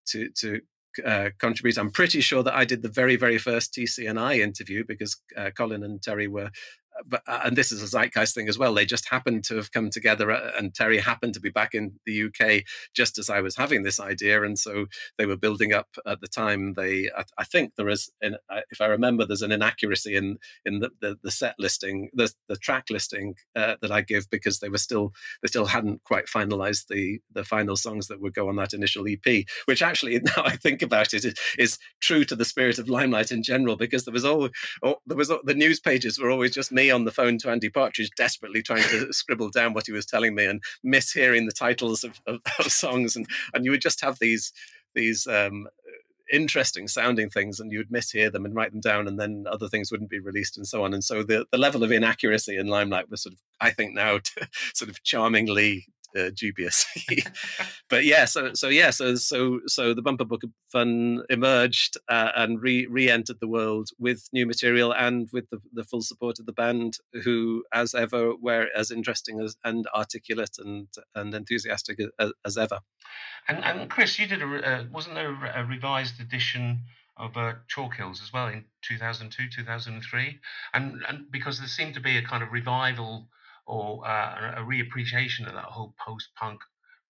to 0.06 0.28
to 0.40 0.60
uh, 1.04 1.30
contribute. 1.38 1.78
I'm 1.78 1.90
pretty 1.90 2.20
sure 2.20 2.42
that 2.42 2.54
I 2.54 2.64
did 2.64 2.82
the 2.82 2.88
very, 2.88 3.16
very 3.16 3.38
first 3.38 3.74
TC&I 3.74 4.40
interview 4.40 4.84
because 4.86 5.20
uh, 5.36 5.50
Colin 5.56 5.82
and 5.82 6.02
Terry 6.02 6.28
were 6.28 6.50
but 7.06 7.22
uh, 7.26 7.40
and 7.44 7.56
this 7.56 7.72
is 7.72 7.82
a 7.82 7.86
zeitgeist 7.86 8.34
thing 8.34 8.48
as 8.48 8.58
well. 8.58 8.74
They 8.74 8.86
just 8.86 9.08
happened 9.08 9.44
to 9.44 9.56
have 9.56 9.72
come 9.72 9.90
together, 9.90 10.30
uh, 10.30 10.52
and 10.58 10.74
Terry 10.74 10.98
happened 10.98 11.34
to 11.34 11.40
be 11.40 11.50
back 11.50 11.74
in 11.74 11.98
the 12.06 12.24
UK 12.24 12.64
just 12.94 13.18
as 13.18 13.30
I 13.30 13.40
was 13.40 13.56
having 13.56 13.82
this 13.82 14.00
idea, 14.00 14.42
and 14.42 14.58
so 14.58 14.86
they 15.18 15.26
were 15.26 15.36
building 15.36 15.72
up 15.72 15.88
at 16.06 16.20
the 16.20 16.28
time. 16.28 16.74
They, 16.74 17.10
I, 17.16 17.24
I 17.38 17.44
think 17.44 17.74
there 17.76 17.88
is, 17.88 18.10
an, 18.20 18.36
if 18.70 18.80
I 18.80 18.86
remember, 18.86 19.24
there's 19.24 19.42
an 19.42 19.52
inaccuracy 19.52 20.16
in 20.16 20.38
in 20.64 20.80
the, 20.80 20.90
the, 21.00 21.18
the 21.22 21.30
set 21.30 21.54
listing, 21.58 22.10
the 22.14 22.32
the 22.48 22.56
track 22.56 22.86
listing 22.90 23.34
uh, 23.56 23.76
that 23.80 23.90
I 23.90 24.02
give 24.02 24.30
because 24.30 24.60
they 24.60 24.68
were 24.68 24.78
still 24.78 25.12
they 25.42 25.48
still 25.48 25.66
hadn't 25.66 26.04
quite 26.04 26.26
finalised 26.26 26.88
the 26.88 27.20
the 27.32 27.44
final 27.44 27.76
songs 27.76 28.08
that 28.08 28.20
would 28.20 28.34
go 28.34 28.48
on 28.48 28.56
that 28.56 28.74
initial 28.74 29.06
EP, 29.08 29.44
which 29.66 29.82
actually 29.82 30.20
now 30.36 30.44
I 30.44 30.56
think 30.56 30.82
about 30.82 31.14
it 31.14 31.24
is, 31.24 31.34
is 31.58 31.78
true 32.00 32.24
to 32.24 32.36
the 32.36 32.44
spirit 32.44 32.78
of 32.78 32.88
Limelight 32.88 33.32
in 33.32 33.42
general 33.42 33.76
because 33.76 34.04
there 34.04 34.12
was 34.12 34.24
all, 34.24 34.48
all 34.82 35.02
there 35.06 35.16
was 35.16 35.30
all, 35.30 35.40
the 35.44 35.54
news 35.54 35.80
pages 35.80 36.18
were 36.18 36.30
always 36.30 36.52
just 36.52 36.72
me 36.72 36.90
on 36.92 37.04
the 37.04 37.10
phone 37.10 37.38
to 37.38 37.50
Andy 37.50 37.68
Partridge, 37.68 38.10
desperately 38.16 38.62
trying 38.62 38.84
to 38.84 39.12
scribble 39.12 39.50
down 39.50 39.72
what 39.72 39.86
he 39.86 39.92
was 39.92 40.06
telling 40.06 40.34
me 40.34 40.44
and 40.44 40.62
mishearing 40.84 41.46
the 41.46 41.52
titles 41.52 42.04
of, 42.04 42.20
of, 42.26 42.40
of 42.58 42.72
songs, 42.72 43.16
and 43.16 43.26
and 43.54 43.64
you 43.64 43.70
would 43.70 43.82
just 43.82 44.00
have 44.00 44.18
these 44.18 44.52
these 44.94 45.26
um, 45.26 45.68
interesting 46.32 46.88
sounding 46.88 47.28
things 47.28 47.60
and 47.60 47.70
you 47.70 47.78
would 47.78 47.90
mishear 47.90 48.32
them 48.32 48.44
and 48.44 48.54
write 48.54 48.72
them 48.72 48.80
down 48.80 49.06
and 49.06 49.18
then 49.18 49.44
other 49.50 49.68
things 49.68 49.90
wouldn't 49.90 50.10
be 50.10 50.18
released 50.18 50.56
and 50.56 50.66
so 50.66 50.82
on. 50.82 50.94
And 50.94 51.04
so 51.04 51.22
the, 51.22 51.46
the 51.50 51.58
level 51.58 51.82
of 51.84 51.92
inaccuracy 51.92 52.56
in 52.56 52.66
limelight 52.66 53.10
was 53.10 53.22
sort 53.22 53.34
of 53.34 53.40
i 53.60 53.70
think 53.70 53.94
now 53.94 54.18
sort 54.74 54.90
of 54.90 55.02
charmingly 55.02 55.86
uh, 56.18 56.30
dubious. 56.34 56.86
but 57.90 58.04
yeah, 58.04 58.24
so 58.24 58.52
so 58.54 58.68
yeah, 58.68 58.90
so 58.90 59.14
so 59.14 59.60
so 59.66 59.94
the 59.94 60.02
bumper 60.02 60.24
book 60.24 60.42
of 60.42 60.50
fun 60.70 61.22
emerged 61.30 61.96
uh, 62.08 62.30
and 62.36 62.60
re 62.60 62.86
re-entered 62.86 63.40
the 63.40 63.48
world 63.48 63.88
with 63.98 64.28
new 64.32 64.46
material 64.46 64.92
and 64.92 65.28
with 65.32 65.48
the, 65.50 65.58
the 65.72 65.84
full 65.84 66.02
support 66.02 66.38
of 66.38 66.46
the 66.46 66.52
band, 66.52 66.98
who, 67.24 67.64
as 67.72 67.94
ever, 67.94 68.34
were 68.36 68.68
as 68.76 68.90
interesting 68.90 69.40
as 69.40 69.56
and 69.64 69.86
articulate 69.94 70.56
and 70.58 70.88
and 71.14 71.34
enthusiastic 71.34 71.98
as, 72.18 72.32
as 72.44 72.58
ever. 72.58 72.80
And, 73.48 73.64
and 73.64 73.90
Chris, 73.90 74.18
you 74.18 74.26
did 74.26 74.42
a 74.42 74.46
uh, 74.46 74.84
wasn't 74.92 75.14
there 75.14 75.34
a 75.54 75.64
revised 75.64 76.20
edition? 76.20 76.84
of 77.16 77.36
uh, 77.36 77.52
Chalk 77.68 77.94
Hills 77.94 78.22
as 78.22 78.32
well 78.32 78.48
in 78.48 78.64
2002, 78.82 79.48
2003, 79.54 80.40
and 80.72 81.02
and 81.06 81.30
because 81.30 81.58
there 81.58 81.68
seemed 81.68 81.94
to 81.94 82.00
be 82.00 82.16
a 82.16 82.22
kind 82.22 82.42
of 82.42 82.52
revival 82.52 83.28
or 83.66 84.06
uh, 84.06 84.54
a 84.56 84.64
reappreciation 84.64 85.46
of 85.46 85.54
that 85.54 85.64
whole 85.64 85.94
post-punk 86.04 86.60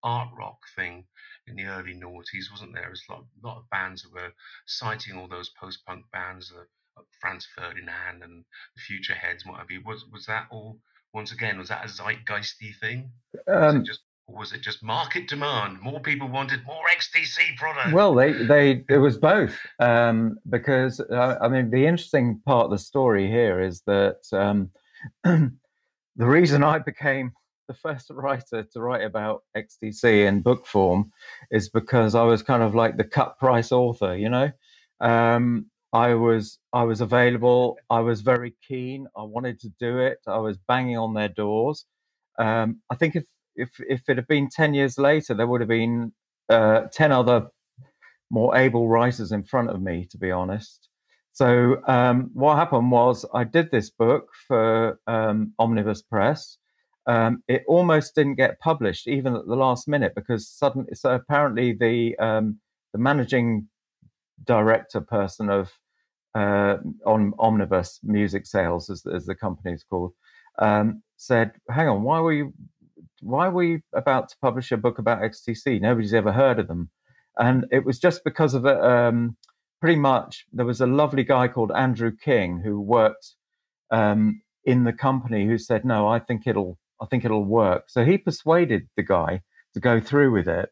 art 0.03 0.29
rock 0.37 0.59
thing 0.75 1.05
in 1.47 1.55
the 1.55 1.65
early 1.65 1.93
noughties, 1.93 2.51
wasn't 2.51 2.73
there? 2.73 2.83
There's 2.83 3.03
a 3.09 3.13
lot, 3.13 3.25
lot 3.43 3.57
of 3.57 3.69
bands 3.69 4.03
that 4.03 4.13
were 4.13 4.33
citing 4.65 5.17
all 5.17 5.27
those 5.27 5.49
post-punk 5.59 6.05
bands, 6.11 6.51
uh, 6.55 7.01
Franz 7.19 7.47
Ferdinand 7.55 8.21
and 8.21 8.43
the 8.75 8.81
Futureheads, 8.81 9.45
what 9.45 9.59
have 9.59 9.71
you. 9.71 9.81
Was 9.85 10.05
was 10.11 10.25
that 10.27 10.47
all? 10.51 10.79
Once 11.13 11.31
again, 11.31 11.57
was 11.59 11.69
that 11.69 11.85
a 11.85 11.87
zeitgeisty 11.87 12.75
thing? 12.79 13.11
Um, 13.47 13.65
was, 13.65 13.75
it 13.75 13.85
just, 13.85 14.01
was 14.27 14.53
it 14.53 14.61
just 14.61 14.83
market 14.83 15.27
demand? 15.27 15.79
More 15.79 15.99
people 15.99 16.27
wanted 16.27 16.65
more 16.65 16.83
XTC 16.97 17.55
products. 17.57 17.93
Well, 17.93 18.13
they 18.13 18.31
they 18.33 18.83
it 18.89 18.97
was 18.97 19.17
both 19.17 19.55
um, 19.79 20.37
because 20.49 20.99
uh, 20.99 21.37
I 21.41 21.47
mean 21.49 21.69
the 21.69 21.85
interesting 21.85 22.41
part 22.45 22.65
of 22.65 22.71
the 22.71 22.79
story 22.79 23.27
here 23.27 23.59
is 23.59 23.81
that. 23.87 24.21
Um, 24.31 24.71
the 26.15 26.25
reason 26.25 26.63
I 26.63 26.79
became 26.79 27.31
the 27.67 27.73
first 27.73 28.09
writer 28.09 28.63
to 28.63 28.81
write 28.81 29.03
about 29.03 29.43
XTC 29.55 30.27
in 30.27 30.41
book 30.41 30.65
form 30.67 31.11
is 31.49 31.69
because 31.69 32.13
I 32.13 32.23
was 32.23 32.43
kind 32.43 32.61
of 32.61 32.75
like 32.75 32.97
the 32.97 33.05
cut 33.05 33.39
price 33.39 33.71
author, 33.71 34.15
you 34.15 34.29
know. 34.29 34.51
Um, 34.99 35.67
I 35.93 36.15
was 36.15 36.57
I 36.73 36.83
was 36.83 37.01
available. 37.01 37.77
I 37.89 37.99
was 37.99 38.21
very 38.21 38.55
keen. 38.67 39.07
I 39.15 39.23
wanted 39.23 39.59
to 39.61 39.69
do 39.79 39.99
it. 39.99 40.17
I 40.27 40.39
was 40.39 40.57
banging 40.67 40.97
on 40.97 41.13
their 41.13 41.29
doors. 41.29 41.85
Um, 42.39 42.81
I 42.89 42.95
think 42.95 43.15
if 43.15 43.25
if 43.55 43.69
if 43.87 44.01
it 44.09 44.17
had 44.17 44.27
been 44.27 44.49
ten 44.49 44.73
years 44.73 44.97
later, 44.97 45.35
there 45.35 45.47
would 45.47 45.61
have 45.61 45.67
been 45.69 46.11
uh, 46.49 46.81
ten 46.91 47.11
other 47.11 47.47
more 48.31 48.57
able 48.57 48.87
writers 48.87 49.31
in 49.31 49.43
front 49.43 49.69
of 49.69 49.81
me. 49.81 50.07
To 50.11 50.17
be 50.17 50.31
honest. 50.31 50.89
So 51.33 51.81
um, 51.87 52.29
what 52.33 52.57
happened 52.57 52.91
was 52.91 53.25
I 53.33 53.43
did 53.43 53.71
this 53.71 53.89
book 53.89 54.29
for 54.47 54.99
um, 55.07 55.53
Omnibus 55.57 56.03
Press. 56.03 56.57
Um, 57.07 57.43
it 57.47 57.63
almost 57.67 58.13
didn't 58.15 58.35
get 58.35 58.59
published 58.59 59.07
even 59.07 59.35
at 59.35 59.47
the 59.47 59.55
last 59.55 59.87
minute 59.87 60.13
because 60.15 60.47
suddenly, 60.47 60.93
so 60.93 61.15
apparently 61.15 61.73
the 61.73 62.15
um, 62.19 62.59
the 62.93 62.99
managing 62.99 63.67
director 64.45 65.01
person 65.01 65.49
of 65.49 65.71
uh, 66.35 66.77
on 67.05 67.33
Omnibus 67.39 67.99
Music 68.03 68.45
Sales, 68.45 68.89
as, 68.91 69.03
as 69.05 69.25
the 69.25 69.35
company 69.35 69.73
is 69.73 69.83
called, 69.83 70.13
um, 70.59 71.01
said, 71.17 71.51
"Hang 71.69 71.89
on, 71.89 72.03
why 72.03 72.19
were 72.19 72.33
you 72.33 72.53
why 73.21 73.49
were 73.49 73.63
you 73.63 73.81
about 73.93 74.29
to 74.29 74.35
publish 74.39 74.71
a 74.71 74.77
book 74.77 74.99
about 74.99 75.23
XTC? 75.23 75.81
Nobody's 75.81 76.13
ever 76.13 76.31
heard 76.31 76.59
of 76.59 76.67
them." 76.67 76.91
And 77.39 77.65
it 77.71 77.83
was 77.83 77.97
just 77.97 78.23
because 78.23 78.53
of 78.53 78.65
it. 78.67 78.77
Pretty 79.83 79.99
much, 79.99 80.45
there 80.53 80.65
was 80.65 80.79
a 80.79 80.87
lovely 80.87 81.25
guy 81.25 81.49
called 81.49 81.69
Andrew 81.75 82.15
King 82.15 82.61
who 82.63 82.79
worked 82.79 83.35
um, 83.91 84.41
in 84.63 84.85
the 84.85 84.93
company 84.93 85.45
who 85.45 85.57
said, 85.57 85.83
"No, 85.83 86.07
I 86.07 86.19
think 86.19 86.47
it'll 86.47 86.77
I 87.01 87.05
think 87.07 87.25
it'll 87.25 87.43
work." 87.43 87.89
So 87.89 88.05
he 88.05 88.17
persuaded 88.17 88.87
the 88.95 89.03
guy 89.03 89.41
to 89.73 89.81
go 89.81 89.99
through 89.99 90.31
with 90.31 90.47
it, 90.47 90.69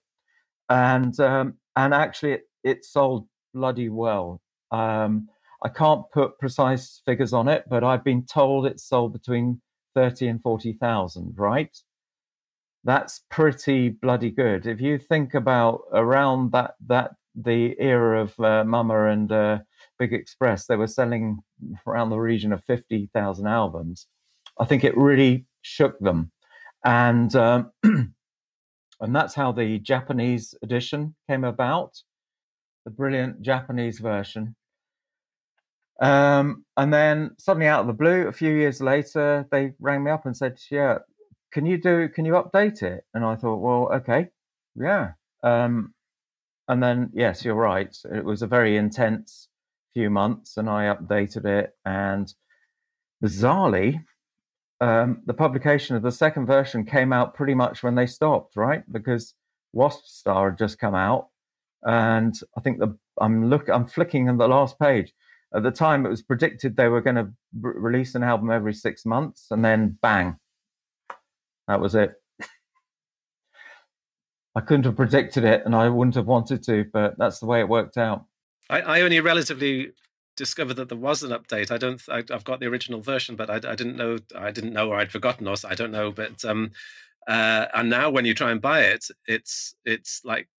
and 0.70 1.20
um, 1.20 1.56
and 1.76 1.94
actually 1.94 2.32
it, 2.32 2.44
it 2.64 2.86
sold 2.86 3.28
bloody 3.54 3.90
well. 3.90 4.40
Um, 4.72 5.28
I 5.62 5.68
can't 5.68 6.10
put 6.14 6.40
precise 6.40 7.02
figures 7.06 7.34
on 7.34 7.50
it, 7.50 7.66
but 7.68 7.84
I've 7.84 8.06
been 8.06 8.26
told 8.26 8.66
it 8.66 8.80
sold 8.80 9.12
between 9.12 9.62
30 9.94 10.28
and 10.30 10.42
40,000, 10.42 11.34
right? 11.36 11.78
That's 12.86 13.26
pretty 13.30 13.90
bloody 13.90 14.32
good. 14.32 14.66
If 14.66 14.80
you 14.80 14.98
think 14.98 15.34
about 15.34 15.82
around 15.92 16.54
that, 16.54 16.76
that 16.88 17.12
the 17.36 17.76
era 17.80 18.22
of 18.22 18.40
uh, 18.40 18.64
Mummer 18.64 19.08
and 19.08 19.32
uh, 19.32 19.60
Big 20.00 20.14
Express, 20.14 20.66
they 20.66 20.76
were 20.76 20.88
selling 20.88 21.40
around 21.88 22.10
the 22.10 22.20
region 22.20 22.52
of 22.54 22.64
50,000 22.66 23.48
albums. 23.48 24.08
I 24.60 24.66
think 24.66 24.84
it 24.84 24.98
really 24.98 25.46
shook 25.62 26.00
them. 26.00 26.32
And, 26.84 27.36
um, 27.36 27.72
and 27.84 29.16
that's 29.16 29.36
how 29.36 29.52
the 29.52 29.80
Japanese 29.80 30.56
edition 30.64 31.16
came 31.30 31.44
about, 31.44 32.02
the 32.86 32.92
brilliant 32.92 33.42
Japanese 33.42 34.00
version. 34.00 34.56
Um, 36.02 36.66
and 36.78 36.92
then 36.92 37.32
suddenly 37.38 37.68
out 37.68 37.82
of 37.82 37.88
the 37.88 37.94
blue, 37.94 38.28
a 38.28 38.34
few 38.34 38.54
years 38.54 38.82
later, 38.82 39.48
they 39.52 39.74
rang 39.80 40.04
me 40.04 40.10
up 40.10 40.26
and 40.26 40.36
said, 40.36 40.60
"Yeah, 40.72 40.98
can 41.52 41.68
you 41.68 41.78
do? 41.78 42.10
Can 42.10 42.26
you 42.26 42.34
update 42.34 42.82
it?" 42.82 43.06
And 43.14 43.24
I 43.24 43.36
thought, 43.36 43.58
"Well, 43.58 43.94
okay, 43.94 44.30
yeah." 44.76 45.12
Um, 45.44 45.94
and 46.72 46.82
then 46.82 47.12
yes, 47.14 47.46
you're 47.46 47.56
right. 47.56 47.96
It 48.14 48.26
was 48.26 48.42
a 48.42 48.48
very 48.48 48.78
intense 48.78 49.50
few 49.94 50.10
months, 50.10 50.58
and 50.58 50.70
I 50.70 50.94
updated 50.94 51.46
it. 51.46 51.72
And 51.86 52.34
bizarrely, 53.24 54.04
um, 54.80 55.22
the 55.26 55.34
publication 55.34 55.96
of 55.96 56.02
the 56.02 56.12
second 56.12 56.46
version 56.48 56.86
came 56.86 57.14
out 57.14 57.36
pretty 57.36 57.54
much 57.54 57.84
when 57.84 57.96
they 57.96 58.08
stopped, 58.08 58.56
right? 58.56 58.84
Because 58.92 59.36
Wasp 59.74 60.06
Star 60.06 60.50
had 60.50 60.60
just 60.60 60.80
come 60.80 60.96
out, 60.96 61.28
and 61.84 62.34
I 62.58 62.62
think 62.62 62.80
the 62.80 62.98
I'm 63.20 63.50
look 63.50 63.70
I'm 63.70 63.88
flicking 63.88 64.30
on 64.30 64.38
the 64.38 64.48
last 64.48 64.80
page 64.80 65.14
at 65.54 65.64
the 65.64 65.72
time, 65.72 66.06
it 66.06 66.10
was 66.10 66.22
predicted 66.22 66.76
they 66.76 66.88
were 66.88 67.02
going 67.02 67.18
to 67.18 67.32
r- 67.64 67.74
release 67.74 68.16
an 68.16 68.24
album 68.24 68.52
every 68.52 68.74
six 68.74 69.06
months, 69.06 69.48
and 69.52 69.64
then 69.64 69.98
bang, 70.02 70.38
that 71.68 71.82
was 71.82 71.96
it. 71.96 72.21
I 74.56 74.62
couldn't 74.62 74.86
have 74.86 74.98
predicted 74.98 75.44
it, 75.44 75.64
and 75.66 75.76
I 75.76 75.90
wouldn't 75.90 76.16
have 76.16 76.28
wanted 76.28 76.64
to, 76.64 76.86
but 76.92 77.18
that's 77.18 77.40
the 77.40 77.46
way 77.46 77.62
it 77.62 77.70
worked 77.70 77.98
out. 77.98 78.26
I, 78.70 78.82
I 78.82 79.02
only 79.02 79.20
relatively 79.20 79.94
discovered 80.36 80.76
that 80.76 80.90
there 80.90 80.98
was 80.98 81.24
an 81.24 81.32
update. 81.32 81.72
I 81.72 81.78
don't. 81.78 82.02
I, 82.10 82.24
have 82.30 82.44
got 82.44 82.60
the 82.60 82.68
original 82.68 83.02
version, 83.02 83.36
but 83.36 83.50
I, 83.50 83.56
I, 83.56 83.76
didn't 83.76 83.96
know. 83.96 84.18
I 84.36 84.52
didn't 84.52 84.74
know, 84.74 84.90
or 84.90 84.98
I'd 84.98 85.12
forgotten, 85.12 85.48
or 85.48 85.56
I 85.66 85.76
don't 85.76 85.92
know. 85.92 86.12
But 86.12 86.44
um, 86.44 86.72
uh, 87.28 87.68
and 87.74 87.90
now 87.90 88.10
when 88.10 88.26
you 88.26 88.34
try 88.34 88.52
and 88.52 88.62
buy 88.62 88.82
it, 88.82 89.06
it's 89.28 89.76
it's 89.86 90.22
like 90.26 90.50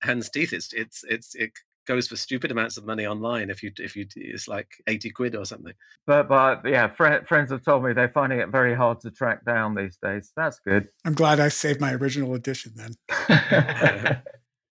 hen's 0.00 0.30
teeth. 0.30 0.52
It's 0.52 0.72
it's 0.72 1.04
it's 1.08 1.34
it 1.34 1.52
goes 1.88 2.06
for 2.06 2.16
stupid 2.16 2.52
amounts 2.52 2.76
of 2.76 2.84
money 2.84 3.06
online 3.06 3.50
if 3.50 3.62
you 3.62 3.72
if 3.78 3.96
you 3.96 4.06
it's 4.14 4.46
like 4.46 4.68
80 4.86 5.10
quid 5.10 5.34
or 5.34 5.44
something. 5.44 5.72
But 6.06 6.28
but 6.28 6.60
yeah 6.64 6.88
fr- 6.88 7.24
friends 7.26 7.50
have 7.50 7.64
told 7.64 7.82
me 7.82 7.94
they're 7.94 8.10
finding 8.10 8.38
it 8.38 8.50
very 8.50 8.74
hard 8.74 9.00
to 9.00 9.10
track 9.10 9.44
down 9.44 9.74
these 9.74 9.96
days. 10.00 10.30
That's 10.36 10.60
good. 10.60 10.88
I'm 11.04 11.14
glad 11.14 11.40
i 11.40 11.48
saved 11.48 11.80
my 11.80 11.94
original 11.94 12.34
edition 12.34 12.74
then. 12.76 14.22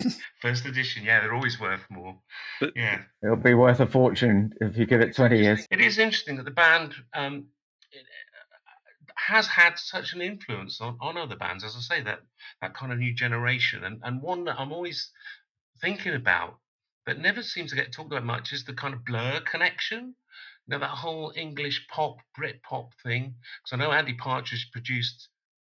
First 0.42 0.66
edition 0.66 1.04
yeah 1.04 1.20
they're 1.20 1.34
always 1.34 1.60
worth 1.60 1.82
more. 1.90 2.16
But 2.62 2.74
yeah. 2.76 3.02
It'll 3.24 3.36
be 3.36 3.56
worth 3.56 3.80
a 3.80 3.88
fortune 3.88 4.54
if 4.62 4.78
you 4.78 4.86
give 4.86 5.02
it 5.02 5.16
20 5.16 5.40
years. 5.40 5.68
it 5.72 5.82
is 5.82 5.98
interesting 5.98 6.38
that 6.38 6.46
the 6.46 6.52
band 6.52 6.94
um, 7.16 7.48
has 9.16 9.48
had 9.48 9.80
such 9.80 10.14
an 10.14 10.22
influence 10.22 10.80
on, 10.80 10.98
on 11.02 11.18
other 11.18 11.36
bands. 11.36 11.64
As 11.64 11.76
i 11.76 11.80
say 11.80 12.04
that 12.04 12.20
that 12.62 12.76
kind 12.76 12.94
of 12.94 13.00
new 13.00 13.14
generation 13.14 13.84
and 13.84 14.00
and 14.04 14.22
one 14.22 14.46
that 14.46 14.60
i'm 14.60 14.72
always 14.72 15.12
thinking 15.82 16.14
about 16.14 16.60
but 17.08 17.18
never 17.18 17.42
seems 17.42 17.70
to 17.70 17.78
get 17.78 17.94
talked 17.94 18.12
about 18.12 18.26
much 18.26 18.52
is 18.52 18.66
the 18.66 18.74
kind 18.74 18.94
of 18.94 19.06
blur 19.06 19.40
connection. 19.40 20.14
Know, 20.68 20.78
that 20.80 20.90
whole 20.90 21.32
English 21.38 21.88
pop, 21.88 22.18
Brit 22.36 22.62
pop 22.62 22.90
thing. 23.02 23.36
Because 23.64 23.72
I 23.72 23.78
know 23.78 23.94
Andy 23.94 24.14
Partridge 24.14 24.70
produced 24.74 25.30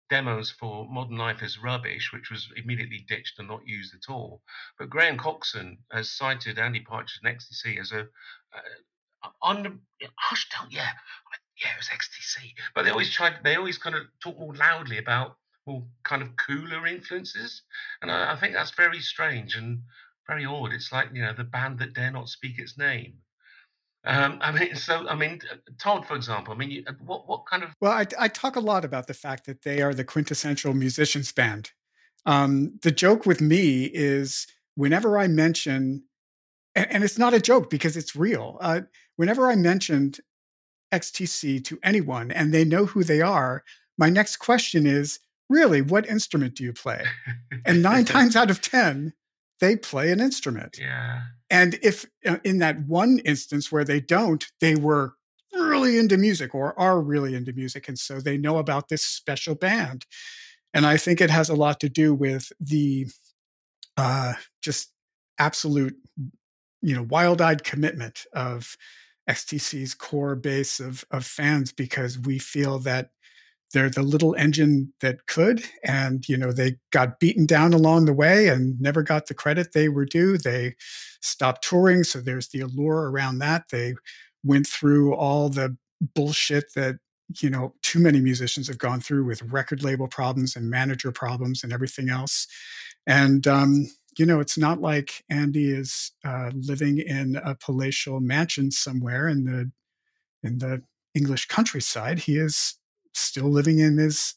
demos 0.10 0.52
for 0.52 0.86
Modern 0.90 1.18
Life 1.18 1.42
is 1.42 1.58
Rubbish, 1.58 2.12
which 2.12 2.30
was 2.30 2.50
immediately 2.58 3.06
ditched 3.08 3.40
and 3.40 3.48
not 3.48 3.66
used 3.66 3.96
at 3.96 4.12
all. 4.12 4.42
But 4.78 4.90
Graham 4.90 5.18
Coxon 5.18 5.78
has 5.94 6.12
cited 6.12 6.60
Andy 6.60 6.82
Partridge 6.82 7.22
and 7.24 7.34
XTC 7.34 7.80
as 7.80 7.94
a 7.94 8.02
uh, 8.02 9.30
on 9.42 9.64
the 9.64 9.80
hush 10.18 10.50
down, 10.50 10.68
yeah, 10.70 10.90
yeah, 11.64 11.72
it 11.72 11.78
was 11.78 11.88
XTC. 11.88 12.54
But 12.76 12.84
they 12.84 12.92
always 12.92 13.14
tried, 13.14 13.36
they 13.46 13.56
always 13.56 13.78
kind 13.78 13.96
of 13.96 14.02
talk 14.22 14.38
more 14.38 14.54
loudly 14.56 14.98
about 14.98 15.38
more 15.66 15.84
kind 16.04 16.22
of 16.24 16.36
cooler 16.36 16.86
influences, 16.88 17.62
and 18.02 18.12
I, 18.12 18.34
I 18.34 18.40
think 18.40 18.54
that's 18.54 18.72
very 18.72 19.00
strange. 19.00 19.56
And 19.56 19.84
very 20.28 20.46
odd. 20.46 20.74
It's 20.74 20.92
like 20.92 21.10
you 21.14 21.22
know 21.22 21.34
the 21.34 21.44
band 21.44 21.80
that 21.80 21.94
dare 21.94 22.12
not 22.12 22.30
speak 22.30 22.60
its 22.60 22.78
name. 22.78 23.14
Um, 24.04 24.40
I 24.42 24.52
mean, 24.52 24.76
so 24.76 25.08
I 25.08 25.16
mean, 25.16 25.40
Todd, 25.78 26.06
for 26.06 26.16
example. 26.16 26.54
I 26.54 26.58
mean, 26.58 26.72
you, 26.72 26.84
uh, 26.88 26.94
what 27.06 27.28
what 27.28 27.46
kind 27.46 27.64
of? 27.64 27.70
Well, 27.80 27.92
I, 27.92 28.06
I 28.20 28.28
talk 28.28 28.56
a 28.56 28.62
lot 28.62 28.84
about 28.84 29.08
the 29.08 29.14
fact 29.14 29.46
that 29.46 29.62
they 29.62 29.82
are 29.82 29.94
the 29.94 30.04
quintessential 30.04 30.74
musicians 30.74 31.32
band. 31.32 31.72
Um, 32.26 32.80
the 32.82 32.92
joke 32.92 33.26
with 33.26 33.42
me 33.42 33.86
is 33.86 34.48
whenever 34.76 35.18
I 35.18 35.28
mention, 35.28 36.04
and, 36.76 36.92
and, 36.92 37.04
it's 37.04 37.18
not 37.18 37.34
a 37.34 37.42
joke 37.42 37.70
because 37.70 37.98
it's 37.98 38.16
real. 38.16 38.58
Uh, 38.62 38.82
whenever 39.16 39.50
I 39.50 39.56
mentioned 39.56 40.20
XTC 40.94 41.64
to 41.66 41.80
anyone 41.84 42.30
and 42.32 42.54
they 42.54 42.64
know 42.64 42.86
who 42.86 43.04
they 43.04 43.22
are, 43.22 43.64
my 43.98 44.10
next 44.10 44.38
question 44.38 44.86
is, 44.86 45.20
really, 45.50 45.82
what 45.82 46.08
instrument 46.08 46.56
do 46.56 46.64
you 46.64 46.74
play? 46.74 47.04
and 47.66 47.82
nine 47.82 48.06
times 48.06 48.36
out 48.36 48.52
of 48.52 48.62
ten, 48.62 49.14
they 49.62 49.78
play 49.78 50.12
an 50.12 50.20
instrument. 50.20 50.78
Yeah. 50.80 51.22
And 51.50 51.80
if 51.82 52.06
uh, 52.26 52.38
in 52.44 52.58
that 52.58 52.82
one 52.88 53.20
instance 53.20 53.72
where 53.72 53.86
they 53.86 54.02
don't, 54.02 54.46
they 54.60 54.76
were 54.76 55.14
really 55.54 55.98
into 55.98 56.18
music 56.18 56.54
or 56.56 56.78
are 56.80 57.00
really 57.00 57.36
into 57.36 57.54
music. 57.54 57.88
And 57.88 57.98
so 57.98 58.20
they 58.20 58.38
know 58.38 58.58
about 58.58 58.90
this 58.90 59.04
special 59.04 59.56
band. 59.56 60.06
And 60.74 60.86
I 60.86 60.98
think 60.98 61.22
it 61.22 61.30
has 61.30 61.50
a 61.50 61.56
lot 61.56 61.80
to 61.82 61.90
do 61.90 62.14
with 62.14 62.52
the 62.60 63.08
uh, 63.98 64.34
just 64.62 64.92
absolute, 65.38 65.96
you 66.82 66.96
know, 66.96 67.04
wild 67.04 67.42
eyed 67.42 67.64
commitment 67.64 68.26
of 68.34 68.76
XTC's 69.30 69.94
core 69.94 70.36
base 70.36 70.80
of, 70.80 71.06
of 71.12 71.26
fans 71.26 71.72
because 71.72 72.18
we 72.18 72.40
feel 72.40 72.80
that 72.80 73.12
they're 73.74 73.90
the 73.90 74.04
little 74.04 74.36
engine 74.36 74.94
that 75.02 75.26
could 75.28 75.64
and 75.84 76.28
you 76.28 76.38
know 76.38 76.52
they 76.52 76.78
got 76.92 77.20
beaten 77.20 77.46
down 77.46 77.74
along 77.74 78.06
the 78.06 78.14
way 78.14 78.48
and 78.48 78.80
never 78.80 79.04
got 79.04 79.28
the 79.28 79.34
credit 79.34 79.74
they 79.74 79.90
were 79.90 80.06
due. 80.06 80.38
They 80.38 80.76
stopped 81.22 81.64
touring 81.64 82.04
so 82.04 82.20
there's 82.20 82.50
the 82.50 82.62
allure 82.62 83.10
around 83.10 83.40
that. 83.40 83.70
They 83.72 83.96
went 84.44 84.68
through 84.68 85.14
all 85.14 85.50
the 85.50 85.78
bullshit 86.16 86.74
that 86.76 86.98
you 87.40 87.50
know 87.50 87.74
too 87.82 88.00
many 88.00 88.20
musicians 88.20 88.68
have 88.68 88.78
gone 88.78 89.00
through 89.00 89.26
with 89.26 89.42
record 89.44 89.84
label 89.84 90.08
problems 90.08 90.56
and 90.56 90.70
manager 90.70 91.12
problems 91.12 91.64
and 91.64 91.72
everything 91.72 92.10
else. 92.10 92.48
And 93.08 93.48
um, 93.48 93.90
you 94.18 94.26
know 94.26 94.40
it's 94.40 94.58
not 94.58 94.82
like 94.82 95.24
andy 95.30 95.72
is 95.72 96.12
uh, 96.26 96.52
living 96.54 97.00
in 97.00 97.38
a 97.38 97.56
palatial 97.56 98.20
mansion 98.20 98.72
somewhere 98.72 99.28
in 99.28 99.46
the 99.46 99.72
in 100.44 100.58
the 100.58 100.82
english 101.16 101.48
countryside. 101.48 102.20
He 102.20 102.38
is 102.38 102.76
still 103.14 103.50
living 103.50 103.80
in 103.80 103.98
his 103.98 104.36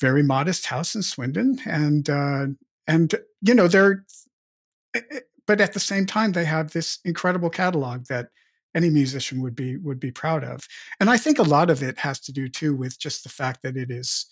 very 0.00 0.22
modest 0.22 0.66
house 0.66 0.94
in 0.94 1.02
Swindon, 1.02 1.58
and 1.66 2.08
uh, 2.10 2.46
and 2.86 3.14
you 3.42 3.54
know 3.54 3.68
they're 3.68 4.04
eh, 4.94 5.00
eh, 5.10 5.20
but 5.46 5.60
at 5.60 5.72
the 5.72 5.80
same 5.80 6.06
time, 6.06 6.32
they 6.32 6.44
have 6.44 6.72
this 6.72 6.98
incredible 7.04 7.50
catalog 7.50 8.06
that 8.06 8.28
any 8.74 8.90
musician 8.90 9.40
would 9.42 9.56
be 9.56 9.76
would 9.78 10.00
be 10.00 10.10
proud 10.10 10.44
of. 10.44 10.66
And 11.00 11.08
I 11.08 11.16
think 11.16 11.38
a 11.38 11.44
lot 11.44 11.70
of 11.70 11.82
it 11.82 11.98
has 11.98 12.20
to 12.20 12.32
do 12.32 12.48
too 12.48 12.74
with 12.74 12.98
just 12.98 13.22
the 13.22 13.30
fact 13.30 13.62
that 13.62 13.76
it 13.76 13.90
is 13.90 14.26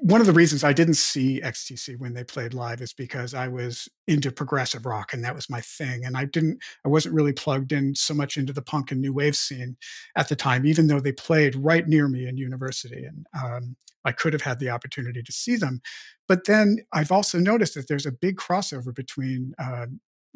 one 0.00 0.20
of 0.20 0.26
the 0.26 0.32
reasons 0.32 0.64
I 0.64 0.72
didn't 0.72 0.94
see 0.94 1.42
XTC 1.42 1.98
when 1.98 2.14
they 2.14 2.24
played 2.24 2.54
live 2.54 2.80
is 2.80 2.94
because 2.94 3.34
I 3.34 3.48
was 3.48 3.86
into 4.06 4.32
progressive 4.32 4.86
rock 4.86 5.12
and 5.12 5.22
that 5.24 5.34
was 5.34 5.50
my 5.50 5.60
thing. 5.60 6.06
And 6.06 6.16
I 6.16 6.24
didn't, 6.24 6.58
I 6.86 6.88
wasn't 6.88 7.14
really 7.14 7.34
plugged 7.34 7.72
in 7.72 7.94
so 7.94 8.14
much 8.14 8.38
into 8.38 8.54
the 8.54 8.62
punk 8.62 8.92
and 8.92 9.00
new 9.00 9.12
wave 9.12 9.36
scene 9.36 9.76
at 10.16 10.28
the 10.28 10.36
time, 10.36 10.64
even 10.64 10.86
though 10.86 11.00
they 11.00 11.12
played 11.12 11.54
right 11.56 11.86
near 11.86 12.08
me 12.08 12.26
in 12.26 12.38
university. 12.38 13.04
And 13.04 13.26
um, 13.38 13.76
I 14.06 14.12
could 14.12 14.32
have 14.32 14.42
had 14.42 14.58
the 14.58 14.70
opportunity 14.70 15.22
to 15.22 15.32
see 15.32 15.56
them. 15.56 15.82
But 16.28 16.46
then 16.46 16.78
I've 16.94 17.12
also 17.12 17.38
noticed 17.38 17.74
that 17.74 17.86
there's 17.86 18.06
a 18.06 18.12
big 18.12 18.36
crossover 18.36 18.94
between 18.94 19.52
uh, 19.58 19.86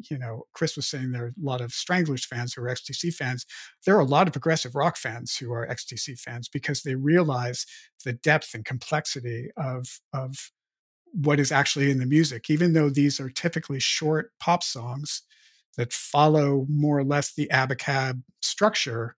you 0.09 0.17
know, 0.17 0.43
Chris 0.53 0.75
was 0.75 0.87
saying 0.87 1.11
there 1.11 1.25
are 1.25 1.27
a 1.27 1.33
lot 1.41 1.61
of 1.61 1.71
Stranglers 1.73 2.25
fans 2.25 2.53
who 2.53 2.61
are 2.63 2.69
XTC 2.69 3.13
fans. 3.13 3.45
There 3.85 3.95
are 3.95 4.01
a 4.01 4.05
lot 4.05 4.27
of 4.27 4.33
progressive 4.33 4.75
rock 4.75 4.97
fans 4.97 5.35
who 5.35 5.51
are 5.51 5.67
XTC 5.67 6.19
fans 6.19 6.47
because 6.47 6.81
they 6.81 6.95
realize 6.95 7.65
the 8.05 8.13
depth 8.13 8.53
and 8.53 8.65
complexity 8.65 9.49
of 9.57 9.85
of 10.13 10.51
what 11.11 11.39
is 11.39 11.51
actually 11.51 11.89
in 11.91 11.99
the 11.99 12.05
music, 12.05 12.49
even 12.49 12.73
though 12.73 12.89
these 12.89 13.19
are 13.19 13.29
typically 13.29 13.79
short 13.79 14.31
pop 14.39 14.63
songs 14.63 15.23
that 15.77 15.93
follow 15.93 16.65
more 16.69 16.99
or 16.99 17.03
less 17.03 17.33
the 17.33 17.49
Abacab 17.51 18.21
structure. 18.41 19.15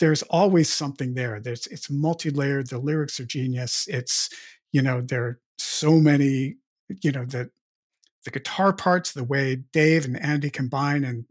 There's 0.00 0.22
always 0.24 0.72
something 0.72 1.14
there. 1.14 1.40
There's 1.40 1.66
it's 1.68 1.90
multi-layered. 1.90 2.68
The 2.68 2.78
lyrics 2.78 3.20
are 3.20 3.26
genius. 3.26 3.86
It's 3.88 4.28
you 4.72 4.82
know 4.82 5.00
there 5.00 5.24
are 5.24 5.40
so 5.58 5.92
many 6.00 6.56
you 7.02 7.12
know 7.12 7.24
that 7.26 7.50
the 8.24 8.30
guitar 8.30 8.72
parts, 8.72 9.12
the 9.12 9.24
way 9.24 9.56
Dave 9.72 10.04
and 10.04 10.20
Andy 10.22 10.50
combine, 10.50 11.04
and 11.04 11.24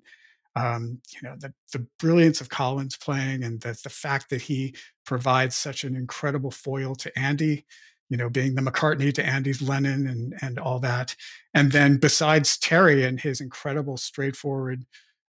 um, 0.55 0.99
you 1.13 1.19
know 1.23 1.35
the 1.39 1.53
the 1.73 1.85
brilliance 1.99 2.41
of 2.41 2.49
Colin's 2.49 2.97
playing, 2.97 3.43
and 3.43 3.61
the 3.61 3.79
the 3.83 3.89
fact 3.89 4.29
that 4.29 4.41
he 4.41 4.75
provides 5.05 5.55
such 5.55 5.83
an 5.83 5.95
incredible 5.95 6.51
foil 6.51 6.95
to 6.95 7.19
Andy, 7.19 7.65
you 8.09 8.17
know, 8.17 8.29
being 8.29 8.55
the 8.55 8.61
McCartney 8.61 9.13
to 9.13 9.25
Andy's 9.25 9.61
Lennon, 9.61 10.07
and 10.07 10.33
and 10.41 10.59
all 10.59 10.79
that. 10.79 11.15
And 11.53 11.71
then 11.71 11.97
besides 11.97 12.57
Terry 12.57 13.03
and 13.03 13.19
his 13.19 13.41
incredible 13.41 13.97
straightforward 13.97 14.85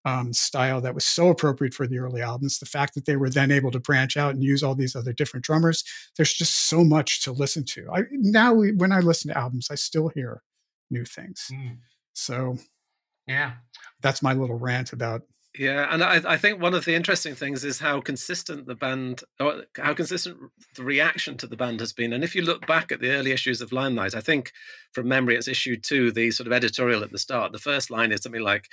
um, 0.06 0.34
style 0.34 0.82
that 0.82 0.96
was 0.96 1.06
so 1.06 1.30
appropriate 1.30 1.74
for 1.74 1.88
the 1.88 2.00
early 2.00 2.22
albums. 2.22 2.60
The 2.60 2.66
fact 2.66 2.96
that 2.96 3.06
they 3.06 3.18
were 3.18 3.30
then 3.30 3.52
able 3.52 3.72
to 3.72 3.80
branch 3.80 4.18
out 4.18 4.34
and 4.34 4.44
use 4.44 4.64
all 4.64 4.76
these 4.76 4.96
other 4.96 5.14
different 5.14 5.46
drummers, 5.46 5.84
there's 6.16 6.34
just 6.34 6.70
so 6.70 6.84
much 6.84 7.24
to 7.24 7.32
listen 7.32 7.66
to. 7.66 7.90
I 7.92 8.04
now 8.12 8.54
when 8.54 8.92
I 8.92 9.00
listen 9.00 9.30
to 9.32 9.38
albums, 9.38 9.68
I 9.70 9.76
still 9.76 10.10
hear 10.10 10.42
new 10.90 11.06
things. 11.06 11.50
Mm. 11.52 11.78
So, 12.14 12.58
yeah, 13.28 13.54
that's 14.02 14.22
my 14.22 14.34
little 14.34 14.58
rant 14.58 14.94
about. 14.94 15.22
Yeah, 15.58 15.88
and 15.92 16.04
I, 16.04 16.22
I 16.34 16.38
think 16.38 16.62
one 16.62 16.76
of 16.76 16.86
the 16.86 16.94
interesting 16.94 17.34
things 17.34 17.66
is 17.66 17.80
how 17.80 18.02
consistent 18.02 18.68
the 18.68 18.76
band, 18.76 19.24
or 19.40 19.64
how 19.78 19.96
consistent 19.96 20.38
the 20.76 20.84
reaction 20.84 21.38
to 21.38 21.48
the 21.48 21.58
band 21.58 21.80
has 21.80 21.92
been. 21.92 22.14
And 22.14 22.24
if 22.24 22.36
you 22.36 22.44
look 22.44 22.68
back 22.68 22.92
at 22.92 23.02
the 23.02 23.10
early 23.10 23.32
issues 23.32 23.60
of 23.60 23.72
Limelight, 23.72 24.14
I 24.14 24.22
think 24.22 24.52
from 24.92 25.08
memory 25.08 25.36
it's 25.36 25.48
issue 25.48 25.76
two, 25.76 26.12
the 26.12 26.30
sort 26.30 26.46
of 26.46 26.54
editorial 26.54 27.04
at 27.04 27.12
the 27.12 27.18
start. 27.18 27.52
The 27.52 27.58
first 27.58 27.90
line 27.90 28.12
is 28.12 28.22
something 28.22 28.44
like, 28.44 28.70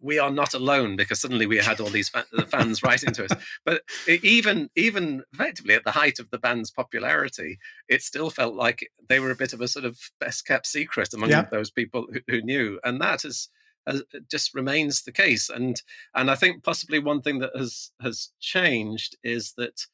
we 0.00 0.18
are 0.18 0.30
not 0.30 0.54
alone 0.54 0.96
because 0.96 1.20
suddenly 1.20 1.46
we 1.46 1.58
had 1.58 1.80
all 1.80 1.88
these 1.88 2.08
fa- 2.08 2.26
fans 2.48 2.82
writing 2.82 3.12
to 3.14 3.24
us. 3.24 3.30
But 3.64 3.82
even 4.08 4.68
even 4.76 5.22
effectively 5.32 5.74
at 5.74 5.84
the 5.84 5.92
height 5.92 6.18
of 6.18 6.30
the 6.30 6.38
band's 6.38 6.70
popularity, 6.70 7.58
it 7.88 8.02
still 8.02 8.30
felt 8.30 8.54
like 8.54 8.88
they 9.08 9.20
were 9.20 9.30
a 9.30 9.36
bit 9.36 9.52
of 9.52 9.60
a 9.60 9.68
sort 9.68 9.84
of 9.84 9.98
best 10.20 10.46
kept 10.46 10.66
secret 10.66 11.12
among 11.14 11.30
Yeah. 11.30 11.46
those 11.50 11.70
people 11.70 12.06
who, 12.12 12.20
who 12.28 12.42
knew, 12.42 12.78
and 12.84 13.00
that 13.00 13.24
is. 13.24 13.48
Has, 13.88 14.02
just 14.28 14.52
remains 14.52 15.02
the 15.04 15.12
case, 15.12 15.48
and 15.48 15.80
and 16.12 16.28
I 16.28 16.34
think 16.34 16.64
possibly 16.64 16.98
one 16.98 17.22
thing 17.22 17.38
that 17.38 17.54
has 17.56 17.92
has 18.02 18.30
changed 18.40 19.16
is 19.22 19.52
that 19.58 19.86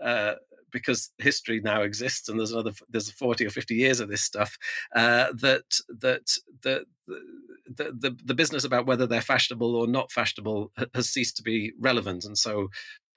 uh, 0.00 0.34
because 0.70 1.10
history 1.18 1.60
now 1.60 1.82
exists 1.82 2.28
and 2.28 2.38
there's 2.38 2.52
another 2.52 2.70
there's 2.88 3.10
40 3.10 3.46
or 3.46 3.50
50 3.50 3.74
years 3.74 3.98
of 3.98 4.08
this 4.08 4.22
stuff 4.22 4.56
uh, 4.94 5.32
that 5.40 5.64
that 6.00 6.30
the, 6.62 6.84
the 7.06 7.92
the 7.98 8.16
the 8.24 8.34
business 8.34 8.64
about 8.64 8.86
whether 8.86 9.06
they're 9.06 9.20
fashionable 9.20 9.74
or 9.74 9.86
not 9.86 10.12
fashionable 10.12 10.72
has 10.94 11.10
ceased 11.10 11.36
to 11.36 11.42
be 11.42 11.72
relevant. 11.80 12.24
And 12.24 12.36
so 12.36 12.68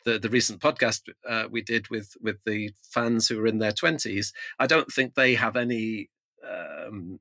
the, 0.06 0.18
the 0.18 0.30
recent 0.30 0.62
podcast 0.62 1.02
uh, 1.28 1.46
we 1.50 1.62
did 1.62 1.90
with 1.90 2.16
with 2.22 2.38
the 2.46 2.72
fans 2.82 3.28
who 3.28 3.40
are 3.42 3.48
in 3.48 3.60
their 3.60 3.74
20s 3.74 4.32
i 4.58 4.66
don't 4.66 4.90
think 4.90 5.16
they 5.16 5.36
have 5.36 5.58
any 5.58 6.10
um, 6.48 7.20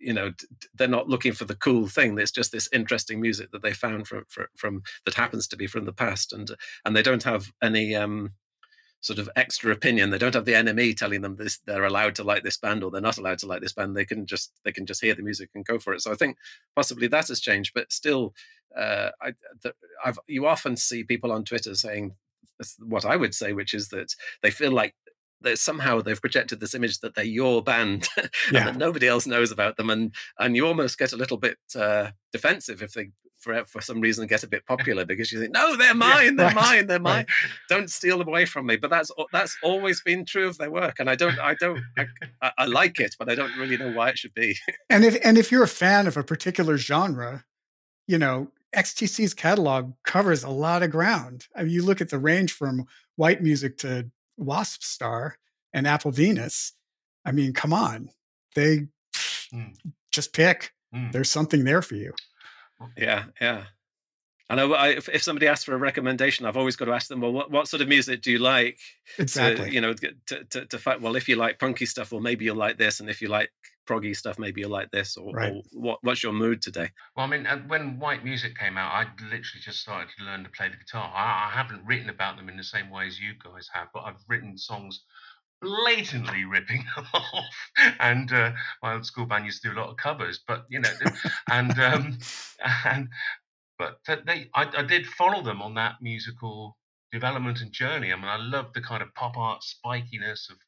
you 0.00 0.12
know 0.12 0.32
they're 0.74 0.88
not 0.88 1.08
looking 1.08 1.32
for 1.32 1.44
the 1.44 1.54
cool 1.54 1.86
thing. 1.86 2.18
It's 2.18 2.30
just 2.30 2.52
this 2.52 2.68
interesting 2.72 3.20
music 3.20 3.50
that 3.52 3.62
they 3.62 3.72
found 3.72 4.08
from 4.08 4.24
from, 4.28 4.46
from 4.56 4.82
that 5.04 5.14
happens 5.14 5.46
to 5.48 5.56
be 5.56 5.66
from 5.66 5.84
the 5.84 5.92
past. 5.92 6.32
And 6.32 6.50
and 6.84 6.96
they 6.96 7.02
don't 7.02 7.22
have 7.22 7.52
any 7.62 7.94
um 7.94 8.32
sort 9.02 9.18
of 9.18 9.28
extra 9.36 9.70
opinion. 9.72 10.08
They 10.10 10.18
don't 10.18 10.34
have 10.34 10.46
the 10.46 10.54
enemy 10.54 10.94
telling 10.94 11.20
them 11.20 11.36
this 11.36 11.58
they're 11.66 11.84
allowed 11.84 12.14
to 12.14 12.24
like 12.24 12.42
this 12.44 12.56
band 12.56 12.82
or 12.82 12.90
they're 12.90 13.00
not 13.02 13.18
allowed 13.18 13.38
to 13.40 13.46
like 13.46 13.60
this 13.60 13.74
band. 13.74 13.94
They 13.94 14.06
can 14.06 14.24
just 14.26 14.52
they 14.64 14.72
can 14.72 14.86
just 14.86 15.02
hear 15.02 15.14
the 15.14 15.22
music 15.22 15.50
and 15.54 15.64
go 15.66 15.78
for 15.78 15.92
it. 15.92 16.00
So 16.00 16.10
i 16.12 16.14
think 16.14 16.36
possibly 16.74 17.08
that 17.08 17.28
has 17.28 17.40
changed 17.40 17.72
but 17.74 17.92
still 17.92 18.32
uh 18.78 19.10
i 19.20 19.32
the, 19.62 19.74
you 20.26 20.46
often 20.46 20.76
see 20.76 21.04
people 21.04 21.30
on 21.32 21.44
twitter 21.44 21.74
saying 21.74 22.14
what 22.80 23.04
i 23.04 23.16
would 23.16 23.34
say 23.34 23.52
which 23.52 23.74
is 23.74 23.88
that 23.88 24.14
they 24.42 24.50
feel 24.50 24.72
like 24.72 24.94
that 25.42 25.58
somehow 25.58 26.00
they've 26.00 26.20
projected 26.20 26.60
this 26.60 26.74
image 26.74 27.00
that 27.00 27.14
they're 27.14 27.24
your 27.24 27.62
band 27.62 28.08
and 28.16 28.30
Yeah. 28.52 28.64
that 28.64 28.76
nobody 28.76 29.08
else 29.08 29.26
knows 29.26 29.50
about 29.50 29.76
them. 29.76 29.90
And 29.90 30.14
and 30.38 30.54
you 30.56 30.66
almost 30.66 30.98
get 30.98 31.12
a 31.12 31.16
little 31.16 31.36
bit 31.36 31.58
uh 31.74 32.10
defensive 32.32 32.80
if 32.82 32.92
they 32.92 33.10
for, 33.42 33.64
for 33.66 33.80
some 33.80 34.00
reason 34.00 34.26
get 34.26 34.42
a 34.42 34.46
bit 34.48 34.64
popular 34.72 35.04
because 35.04 35.30
you 35.32 35.40
think 35.40 35.52
no 35.52 35.76
they're 35.76 35.94
mine 35.94 36.36
they're 36.36 36.46
right, 36.46 36.54
mine 36.54 36.86
they're 36.86 36.98
right. 37.00 37.26
mine 37.26 37.26
don't 37.68 37.90
steal 37.90 38.18
them 38.18 38.28
away 38.28 38.44
from 38.46 38.66
me 38.66 38.76
but 38.76 38.88
that's 38.90 39.10
that's 39.32 39.56
always 39.62 40.00
been 40.00 40.24
true 40.24 40.46
of 40.48 40.56
their 40.58 40.70
work 40.70 40.96
and 41.00 41.10
i 41.10 41.14
don't 41.14 41.38
i 41.40 41.54
don't 41.54 41.80
I, 41.98 42.06
I, 42.40 42.52
I 42.58 42.66
like 42.66 43.00
it 43.00 43.16
but 43.18 43.28
i 43.28 43.34
don't 43.34 43.56
really 43.58 43.76
know 43.76 43.92
why 43.92 44.10
it 44.10 44.18
should 44.18 44.34
be 44.34 44.56
And 44.90 45.04
if 45.04 45.16
and 45.24 45.36
if 45.38 45.50
you're 45.50 45.62
a 45.64 45.68
fan 45.68 46.06
of 46.06 46.16
a 46.16 46.22
particular 46.22 46.76
genre, 46.78 47.44
you 48.06 48.18
know 48.18 48.48
XTC's 48.76 49.34
catalog 49.34 49.92
covers 50.04 50.42
a 50.44 50.48
lot 50.50 50.82
of 50.82 50.90
ground. 50.90 51.46
I 51.54 51.62
mean, 51.64 51.72
you 51.72 51.82
look 51.84 52.00
at 52.00 52.08
the 52.08 52.18
range 52.18 52.52
from 52.54 52.86
white 53.16 53.42
music 53.42 53.76
to 53.78 54.10
Wasp 54.38 54.82
Star 54.82 55.36
and 55.74 55.86
Apple 55.86 56.10
Venus. 56.10 56.72
I 57.26 57.32
mean, 57.32 57.52
come 57.52 57.72
on, 57.74 58.08
they 58.54 58.86
Mm. 59.52 59.74
just 60.10 60.32
pick. 60.32 60.72
Mm. 60.94 61.12
There's 61.12 61.30
something 61.30 61.64
there 61.64 61.82
for 61.82 61.94
you. 61.96 62.14
Yeah 62.96 63.24
yeah 63.40 63.64
I 64.50 64.54
know 64.54 64.74
I, 64.74 64.88
if, 64.88 65.08
if 65.08 65.22
somebody 65.22 65.46
asks 65.46 65.64
for 65.64 65.72
a 65.74 65.78
recommendation, 65.78 66.44
I've 66.44 66.58
always 66.58 66.76
got 66.76 66.84
to 66.84 66.92
ask 66.92 67.08
them, 67.08 67.22
well, 67.22 67.32
what, 67.32 67.50
what 67.50 67.68
sort 67.68 67.80
of 67.80 67.88
music 67.88 68.20
do 68.20 68.30
you 68.30 68.38
like? 68.38 68.78
Exactly. 69.18 69.68
To, 69.68 69.72
you 69.72 69.80
know, 69.80 69.94
to, 69.94 70.44
to, 70.50 70.66
to 70.66 70.78
fight, 70.78 71.00
well, 71.00 71.16
if 71.16 71.26
you 71.26 71.36
like 71.36 71.58
punky 71.58 71.86
stuff, 71.86 72.12
well, 72.12 72.20
maybe 72.20 72.44
you'll 72.44 72.56
like 72.56 72.76
this. 72.76 73.00
And 73.00 73.08
if 73.08 73.22
you 73.22 73.28
like 73.28 73.50
proggy 73.88 74.14
stuff, 74.14 74.38
maybe 74.38 74.60
you'll 74.60 74.70
like 74.70 74.90
this. 74.90 75.16
Or, 75.16 75.32
Right. 75.32 75.52
or 75.52 75.62
what, 75.72 76.00
what's 76.02 76.22
your 76.22 76.34
mood 76.34 76.60
today? 76.60 76.90
Well, 77.16 77.24
I 77.24 77.30
mean, 77.30 77.46
uh, 77.46 77.60
when 77.66 77.98
white 77.98 78.24
music 78.24 78.58
came 78.58 78.76
out, 78.76 78.92
I 78.92 79.04
literally 79.24 79.62
just 79.62 79.80
started 79.80 80.08
to 80.18 80.24
learn 80.24 80.44
to 80.44 80.50
play 80.50 80.68
the 80.68 80.76
guitar. 80.76 81.10
I, 81.14 81.48
I 81.48 81.50
haven't 81.50 81.86
written 81.86 82.10
about 82.10 82.36
them 82.36 82.50
in 82.50 82.58
the 82.58 82.64
same 82.64 82.90
way 82.90 83.06
as 83.06 83.18
you 83.18 83.32
guys 83.42 83.70
have, 83.72 83.88
but 83.94 84.00
I've 84.00 84.22
written 84.28 84.58
songs 84.58 85.04
blatantly 85.62 86.44
ripping 86.44 86.84
them 86.94 87.06
off. 87.14 87.70
And 88.00 88.32
uh, 88.32 88.52
my 88.82 88.94
old 88.94 89.06
school 89.06 89.26
band 89.26 89.46
used 89.46 89.62
to 89.62 89.70
do 89.70 89.74
a 89.74 89.80
lot 89.80 89.90
of 89.90 89.96
covers, 89.96 90.40
but 90.46 90.66
you 90.68 90.80
know, 90.80 90.90
and 91.50 91.78
um, 91.78 92.18
and 92.84 93.08
but 93.78 93.98
they, 94.26 94.50
I, 94.54 94.68
I 94.78 94.82
did 94.82 95.06
follow 95.06 95.42
them 95.42 95.62
on 95.62 95.74
that 95.74 95.96
musical 96.02 96.76
development 97.10 97.60
and 97.60 97.72
journey. 97.72 98.12
I 98.12 98.16
mean, 98.16 98.24
I 98.24 98.36
loved 98.36 98.74
the 98.74 98.80
kind 98.80 99.02
of 99.02 99.14
pop 99.14 99.36
art 99.36 99.62
spikiness 99.62 100.50
of 100.50 100.58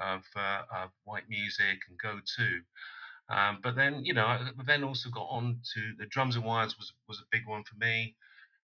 of, 0.00 0.22
uh, 0.36 0.62
of 0.74 0.90
white 1.04 1.28
music 1.28 1.80
and 1.88 1.98
Go 2.00 2.20
2. 2.36 2.60
Um, 3.30 3.58
but 3.62 3.74
then, 3.76 4.04
you 4.04 4.14
know, 4.14 4.26
I 4.26 4.50
then 4.64 4.84
also 4.84 5.10
got 5.10 5.26
on 5.28 5.60
to 5.74 5.80
the 5.98 6.06
drums 6.06 6.36
and 6.36 6.44
wires 6.44 6.78
was 6.78 6.92
was 7.08 7.18
a 7.20 7.28
big 7.30 7.46
one 7.46 7.64
for 7.64 7.76
me. 7.76 8.16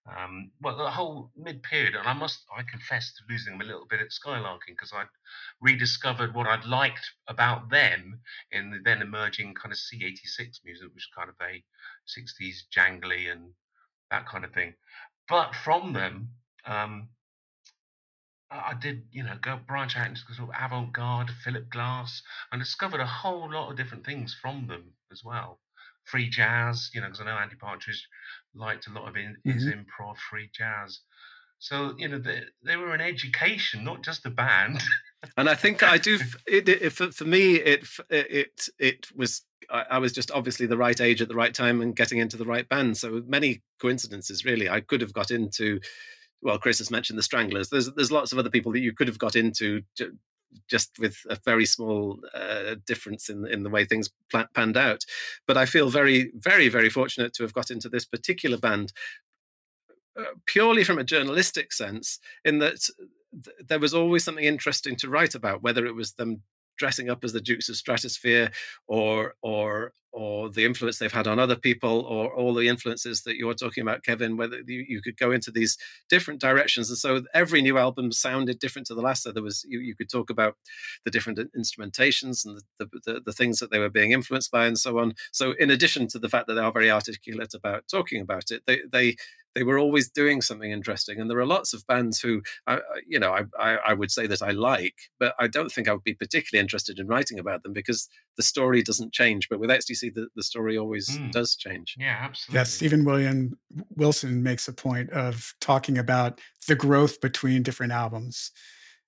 Um, 0.07 0.51
well, 0.61 0.77
the 0.77 0.91
whole 0.91 1.31
mid 1.37 1.63
period, 1.63 1.95
and 1.95 2.07
I 2.07 2.13
must, 2.13 2.45
I 2.55 2.63
confess 2.63 3.15
to 3.15 3.23
losing 3.29 3.55
them 3.55 3.63
a 3.63 3.71
little 3.71 3.87
bit 3.87 4.01
at 4.01 4.11
Skylarking 4.11 4.69
because 4.77 4.93
I'd 4.93 5.09
rediscovered 5.61 6.35
what 6.35 6.47
I'd 6.47 6.67
liked 6.67 7.11
about 7.27 7.71
them 7.71 8.21
in 8.53 8.71
the 8.71 8.81
then 8.85 9.01
emerging 9.01 9.55
kind 9.55 9.73
of 9.73 9.79
C86 9.79 10.61
music, 10.65 10.89
which 10.95 11.09
was 11.09 11.09
kind 11.17 11.31
of 11.31 11.37
a 11.41 11.65
60s 12.07 12.65
jangly 12.75 13.33
and 13.33 13.53
that 14.11 14.27
kind 14.27 14.45
of 14.45 14.53
thing. 14.53 14.75
But 15.29 15.55
from 15.55 15.95
them, 15.95 16.29
um, 16.67 17.09
I 18.51 18.73
I 18.73 18.75
did, 18.75 19.07
you 19.11 19.23
know, 19.23 19.37
go 19.41 19.57
branch 19.57 19.97
out 19.97 20.09
into 20.09 20.21
sort 20.35 20.51
of 20.51 20.55
avant-garde, 20.55 21.31
Philip 21.31 21.71
Glass, 21.71 22.23
and 22.53 22.61
discovered 22.61 23.01
a 23.01 23.07
whole 23.07 23.51
lot 23.51 23.71
of 23.71 23.77
different 23.77 24.05
things 24.05 24.35
from 24.35 24.67
them 24.67 24.93
as 25.11 25.25
well. 25.25 25.61
Free 26.05 26.29
jazz, 26.29 26.91
you 26.93 27.01
know, 27.01 27.07
because 27.07 27.21
I 27.23 27.25
know 27.25 27.39
Andy 27.39 27.57
Partridge 27.57 28.07
liked 28.55 28.87
a 28.87 28.93
lot 28.93 29.09
of 29.09 29.17
in, 29.17 29.37
his 29.45 29.65
mm-hmm. 29.65 29.81
improv 29.81 30.17
free 30.31 30.51
jazz. 30.53 31.01
So 31.59 31.95
you 31.99 32.09
know, 32.09 32.19
they, 32.19 32.43
they 32.63 32.77
were 32.77 32.95
an 32.95 33.01
education, 33.01 33.85
not 33.85 34.03
just 34.03 34.27
a 34.27 34.31
band. 34.31 34.83
and 35.37 35.49
I 35.49 35.55
think 35.55 35.83
I 35.83 35.99
do. 35.99 36.19
It, 36.47 36.69
it, 36.69 36.93
for, 36.93 37.11
for 37.11 37.25
me, 37.25 37.55
it 37.55 37.87
it 38.11 38.69
it 38.79 39.07
was. 39.15 39.43
I, 39.71 39.85
I 39.93 39.99
was 39.99 40.13
just 40.13 40.31
obviously 40.31 40.67
the 40.67 40.77
right 40.77 41.01
age 41.01 41.23
at 41.23 41.29
the 41.29 41.35
right 41.35 41.55
time 41.55 41.81
and 41.81 41.97
getting 41.97 42.19
into 42.19 42.37
the 42.37 42.45
right 42.45 42.69
band. 42.69 42.99
So 42.99 43.23
many 43.27 43.63
coincidences, 43.81 44.45
really. 44.45 44.69
I 44.69 44.81
could 44.81 45.01
have 45.01 45.15
got 45.15 45.31
into. 45.31 45.81
Well, 46.43 46.59
Chris 46.59 46.79
has 46.79 46.91
mentioned 46.91 47.19
the 47.19 47.23
Stranglers. 47.23 47.71
There's 47.71 47.91
there's 47.93 48.13
lots 48.13 48.33
of 48.33 48.39
other 48.39 48.51
people 48.51 48.73
that 48.73 48.81
you 48.81 48.93
could 48.93 49.09
have 49.09 49.19
got 49.19 49.35
into 49.35 49.83
just 50.69 50.99
with 50.99 51.17
a 51.29 51.39
very 51.45 51.67
small 51.67 52.21
uh, 52.35 52.77
difference 52.87 53.29
in 53.29 53.47
in 53.47 53.63
the 53.63 53.71
way 53.71 53.85
things 53.85 54.11
panned 54.55 54.77
out. 54.77 55.05
But 55.47 55.57
I 55.57 55.67
feel 55.67 55.91
very, 55.91 56.33
very, 56.35 56.69
very 56.69 56.91
fortunate 56.91 57.33
to 57.35 57.43
have 57.43 57.53
got 57.53 57.71
into 57.71 57.89
this 57.89 58.05
particular 58.05 58.59
band 58.59 58.93
uh, 60.17 60.25
purely 60.47 60.85
from 60.85 60.99
a 60.99 61.05
journalistic 61.05 61.73
sense, 61.73 62.21
in 62.45 62.59
that 62.61 62.89
th- 63.45 63.57
there 63.67 63.81
was 63.81 63.95
always 63.95 64.23
something 64.23 64.45
interesting 64.45 64.97
to 64.97 65.09
write 65.09 65.35
about, 65.35 65.63
whether 65.63 65.87
it 65.87 65.95
was 65.95 66.13
them 66.13 66.43
dressing 66.77 67.11
up 67.11 67.25
as 67.25 67.33
the 67.33 67.41
Dukes 67.41 67.69
of 67.69 67.77
Stratosphear 67.77 68.53
or 68.87 69.35
or 69.43 69.93
or 70.15 70.49
the 70.49 70.65
influence 70.65 70.99
they've 70.99 71.13
had 71.13 71.27
on 71.27 71.39
other 71.39 71.57
people 71.57 72.01
or 72.03 72.33
all 72.35 72.55
the 72.55 72.69
influences 72.69 73.23
that 73.23 73.37
you're 73.37 73.55
talking 73.55 73.83
about 73.83 74.03
kevin 74.05 74.37
whether 74.37 74.61
you, 74.67 74.85
you 74.89 75.03
could 75.03 75.17
go 75.17 75.33
into 75.33 75.51
these 75.51 75.77
different 76.09 76.41
directions 76.41 76.89
and 76.89 76.99
so 76.99 77.23
every 77.35 77.61
new 77.61 77.77
album 77.77 78.13
sounded 78.13 78.59
different 78.59 78.87
to 78.87 78.95
the 78.95 79.03
last 79.03 79.25
so 79.25 79.33
there 79.33 79.43
was 79.43 79.65
you, 79.69 79.81
you 79.81 79.95
could 79.95 80.09
talk 80.09 80.31
about 80.31 80.57
the 81.05 81.11
different 81.11 81.39
instrumentations 81.57 82.47
and 82.47 82.63
the, 82.79 82.89
the, 83.05 83.21
the, 83.27 83.33
things 83.33 83.59
that 83.59 83.71
they 83.73 83.81
were 83.81 83.91
being 83.91 84.13
influenced 84.13 84.53
by 84.53 84.67
and 84.67 84.79
so 84.79 84.99
on 84.99 85.13
so 85.33 85.53
in 85.59 85.71
addition 85.71 86.07
to 86.07 86.19
the 86.19 86.29
fact 86.29 86.47
that 86.47 86.55
they 86.55 86.61
are 86.61 86.73
very 86.73 86.91
articulate 86.91 87.53
about 87.53 87.83
talking 87.89 88.21
about 88.21 88.51
it 88.51 88.63
they 88.67 88.81
they 88.93 89.17
they 89.55 89.63
were 89.63 89.79
always 89.79 90.09
doing 90.09 90.43
something 90.43 90.71
interesting. 90.71 91.21
And 91.21 91.31
there 91.31 91.39
are 91.39 91.47
lots 91.47 91.73
of 91.73 91.87
bands 91.87 92.21
who, 92.21 92.43
you 93.07 93.19
know, 93.19 93.33
I, 93.33 93.45
I, 93.59 93.77
I, 93.87 93.95
would 93.95 94.11
say 94.11 94.27
that 94.27 94.43
I 94.43 94.51
like, 94.51 94.95
but 95.19 95.35
I 95.39 95.47
don't 95.47 95.71
think 95.71 95.89
I 95.89 95.93
would 95.93 96.03
be 96.03 96.15
particularly 96.15 96.61
interested 96.61 96.99
in 96.99 97.07
writing 97.07 97.39
about 97.39 97.63
them 97.63 97.73
because 97.73 98.09
the 98.37 98.43
story 98.43 98.83
doesn't 98.83 99.13
change. 99.13 99.49
But 99.49 99.61
with 99.61 99.71
XTC, 99.71 100.04
the, 100.11 100.29
the 100.37 100.43
story 100.43 100.79
always 100.79 101.09
mm. 101.09 101.31
does 101.33 101.57
change. 101.57 101.97
Yeah, 101.99 102.19
absolutely. 102.21 102.59
Yeah, 102.59 102.65
Steven 102.65 103.05
William 103.05 103.59
Wilson 103.97 104.43
makes 104.43 104.69
a 104.69 104.73
point 104.73 105.11
of 105.11 105.55
talking 105.61 105.99
about 105.99 106.41
the 106.69 106.75
growth 106.75 107.21
between 107.21 107.63
different 107.63 107.93
albums. 107.93 108.51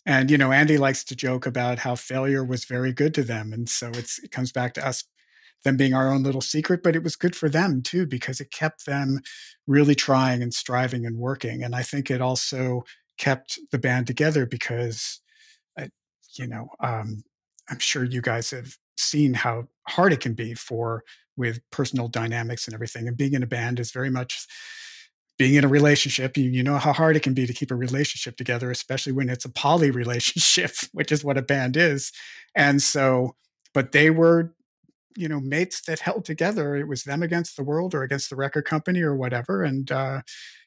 And 0.04 0.30
you 0.30 0.38
know, 0.38 0.52
Andy 0.52 0.78
likes 0.78 1.02
to 1.04 1.16
joke 1.16 1.46
about 1.46 1.78
how 1.78 1.96
failure 1.96 2.44
was 2.44 2.64
very 2.64 2.92
good 2.92 3.12
to 3.14 3.24
them, 3.24 3.52
and 3.52 3.68
so 3.68 3.88
it's 3.88 4.20
it 4.20 4.30
comes 4.30 4.52
back 4.52 4.74
to 4.74 4.86
us 4.86 5.04
them 5.64 5.76
being 5.76 5.94
our 5.94 6.10
own 6.10 6.22
little 6.22 6.40
secret, 6.40 6.82
but 6.82 6.94
it 6.94 7.02
was 7.02 7.16
good 7.16 7.34
for 7.34 7.48
them 7.48 7.82
too 7.82 8.06
because 8.06 8.40
it 8.40 8.52
kept 8.52 8.86
them 8.86 9.20
really 9.66 9.94
trying 9.94 10.42
and 10.42 10.54
striving 10.54 11.04
and 11.04 11.18
working. 11.18 11.62
And 11.62 11.74
I 11.74 11.82
think 11.82 12.10
it 12.10 12.20
also 12.20 12.84
kept 13.18 13.58
the 13.72 13.78
band 13.78 14.06
together 14.06 14.46
because, 14.46 15.20
uh, 15.78 15.88
you 16.38 16.46
know, 16.46 16.68
um, 16.80 17.24
I'm 17.68 17.80
sure 17.80 18.04
you 18.04 18.20
guys 18.20 18.50
have 18.50 18.76
seen 18.96 19.34
how 19.34 19.68
hard 19.88 20.12
it 20.12 20.20
can 20.20 20.34
be 20.34 20.54
for 20.54 21.04
with 21.36 21.60
personal 21.70 22.08
dynamics 22.08 22.66
and 22.66 22.74
everything. 22.74 23.08
And 23.08 23.16
being 23.16 23.34
in 23.34 23.42
a 23.42 23.46
band 23.46 23.78
is 23.78 23.90
very 23.90 24.10
much 24.10 24.46
being 25.38 25.54
in 25.54 25.64
a 25.64 25.68
relationship. 25.68 26.36
You, 26.36 26.50
you 26.50 26.62
know 26.62 26.78
how 26.78 26.92
hard 26.92 27.16
it 27.16 27.22
can 27.22 27.34
be 27.34 27.46
to 27.46 27.52
keep 27.52 27.70
a 27.70 27.76
relationship 27.76 28.36
together, 28.36 28.70
especially 28.70 29.12
when 29.12 29.28
it's 29.28 29.44
a 29.44 29.50
poly 29.50 29.90
relationship, 30.02 30.72
which 30.92 31.12
is 31.12 31.24
what 31.24 31.38
a 31.38 31.42
band 31.42 31.76
is. 31.76 32.12
And 32.54 32.82
so, 32.82 33.36
but 33.74 33.92
they 33.92 34.10
were 34.10 34.54
you 35.16 35.28
know 35.28 35.40
mates 35.40 35.80
that 35.82 36.00
held 36.00 36.24
together 36.24 36.76
it 36.76 36.86
was 36.86 37.04
them 37.04 37.22
against 37.22 37.56
the 37.56 37.62
world 37.62 37.94
or 37.94 38.02
against 38.02 38.30
the 38.30 38.36
record 38.36 38.64
company 38.64 39.00
or 39.00 39.16
whatever 39.16 39.62
and 39.62 39.90
uh, 39.90 40.20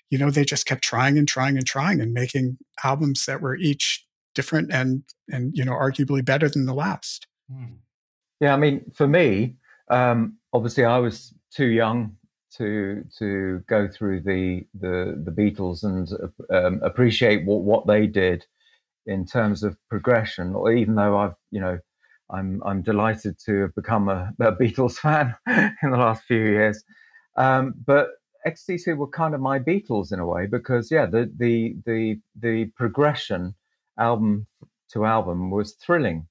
you 0.09 0.17
know 0.17 0.30
they 0.30 0.43
just 0.43 0.65
kept 0.65 0.84
trying 0.84 1.17
and 1.17 1.27
trying 1.27 1.55
and 1.55 1.67
trying 1.67 2.01
and 2.01 2.13
making 2.13 2.57
albums 2.84 3.25
that 3.25 3.41
were 3.41 3.55
each 3.55 4.05
different 4.36 4.71
and 4.73 5.03
and 5.32 5.55
you 5.55 5.63
know 5.63 5.73
arguably 5.73 6.23
better 6.23 6.49
than 6.49 6.65
the 6.65 6.73
last 6.73 7.27
hmm. 7.51 7.75
Yeah 8.39 8.53
i 8.53 8.57
mean 8.57 8.83
for 8.93 9.07
me 9.07 9.55
um, 9.89 10.37
obviously 10.53 10.85
i 10.85 10.97
was 10.97 11.33
too 11.51 11.67
young 11.67 12.15
to 12.55 13.03
to 13.17 13.63
go 13.67 13.87
through 13.87 14.19
the 14.21 14.65
the 14.79 15.21
the 15.23 15.31
beatles 15.31 15.83
and 15.83 16.09
um, 16.51 16.79
appreciate 16.83 17.45
what 17.45 17.61
what 17.61 17.87
they 17.87 18.07
did 18.07 18.45
in 19.05 19.25
terms 19.25 19.63
of 19.63 19.77
progression 19.89 20.55
or 20.55 20.71
even 20.71 20.95
though 20.95 21.17
i've 21.17 21.35
you 21.51 21.59
know 21.59 21.79
I'm 22.29 22.61
I'm 22.65 22.81
delighted 22.81 23.37
to 23.45 23.61
have 23.61 23.75
become 23.75 24.09
a, 24.09 24.33
a 24.39 24.51
Beatles 24.51 24.93
fan 24.99 25.35
in 25.47 25.91
the 25.91 25.97
last 25.97 26.23
few 26.23 26.37
years. 26.41 26.83
Um, 27.35 27.73
but 27.85 28.09
XTC 28.45 28.95
were 28.95 29.07
kind 29.07 29.33
of 29.33 29.41
my 29.41 29.59
Beatles 29.59 30.13
in 30.13 30.19
a 30.19 30.25
way 30.25 30.45
because 30.45 30.91
yeah, 30.91 31.05
the 31.05 31.31
the 31.37 31.75
the 31.85 32.19
the 32.39 32.65
progression 32.75 33.55
album 33.97 34.47
to 34.91 35.05
album 35.05 35.51
was 35.51 35.73
thrilling, 35.73 36.27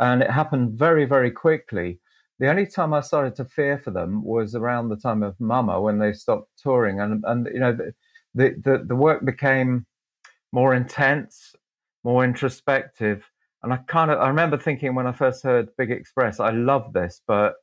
and 0.00 0.22
it 0.22 0.30
happened 0.30 0.78
very 0.78 1.04
very 1.04 1.30
quickly. 1.30 2.00
The 2.38 2.48
only 2.48 2.66
time 2.66 2.92
I 2.92 3.00
started 3.00 3.36
to 3.36 3.44
fear 3.44 3.78
for 3.78 3.92
them 3.92 4.24
was 4.24 4.54
around 4.54 4.88
the 4.88 4.96
time 4.96 5.22
of 5.22 5.38
Mummer 5.40 5.80
when 5.80 5.98
they 5.98 6.12
stopped 6.12 6.50
touring, 6.60 7.00
and 7.00 7.24
and 7.26 7.48
you 7.52 7.60
know 7.60 7.76
the 8.34 8.56
the 8.64 8.84
the, 8.86 8.96
work 8.96 9.24
became 9.24 9.86
more 10.52 10.74
intense, 10.74 11.54
more 12.04 12.24
introspective 12.24 13.24
and 13.62 13.72
I 13.72 13.76
kind 13.88 14.10
of 14.10 14.18
I 14.18 14.28
remember 14.28 14.58
thinking 14.58 14.94
when 14.94 15.06
I 15.06 15.12
first 15.12 15.42
heard 15.42 15.68
Big 15.76 15.90
Express, 15.90 16.40
I 16.40 16.50
love 16.50 16.92
this, 16.92 17.20
but 17.26 17.54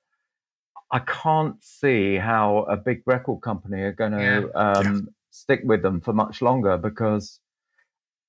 I 0.91 0.99
can't 0.99 1.61
see 1.63 2.15
how 2.15 2.59
a 2.69 2.77
big 2.77 3.01
record 3.05 3.41
company 3.41 3.82
are 3.82 3.91
going 3.91 4.13
to 4.13 4.49
yeah. 4.53 4.61
um, 4.61 4.95
yeah. 4.95 5.01
stick 5.30 5.61
with 5.63 5.82
them 5.82 6.01
for 6.01 6.13
much 6.13 6.41
longer 6.41 6.77
because 6.77 7.39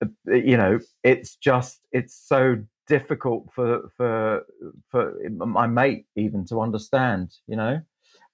uh, 0.03 0.34
you 0.34 0.57
know 0.57 0.80
it's 1.05 1.36
just 1.36 1.80
it's 1.92 2.14
so 2.14 2.57
difficult 2.95 3.43
for 3.55 3.68
for 3.97 4.45
for 4.91 5.03
my 5.30 5.66
mate 5.66 6.05
even 6.16 6.45
to 6.47 6.61
understand. 6.61 7.26
You 7.47 7.57
know. 7.57 7.80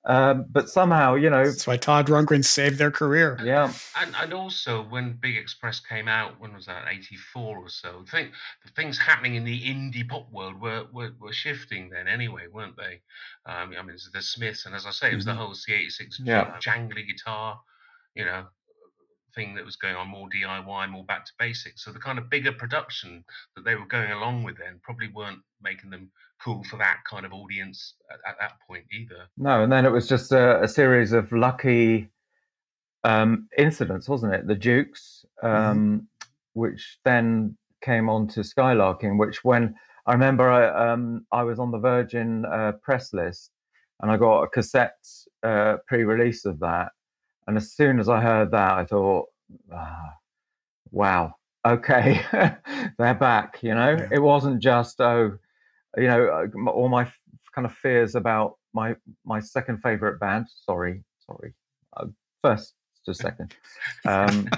Um, 0.08 0.46
but 0.48 0.68
somehow, 0.68 1.16
you 1.16 1.30
know, 1.30 1.44
that's 1.44 1.66
why 1.66 1.76
Todd 1.76 2.06
Rundgren 2.06 2.44
saved 2.44 2.78
their 2.78 2.92
career. 2.92 3.36
Yeah, 3.42 3.72
and, 4.00 4.14
and 4.22 4.32
also 4.32 4.84
when 4.84 5.18
Big 5.20 5.36
Express 5.36 5.80
came 5.80 6.06
out, 6.06 6.38
when 6.38 6.54
was 6.54 6.66
that? 6.66 6.84
Eighty 6.88 7.16
four 7.32 7.58
or 7.58 7.68
so. 7.68 8.04
I 8.06 8.10
think 8.16 8.30
the 8.64 8.70
things 8.70 8.98
happening 8.98 9.34
in 9.34 9.42
the 9.42 9.60
indie 9.72 10.08
pop 10.08 10.30
world 10.30 10.60
were 10.60 10.86
were, 10.92 11.10
were 11.18 11.32
shifting 11.32 11.90
then 11.90 12.06
anyway, 12.06 12.44
weren't 12.52 12.76
they? 12.76 12.94
Um, 13.50 13.74
I 13.76 13.82
mean, 13.82 13.96
the 14.12 14.22
Smiths, 14.22 14.64
and 14.66 14.76
as 14.76 14.86
I 14.86 14.92
say, 14.92 15.10
it 15.10 15.16
was 15.16 15.26
mm-hmm. 15.26 15.38
the 15.38 15.42
whole 15.42 15.54
C 15.54 15.72
eighty 15.72 15.90
six 15.90 16.20
jangly 16.20 17.04
guitar, 17.10 17.58
you 18.14 18.26
know, 18.26 18.44
thing 19.36 19.54
that 19.54 19.64
was 19.64 19.76
going 19.76 19.94
on, 19.94 20.08
more 20.08 20.28
DIY, 20.28 20.90
more 20.90 21.04
back 21.04 21.24
to 21.26 21.32
basics. 21.38 21.84
So 21.84 21.92
the 21.92 22.00
kind 22.00 22.18
of 22.18 22.28
bigger 22.28 22.52
production 22.52 23.24
that 23.54 23.64
they 23.64 23.76
were 23.76 23.86
going 23.86 24.10
along 24.10 24.42
with 24.42 24.56
then 24.58 24.80
probably 24.82 25.08
weren't 25.14 25.40
making 25.62 25.90
them 25.90 26.10
cool 26.42 26.64
for 26.64 26.76
that 26.78 26.98
kind 27.08 27.24
of 27.24 27.32
audience 27.32 27.94
at, 28.10 28.18
at 28.28 28.36
that 28.40 28.52
point 28.66 28.84
either. 28.92 29.28
No, 29.36 29.62
and 29.62 29.70
then 29.70 29.86
it 29.86 29.92
was 29.92 30.08
just 30.08 30.32
a, 30.32 30.62
a 30.62 30.68
series 30.68 31.12
of 31.12 31.30
lucky 31.30 32.08
um, 33.04 33.48
incidents, 33.56 34.08
wasn't 34.08 34.34
it? 34.34 34.46
The 34.46 34.54
Dukes, 34.54 35.24
mm-hmm. 35.42 35.54
um, 35.54 35.78
mm-hmm. 35.78 36.30
which 36.54 36.98
then 37.04 37.56
came 37.82 38.08
on 38.08 38.26
to 38.28 38.40
Skylarking, 38.40 39.18
which 39.18 39.44
when 39.44 39.74
I 40.06 40.12
remember 40.12 40.50
I, 40.50 40.92
um, 40.92 41.26
I 41.30 41.42
was 41.42 41.58
on 41.58 41.70
the 41.70 41.78
Virgin 41.78 42.44
uh, 42.44 42.72
press 42.82 43.12
list 43.12 43.50
and 44.00 44.10
I 44.10 44.16
got 44.16 44.42
a 44.42 44.48
cassette 44.48 45.06
uh, 45.42 45.76
pre-release 45.86 46.44
of 46.44 46.58
that. 46.60 46.90
And 47.46 47.56
as 47.56 47.72
soon 47.72 48.00
as 48.00 48.08
I 48.08 48.20
heard 48.20 48.50
that, 48.50 48.72
I 48.72 48.84
thought, 48.84 49.26
ah, 49.72 50.14
wow, 50.90 51.34
okay, 51.64 52.20
they're 52.98 53.14
back. 53.14 53.58
You 53.62 53.74
know, 53.74 53.92
yeah. 53.92 54.08
it 54.10 54.20
wasn't 54.20 54.62
just, 54.62 55.00
oh, 55.00 55.38
you 55.96 56.06
know, 56.06 56.26
uh, 56.26 56.70
all 56.70 56.88
my 56.88 57.10
kind 57.54 57.66
of 57.66 57.72
fears 57.72 58.14
about 58.14 58.56
my 58.74 58.94
my 59.24 59.40
second 59.40 59.82
favorite 59.82 60.20
band. 60.20 60.46
Sorry, 60.64 61.02
sorry. 61.26 61.54
Uh, 61.96 62.06
first, 62.42 62.74
to 63.06 63.14
second. 63.14 63.54
Um, 64.04 64.48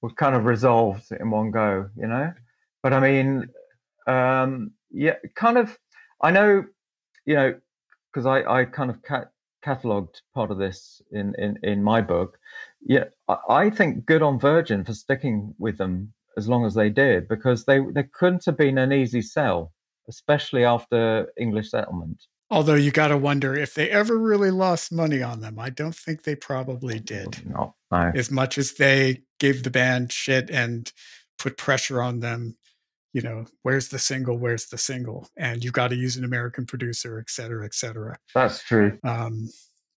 was 0.00 0.12
kind 0.12 0.36
of 0.36 0.44
resolved 0.44 1.10
in 1.18 1.30
one 1.30 1.50
go. 1.50 1.88
You 1.96 2.06
know, 2.06 2.32
but 2.82 2.92
I 2.92 3.00
mean, 3.00 3.48
um, 4.06 4.72
yeah, 4.90 5.16
kind 5.34 5.58
of. 5.58 5.76
I 6.20 6.30
know, 6.30 6.64
you 7.26 7.34
know, 7.34 7.54
because 8.12 8.26
I 8.26 8.42
I 8.44 8.64
kind 8.64 8.90
of 8.90 9.02
cat- 9.02 9.32
catalogued 9.64 10.20
part 10.34 10.50
of 10.50 10.58
this 10.58 11.00
in 11.10 11.34
in 11.38 11.58
in 11.62 11.82
my 11.82 12.00
book. 12.00 12.38
Yeah, 12.86 13.04
I, 13.48 13.70
think 13.70 14.04
good 14.04 14.22
on 14.22 14.38
Virgin 14.38 14.84
for 14.84 14.92
sticking 14.92 15.54
with 15.58 15.78
them 15.78 16.12
as 16.36 16.48
long 16.48 16.66
as 16.66 16.74
they 16.74 16.90
did 16.90 17.28
because 17.28 17.64
they 17.64 17.80
they 17.80 18.04
couldn't 18.04 18.44
have 18.44 18.58
been 18.58 18.76
an 18.78 18.92
easy 18.92 19.22
sell 19.22 19.72
especially 20.08 20.64
after 20.64 21.32
English 21.38 21.70
settlement. 21.70 22.24
Although 22.50 22.74
you 22.74 22.90
got 22.90 23.08
to 23.08 23.16
wonder 23.16 23.54
if 23.54 23.74
they 23.74 23.90
ever 23.90 24.16
really 24.18 24.50
lost 24.50 24.92
money 24.92 25.22
on 25.22 25.40
them. 25.40 25.58
I 25.58 25.70
don't 25.70 25.94
think 25.94 26.22
they 26.22 26.36
probably 26.36 27.00
did. 27.00 27.44
No, 27.48 27.74
no. 27.90 28.12
As 28.14 28.30
much 28.30 28.58
as 28.58 28.74
they 28.74 29.22
gave 29.40 29.62
the 29.62 29.70
band 29.70 30.12
shit 30.12 30.50
and 30.50 30.92
put 31.38 31.56
pressure 31.56 32.02
on 32.02 32.20
them, 32.20 32.56
you 33.14 33.22
know, 33.22 33.46
where's 33.62 33.88
the 33.88 33.98
single? 33.98 34.36
Where's 34.36 34.66
the 34.66 34.76
single? 34.76 35.28
And 35.38 35.62
you've 35.62 35.72
got 35.72 35.88
to 35.88 35.96
use 35.96 36.16
an 36.16 36.24
American 36.24 36.66
producer, 36.66 37.18
et 37.20 37.30
cetera, 37.30 37.64
et 37.64 37.72
cetera. 37.72 38.18
That's 38.34 38.62
true. 38.62 38.98
Um, 39.04 39.48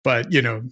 but, 0.03 0.31
you 0.33 0.41
know, 0.41 0.63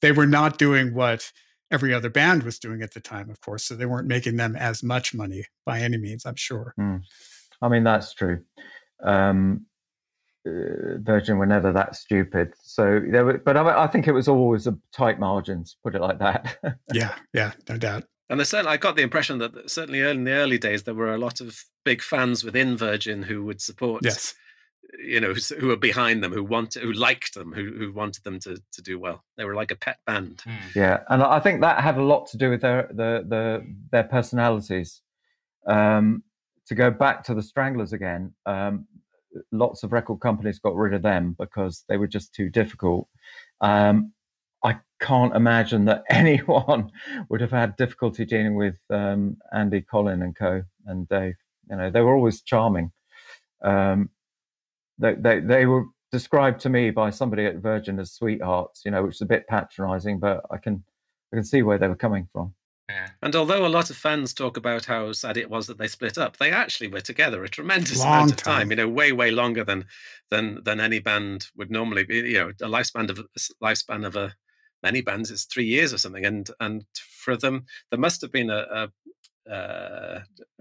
they 0.00 0.10
were 0.10 0.26
not 0.26 0.58
doing 0.58 0.94
what 0.94 1.30
every 1.70 1.92
other 1.92 2.08
band 2.08 2.42
was 2.42 2.58
doing 2.58 2.80
at 2.80 2.94
the 2.94 3.00
time, 3.00 3.28
of 3.28 3.40
course. 3.42 3.64
So 3.64 3.74
they 3.74 3.84
weren't 3.84 4.08
making 4.08 4.36
them 4.36 4.56
as 4.56 4.82
much 4.82 5.14
money 5.14 5.44
by 5.66 5.80
any 5.80 5.98
means, 5.98 6.24
I'm 6.24 6.36
sure. 6.36 6.74
Mm. 6.80 7.02
I 7.60 7.68
mean, 7.68 7.84
that's 7.84 8.14
true. 8.14 8.40
Um, 9.04 9.66
uh, 10.48 10.96
Virgin 11.00 11.36
were 11.36 11.44
never 11.44 11.70
that 11.70 11.96
stupid. 11.96 12.54
So 12.62 13.02
there 13.10 13.26
were, 13.26 13.38
but 13.38 13.58
I, 13.58 13.84
I 13.84 13.86
think 13.86 14.08
it 14.08 14.12
was 14.12 14.26
always 14.26 14.66
a 14.66 14.76
tight 14.90 15.20
margins. 15.20 15.76
Put 15.84 15.94
it 15.94 16.00
like 16.00 16.18
that. 16.18 16.56
yeah, 16.94 17.14
yeah, 17.34 17.52
no 17.68 17.76
doubt. 17.76 18.04
And 18.30 18.44
certainly, 18.46 18.72
I 18.72 18.76
got 18.78 18.96
the 18.96 19.02
impression 19.02 19.38
that 19.38 19.70
certainly 19.70 20.00
in 20.00 20.24
the 20.24 20.32
early 20.32 20.56
days 20.56 20.84
there 20.84 20.94
were 20.94 21.12
a 21.12 21.18
lot 21.18 21.42
of 21.42 21.62
big 21.84 22.02
fans 22.02 22.44
within 22.44 22.76
Virgin 22.76 23.22
who 23.22 23.44
would 23.44 23.60
support. 23.60 24.04
Yes. 24.04 24.34
You 24.98 25.20
know, 25.20 25.34
who 25.58 25.68
were 25.68 25.76
behind 25.76 26.22
them, 26.22 26.32
who 26.32 26.42
wanted, 26.42 26.82
who 26.82 26.92
liked 26.92 27.34
them, 27.34 27.52
who 27.52 27.72
who 27.78 27.92
wanted 27.92 28.24
them 28.24 28.40
to 28.40 28.60
to 28.72 28.82
do 28.82 28.98
well. 28.98 29.22
They 29.36 29.44
were 29.44 29.54
like 29.54 29.70
a 29.70 29.76
pet 29.76 29.98
band. 30.04 30.42
Yeah, 30.74 31.00
and 31.08 31.22
I 31.22 31.38
think 31.38 31.60
that 31.60 31.80
had 31.80 31.96
a 31.96 32.02
lot 32.02 32.26
to 32.30 32.36
do 32.36 32.50
with 32.50 32.62
their 32.62 32.88
the 32.90 33.24
the 33.28 33.74
their 33.92 34.02
personalities. 34.02 35.00
Um, 35.64 36.24
to 36.66 36.74
go 36.74 36.90
back 36.90 37.22
to 37.24 37.34
the 37.34 37.42
Stranglers 37.42 37.92
again, 37.92 38.34
um, 38.46 38.88
lots 39.52 39.82
of 39.82 39.92
record 39.92 40.20
companies 40.20 40.58
got 40.58 40.74
rid 40.74 40.94
of 40.94 41.02
them 41.02 41.36
because 41.38 41.84
they 41.88 41.96
were 41.96 42.08
just 42.08 42.34
too 42.34 42.48
difficult. 42.48 43.08
Um, 43.60 44.12
I 44.64 44.78
can't 45.00 45.34
imagine 45.34 45.86
that 45.86 46.04
anyone 46.10 46.90
would 47.28 47.40
have 47.40 47.50
had 47.50 47.76
difficulty 47.76 48.24
dealing 48.24 48.54
with 48.54 48.78
um, 48.90 49.36
Andy, 49.52 49.82
Colin, 49.82 50.22
and 50.22 50.36
Co. 50.36 50.62
and 50.86 51.08
Dave. 51.08 51.36
You 51.70 51.76
know, 51.76 51.90
they 51.90 52.00
were 52.00 52.14
always 52.14 52.42
charming. 52.42 52.92
Um, 53.62 54.10
they, 54.98 55.14
they 55.14 55.40
they 55.40 55.66
were 55.66 55.84
described 56.12 56.60
to 56.60 56.68
me 56.68 56.90
by 56.90 57.10
somebody 57.10 57.46
at 57.46 57.56
Virgin 57.56 57.98
as 57.98 58.12
sweethearts. 58.12 58.82
You 58.84 58.90
know, 58.90 59.02
which 59.04 59.16
is 59.16 59.20
a 59.22 59.26
bit 59.26 59.46
patronising, 59.48 60.18
but 60.18 60.44
I 60.50 60.56
can 60.58 60.82
I 61.32 61.36
can 61.36 61.44
see 61.44 61.62
where 61.62 61.78
they 61.78 61.88
were 61.88 61.96
coming 61.96 62.28
from. 62.32 62.54
Yeah. 62.88 63.08
And 63.22 63.36
although 63.36 63.64
a 63.64 63.68
lot 63.68 63.90
of 63.90 63.96
fans 63.96 64.34
talk 64.34 64.56
about 64.56 64.86
how 64.86 65.12
sad 65.12 65.36
it 65.36 65.48
was 65.48 65.68
that 65.68 65.78
they 65.78 65.86
split 65.86 66.18
up, 66.18 66.38
they 66.38 66.50
actually 66.50 66.88
were 66.88 67.00
together 67.00 67.44
a 67.44 67.48
tremendous 67.48 68.00
Long 68.00 68.08
amount 68.08 68.30
of 68.32 68.36
time. 68.38 68.58
time. 68.60 68.70
You 68.70 68.76
know, 68.76 68.88
way 68.88 69.12
way 69.12 69.30
longer 69.30 69.62
than 69.62 69.86
than 70.30 70.62
than 70.64 70.80
any 70.80 70.98
band 70.98 71.46
would 71.56 71.70
normally 71.70 72.04
be. 72.04 72.16
You 72.16 72.38
know, 72.38 72.48
a 72.48 72.68
lifespan 72.68 73.08
of 73.08 73.20
a 73.20 73.24
lifespan 73.62 74.04
of 74.04 74.16
a 74.16 74.34
many 74.82 75.02
bands 75.02 75.30
is 75.30 75.44
three 75.44 75.66
years 75.66 75.92
or 75.92 75.98
something. 75.98 76.24
And 76.24 76.50
and 76.58 76.84
for 76.96 77.36
them, 77.36 77.66
there 77.90 78.00
must 78.00 78.20
have 78.22 78.32
been 78.32 78.50
a. 78.50 78.66
a 78.70 78.88
uh, 79.50 80.20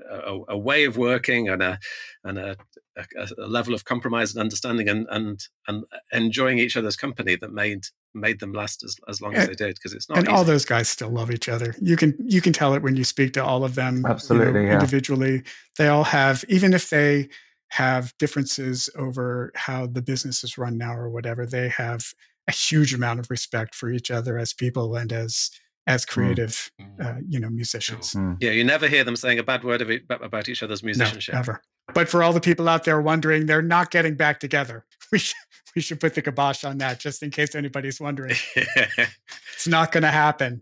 a, 0.10 0.40
a 0.50 0.58
way 0.58 0.86
of 0.86 0.98
working 0.98 1.50
and 1.50 1.62
a 1.62 1.80
and 2.24 2.38
a, 2.38 2.56
a, 2.96 3.28
a 3.38 3.48
level 3.48 3.74
of 3.74 3.86
compromise 3.86 4.34
and 4.34 4.42
understanding 4.42 4.90
and 4.90 5.08
and 5.10 5.48
and 5.68 5.86
enjoying 6.12 6.60
each 6.60 6.78
other's 6.78 6.96
company 6.96 7.36
that 7.36 7.52
made 7.52 7.86
made 8.14 8.40
them 8.40 8.54
last 8.54 8.84
as, 8.84 8.96
as 9.08 9.22
long 9.22 9.36
as 9.36 9.48
they 9.48 9.54
did 9.54 9.76
because 9.76 9.94
it's 9.94 10.10
not 10.10 10.18
and 10.18 10.28
easy. 10.28 10.36
all 10.36 10.44
those 10.44 10.66
guys 10.66 10.90
still 10.90 11.10
love 11.10 11.32
each 11.32 11.50
other. 11.50 11.76
You 11.80 11.96
can 11.96 12.16
you 12.20 12.42
can 12.42 12.54
tell 12.54 12.74
it 12.74 12.82
when 12.82 12.96
you 12.96 13.04
speak 13.04 13.34
to 13.34 13.44
all 13.44 13.64
of 13.64 13.76
them 13.76 13.98
you 13.98 14.02
know, 14.02 14.10
Absolutely, 14.10 14.66
yeah. 14.66 14.74
individually. 14.74 15.44
They 15.78 15.88
all 15.88 16.04
have, 16.06 16.44
even 16.48 16.74
if 16.74 16.90
they 16.90 17.30
have 17.70 18.14
differences 18.18 18.90
over 18.96 19.52
how 19.56 19.86
the 19.86 20.02
business 20.02 20.44
is 20.44 20.58
run 20.58 20.78
now 20.78 20.96
or 20.96 21.10
whatever, 21.10 21.46
they 21.46 21.70
have 21.70 22.14
a 22.48 22.52
huge 22.52 22.94
amount 22.94 23.20
of 23.20 23.30
respect 23.30 23.76
for 23.76 23.92
each 23.92 24.10
other 24.10 24.38
as 24.38 24.54
people 24.54 24.96
and 24.96 25.14
as 25.14 25.52
as 25.90 26.06
mm. 26.06 26.10
creative, 26.10 26.72
mm. 26.80 27.06
uh, 27.06 27.20
you 27.28 27.40
know, 27.40 27.50
musicians. 27.50 28.14
Mm. 28.14 28.38
Yeah, 28.40 28.52
you 28.52 28.64
never 28.64 28.88
hear 28.88 29.04
them 29.04 29.16
saying 29.16 29.40
a 29.40 29.44
bad 29.44 29.64
word 29.64 29.82
of 29.82 29.90
it, 29.90 30.04
about 30.10 30.48
each 30.48 30.64
other's 30.64 30.84
musicianship. 30.84 31.34
No, 31.34 31.40
never. 31.40 31.62
But 31.94 32.08
for 32.08 32.22
all 32.24 32.32
the 32.32 32.40
people 32.40 32.70
out 32.70 32.84
there 32.84 33.02
wondering, 33.02 33.48
they're 33.48 33.64
not 33.64 33.90
getting 33.92 34.16
back 34.16 34.40
together. 34.40 34.86
We 35.12 35.18
should, 35.18 35.38
we 35.76 35.82
should 35.82 36.00
put 36.00 36.14
the 36.14 36.22
kibosh 36.22 36.64
on 36.64 36.78
that 36.78 37.00
just 37.00 37.24
in 37.24 37.32
case 37.32 37.56
anybody's 37.56 38.00
wondering. 38.00 38.36
it's 38.56 39.68
not 39.68 39.92
going 39.92 40.04
to 40.04 40.12
happen. 40.12 40.62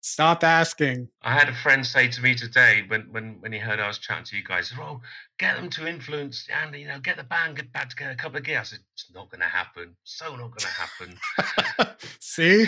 Stop 0.00 0.42
asking. 0.42 1.08
I 1.22 1.32
had 1.32 1.48
a 1.48 1.54
friend 1.54 1.86
say 1.86 2.08
to 2.08 2.20
me 2.20 2.34
today 2.34 2.82
when, 2.88 3.02
when, 3.12 3.36
when 3.38 3.52
he 3.52 3.60
heard 3.60 3.78
I 3.78 3.86
was 3.86 3.98
chatting 3.98 4.24
to 4.24 4.36
you 4.36 4.42
guys, 4.42 4.70
he 4.70 4.76
"Oh, 4.80 5.00
get 5.38 5.54
them 5.54 5.70
to 5.70 5.86
influence 5.86 6.48
and 6.60 6.74
you 6.74 6.88
know 6.88 6.98
get 6.98 7.18
the 7.18 7.22
band 7.22 7.56
get 7.56 7.72
back 7.72 7.90
together 7.90 8.10
a 8.10 8.16
couple 8.16 8.38
of 8.38 8.44
gigs." 8.44 8.58
I 8.58 8.62
said, 8.64 8.78
"It's 8.94 9.12
not 9.14 9.30
going 9.30 9.42
to 9.42 9.46
happen. 9.46 9.94
So 10.02 10.34
not 10.34 10.50
going 10.50 10.58
to 10.58 10.66
happen." 10.66 11.96
See, 12.20 12.66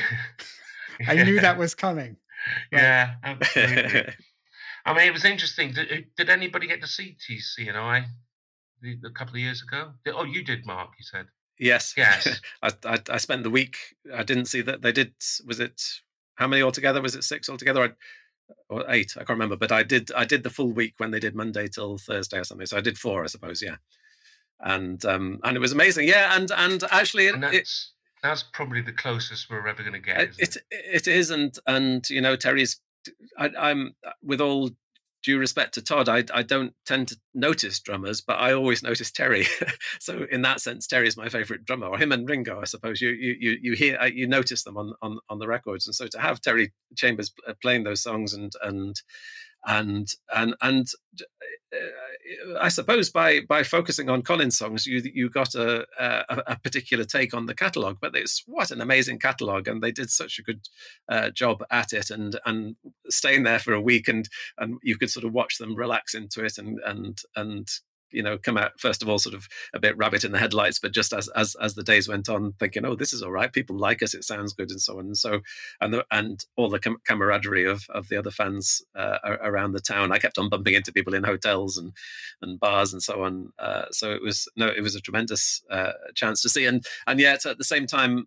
I 1.07 1.23
knew 1.23 1.41
that 1.41 1.59
was 1.59 1.75
coming. 1.75 2.17
Yeah, 2.73 3.17
absolutely. 3.23 4.15
I 4.87 4.95
mean, 4.95 5.07
it 5.07 5.13
was 5.13 5.27
interesting. 5.27 5.73
Did, 5.75 6.07
did 6.17 6.31
anybody 6.31 6.67
get 6.67 6.81
to 6.81 6.87
see 6.87 7.15
TC 7.21 7.69
and 7.69 7.77
I 7.77 8.07
the, 8.81 8.97
a 9.05 9.11
couple 9.11 9.35
of 9.35 9.41
years 9.41 9.63
ago? 9.63 9.93
Oh, 10.07 10.25
you 10.25 10.43
did, 10.43 10.65
Mark. 10.65 10.91
You 10.99 11.05
said. 11.05 11.27
Yes. 11.59 11.93
Yes. 11.97 12.41
I, 12.63 12.71
I 12.85 12.99
I 13.11 13.19
spent 13.19 13.43
the 13.43 13.51
week. 13.51 13.77
I 14.15 14.23
didn't 14.23 14.47
see 14.47 14.63
that 14.63 14.81
they 14.81 14.93
did. 14.93 15.13
Was 15.47 15.61
it 15.61 15.83
how 16.37 16.49
many 16.49 16.63
altogether? 16.63 17.03
Was 17.03 17.15
it 17.15 17.25
six 17.25 17.51
altogether? 17.51 17.83
I, 17.83 17.91
or 18.71 18.85
eight? 18.89 19.13
I 19.17 19.21
can't 19.21 19.31
remember. 19.31 19.57
But 19.57 19.71
I 19.71 19.83
did. 19.83 20.11
I 20.13 20.25
did 20.25 20.43
the 20.43 20.51
full 20.51 20.73
week 20.73 20.95
when 20.97 21.11
they 21.11 21.21
did 21.21 21.35
Monday 21.35 21.69
till 21.69 21.99
Thursday 21.99 22.39
or 22.39 22.45
something. 22.45 22.67
So 22.67 22.79
I 22.79 22.81
did 22.81 22.97
four, 22.99 23.23
I 23.23 23.27
suppose. 23.27 23.61
Yeah. 23.63 23.77
And 24.61 25.05
um 25.05 25.41
and 25.45 25.57
it 25.57 25.61
was 25.61 25.73
amazing. 25.73 26.09
Yeah. 26.09 26.35
And 26.37 26.51
and 26.51 26.83
actually, 26.91 27.27
it, 27.27 27.35
And 27.35 27.45
it, 27.45 27.69
that's 28.23 28.43
probably 28.43 28.81
the 28.81 28.93
closest 28.93 29.51
we're 29.51 29.67
ever 29.67 29.83
going 29.83 29.95
to 29.95 30.01
get. 30.01 30.21
it, 30.21 30.31
Isn't 30.39 30.63
it 30.71 31.07
it 31.07 31.09
is 31.09 31.31
and 31.31 31.57
and 31.67 32.09
you 32.11 32.21
know 32.21 32.37
terry's 32.37 32.81
I, 33.39 33.51
i'm 33.59 33.95
with 34.23 34.41
all 34.41 34.71
due 35.23 35.39
respect 35.39 35.75
to 35.75 35.83
todd 35.83 36.09
I, 36.09 36.25
I 36.33 36.43
don't 36.43 36.73
tend 36.87 37.09
to 37.09 37.17
notice 37.35 37.79
drummers 37.81 38.21
but 38.21 38.39
i 38.39 38.53
always 38.53 38.83
notice 38.83 39.11
terry 39.11 39.47
so 40.01 40.27
in 40.31 40.43
that 40.43 40.61
sense 40.61 40.87
terry 40.87 41.09
is 41.09 41.17
my 41.17 41.29
favorite 41.29 41.65
drummer 41.65 41.87
or 41.89 41.99
him 41.99 42.13
and 42.13 42.29
ringo 42.29 42.61
i 42.61 42.65
suppose 42.65 43.01
you 43.01 43.11
you 43.11 43.37
you, 43.39 43.59
you 43.63 43.73
hear 43.75 43.99
uh, 44.01 44.07
you 44.07 44.27
notice 44.27 44.65
them 44.65 44.77
on, 44.77 44.95
on 45.03 45.19
on 45.29 45.39
the 45.39 45.49
records 45.49 45.87
and 45.87 45.95
so 45.95 46.07
to 46.07 46.19
have 46.21 46.41
terry 46.41 46.73
chambers 46.97 47.33
playing 47.63 47.85
those 47.85 48.03
songs 48.03 48.33
and 48.35 48.53
and 48.63 49.01
and 49.67 50.09
and 50.35 50.55
and 50.61 50.87
uh, 51.73 52.59
I 52.61 52.69
suppose 52.69 53.11
by 53.11 53.41
by 53.49 53.63
focusing 53.63 54.09
on 54.09 54.23
Colin's 54.23 54.57
songs, 54.57 54.87
you 54.87 55.03
you 55.13 55.29
got 55.29 55.55
a, 55.55 55.87
a 55.99 56.43
a 56.49 56.57
particular 56.59 57.05
take 57.05 57.35
on 57.35 57.47
the 57.47 57.55
catalog. 57.55 57.99
But 58.01 58.17
it's 58.17 58.43
what 58.47 58.71
an 58.71 58.81
amazing 58.81 59.19
catalog, 59.19 59.69
and 59.69 59.83
they 59.83 59.93
did 59.93 60.11
such 60.11 60.39
a 60.39 60.43
good 60.43 60.69
uh, 61.09 61.31
job 61.31 61.63
at 61.71 61.93
it. 61.93 62.11
And 62.11 62.39
and 62.47 62.77
staying 63.09 63.43
there 63.43 63.59
for 63.59 63.73
a 63.75 63.81
week, 63.81 64.09
and 64.09 64.29
and 64.59 64.79
you 64.83 64.97
could 64.97 65.11
sort 65.11 65.25
of 65.25 65.33
watch 65.33 65.59
them 65.59 65.75
relax 65.75 66.15
into 66.15 66.45
it, 66.45 66.59
and 66.59 66.81
and 66.85 67.19
and 67.37 67.69
you 68.13 68.23
know 68.23 68.39
come 68.39 68.57
out 68.57 68.79
first 68.79 69.03
of 69.03 69.09
all 69.09 69.19
sort 69.19 69.35
of 69.35 69.49
a 69.75 69.81
bit 69.81 69.97
rabbit 69.97 70.25
in 70.25 70.33
the 70.33 70.39
headlights 70.39 70.79
but 70.79 70.93
just 70.93 71.13
as 71.13 71.29
as 71.31 71.57
as 71.61 71.75
the 71.75 71.83
days 71.83 72.09
went 72.09 72.29
on 72.29 72.53
thinking 72.59 72.85
oh 72.85 72.95
this 73.01 73.13
is 73.13 73.23
all 73.23 73.33
right. 73.33 73.53
People 73.53 73.77
like 73.77 74.03
us. 74.03 74.15
It 74.15 74.25
sounds 74.25 74.53
good 74.53 74.71
and 74.71 74.81
so 74.81 74.99
on. 74.99 75.07
And 75.07 75.17
so 75.17 75.41
and 75.81 75.95
the, 75.95 76.05
and 76.13 76.45
all 76.57 76.69
the 76.69 76.79
cam- 76.79 77.01
camaraderie 77.05 77.65
of 77.65 77.85
of 77.91 78.09
the 78.09 78.17
other 78.17 78.31
fans 78.31 78.83
uh, 78.95 79.19
around 79.25 79.73
the 79.73 79.81
town. 79.81 80.13
I 80.13 80.19
kept 80.19 80.39
on 80.39 80.49
bumping 80.49 80.75
into 80.75 80.93
people 80.93 81.15
in 81.15 81.25
hotels 81.25 81.77
and 81.79 81.93
and 82.43 82.61
bars 82.61 82.93
and 82.93 83.03
so 83.03 83.25
on. 83.25 83.53
Uh, 83.59 83.87
so 83.91 84.13
it 84.13 84.23
was 84.23 84.47
no 84.57 84.69
it 84.69 84.83
was 84.83 84.95
a 84.95 85.01
tremendous 85.01 85.63
uh, 85.71 85.93
chance 86.15 86.43
to 86.43 86.49
see. 86.49 86.67
And 86.67 86.85
and 87.07 87.19
yet 87.19 87.47
at 87.47 87.59
the 87.59 87.65
same 87.65 87.87
time 87.87 88.27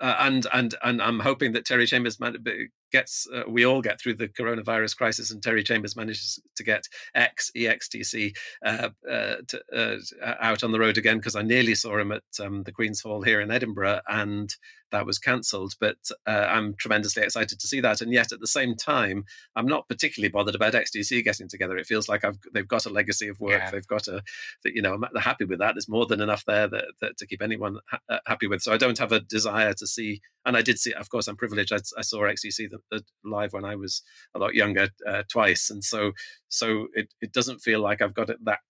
uh, 0.00 0.16
and 0.18 0.46
and 0.52 0.74
and 0.82 1.00
I'm 1.00 1.20
hoping 1.20 1.52
that 1.52 1.64
Terry 1.64 1.86
Chambers 1.86 2.20
man- 2.20 2.36
b- 2.42 2.68
gets 2.90 3.26
uh, 3.34 3.42
we 3.48 3.64
all 3.64 3.82
get 3.82 4.00
through 4.00 4.14
the 4.14 4.28
coronavirus 4.28 4.96
crisis, 4.96 5.30
and 5.30 5.42
Terry 5.42 5.62
Chambers 5.62 5.96
manages 5.96 6.38
to 6.56 6.64
get 6.64 6.84
X 7.14 7.50
EXTC 7.56 8.36
uh, 8.64 8.88
uh, 9.10 9.36
to, 9.48 9.62
uh, 9.74 10.34
out 10.40 10.62
on 10.62 10.72
the 10.72 10.80
road 10.80 10.98
again 10.98 11.18
because 11.18 11.36
I 11.36 11.42
nearly 11.42 11.74
saw 11.74 11.98
him 11.98 12.12
at 12.12 12.22
um, 12.40 12.62
the 12.62 12.72
Queen's 12.72 13.00
Hall 13.00 13.22
here 13.22 13.40
in 13.40 13.50
Edinburgh, 13.50 14.00
and 14.08 14.54
that 14.92 15.06
was 15.06 15.18
cancelled. 15.18 15.74
But 15.80 15.96
uh, 16.26 16.46
I'm 16.48 16.74
tremendously 16.74 17.22
excited 17.22 17.58
to 17.58 17.66
see 17.66 17.80
that, 17.80 18.00
and 18.00 18.12
yet 18.12 18.32
at 18.32 18.40
the 18.40 18.46
same 18.46 18.74
time, 18.74 19.24
I'm 19.56 19.66
not 19.66 19.88
particularly 19.88 20.30
bothered 20.30 20.54
about 20.54 20.74
XTC 20.74 21.24
getting 21.24 21.48
together. 21.48 21.76
It 21.76 21.86
feels 21.86 22.08
like 22.08 22.24
I've 22.24 22.38
they've 22.52 22.66
got 22.66 22.86
a 22.86 22.90
legacy 22.90 23.28
of 23.28 23.40
work. 23.40 23.60
Yeah. 23.60 23.70
They've 23.70 23.86
got 23.86 24.08
a 24.08 24.22
that 24.64 24.74
you 24.74 24.82
know 24.82 24.94
I'm 24.94 25.20
happy 25.20 25.44
with 25.44 25.58
that. 25.58 25.74
There's 25.74 25.88
more 25.88 26.06
than 26.06 26.20
enough 26.20 26.44
there 26.44 26.68
that, 26.68 26.84
that 27.00 27.16
to 27.18 27.26
keep 27.26 27.42
anyone 27.42 27.78
ha- 27.90 28.00
uh, 28.08 28.18
happy 28.26 28.46
with. 28.46 28.62
So 28.62 28.72
I 28.72 28.76
don't 28.76 28.98
have 28.98 29.12
a 29.12 29.20
desire 29.20 29.74
to 29.74 29.86
see. 29.86 30.20
And 30.46 30.56
I 30.56 30.62
did 30.62 30.78
see, 30.78 30.94
of 30.94 31.10
course, 31.10 31.28
I'm 31.28 31.36
privileged. 31.36 31.72
I, 31.72 31.78
I 31.98 32.02
saw 32.02 32.22
XTC 32.22 32.70
the, 32.70 32.78
the 32.90 33.04
live 33.24 33.52
when 33.52 33.64
I 33.64 33.76
was 33.76 34.02
a 34.34 34.38
lot 34.38 34.54
younger 34.54 34.88
uh, 35.06 35.22
twice, 35.28 35.70
and 35.70 35.84
so 35.84 36.12
so 36.48 36.88
it, 36.94 37.12
it 37.20 37.32
doesn't 37.32 37.60
feel 37.60 37.80
like 37.80 38.02
I've 38.02 38.14
got 38.14 38.30
it 38.30 38.44
that 38.44 38.60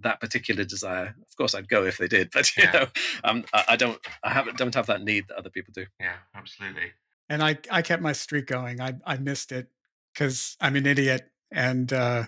that 0.00 0.20
particular 0.20 0.64
desire. 0.64 1.14
Of 1.28 1.36
course, 1.36 1.54
I'd 1.54 1.68
go 1.68 1.84
if 1.84 1.98
they 1.98 2.08
did, 2.08 2.30
but 2.34 2.54
you 2.56 2.64
Yeah. 2.64 2.72
know, 2.72 2.86
um, 3.24 3.44
I, 3.52 3.64
I 3.70 3.76
don't 3.76 3.98
I 4.22 4.30
haven't 4.30 4.58
don't 4.58 4.74
have 4.74 4.86
that 4.86 5.02
need 5.02 5.28
that 5.28 5.36
other 5.38 5.50
people 5.50 5.72
do. 5.74 5.86
Yeah, 6.00 6.16
absolutely. 6.34 6.92
and 7.28 7.42
I 7.42 7.58
I 7.70 7.82
kept 7.82 8.02
my 8.02 8.12
streak 8.12 8.46
going. 8.46 8.80
I 8.80 8.94
I 9.06 9.16
missed 9.18 9.52
it 9.52 9.68
because 10.12 10.56
I'm 10.60 10.76
an 10.76 10.86
idiot, 10.86 11.30
and 11.52 11.92
uh, 11.92 12.24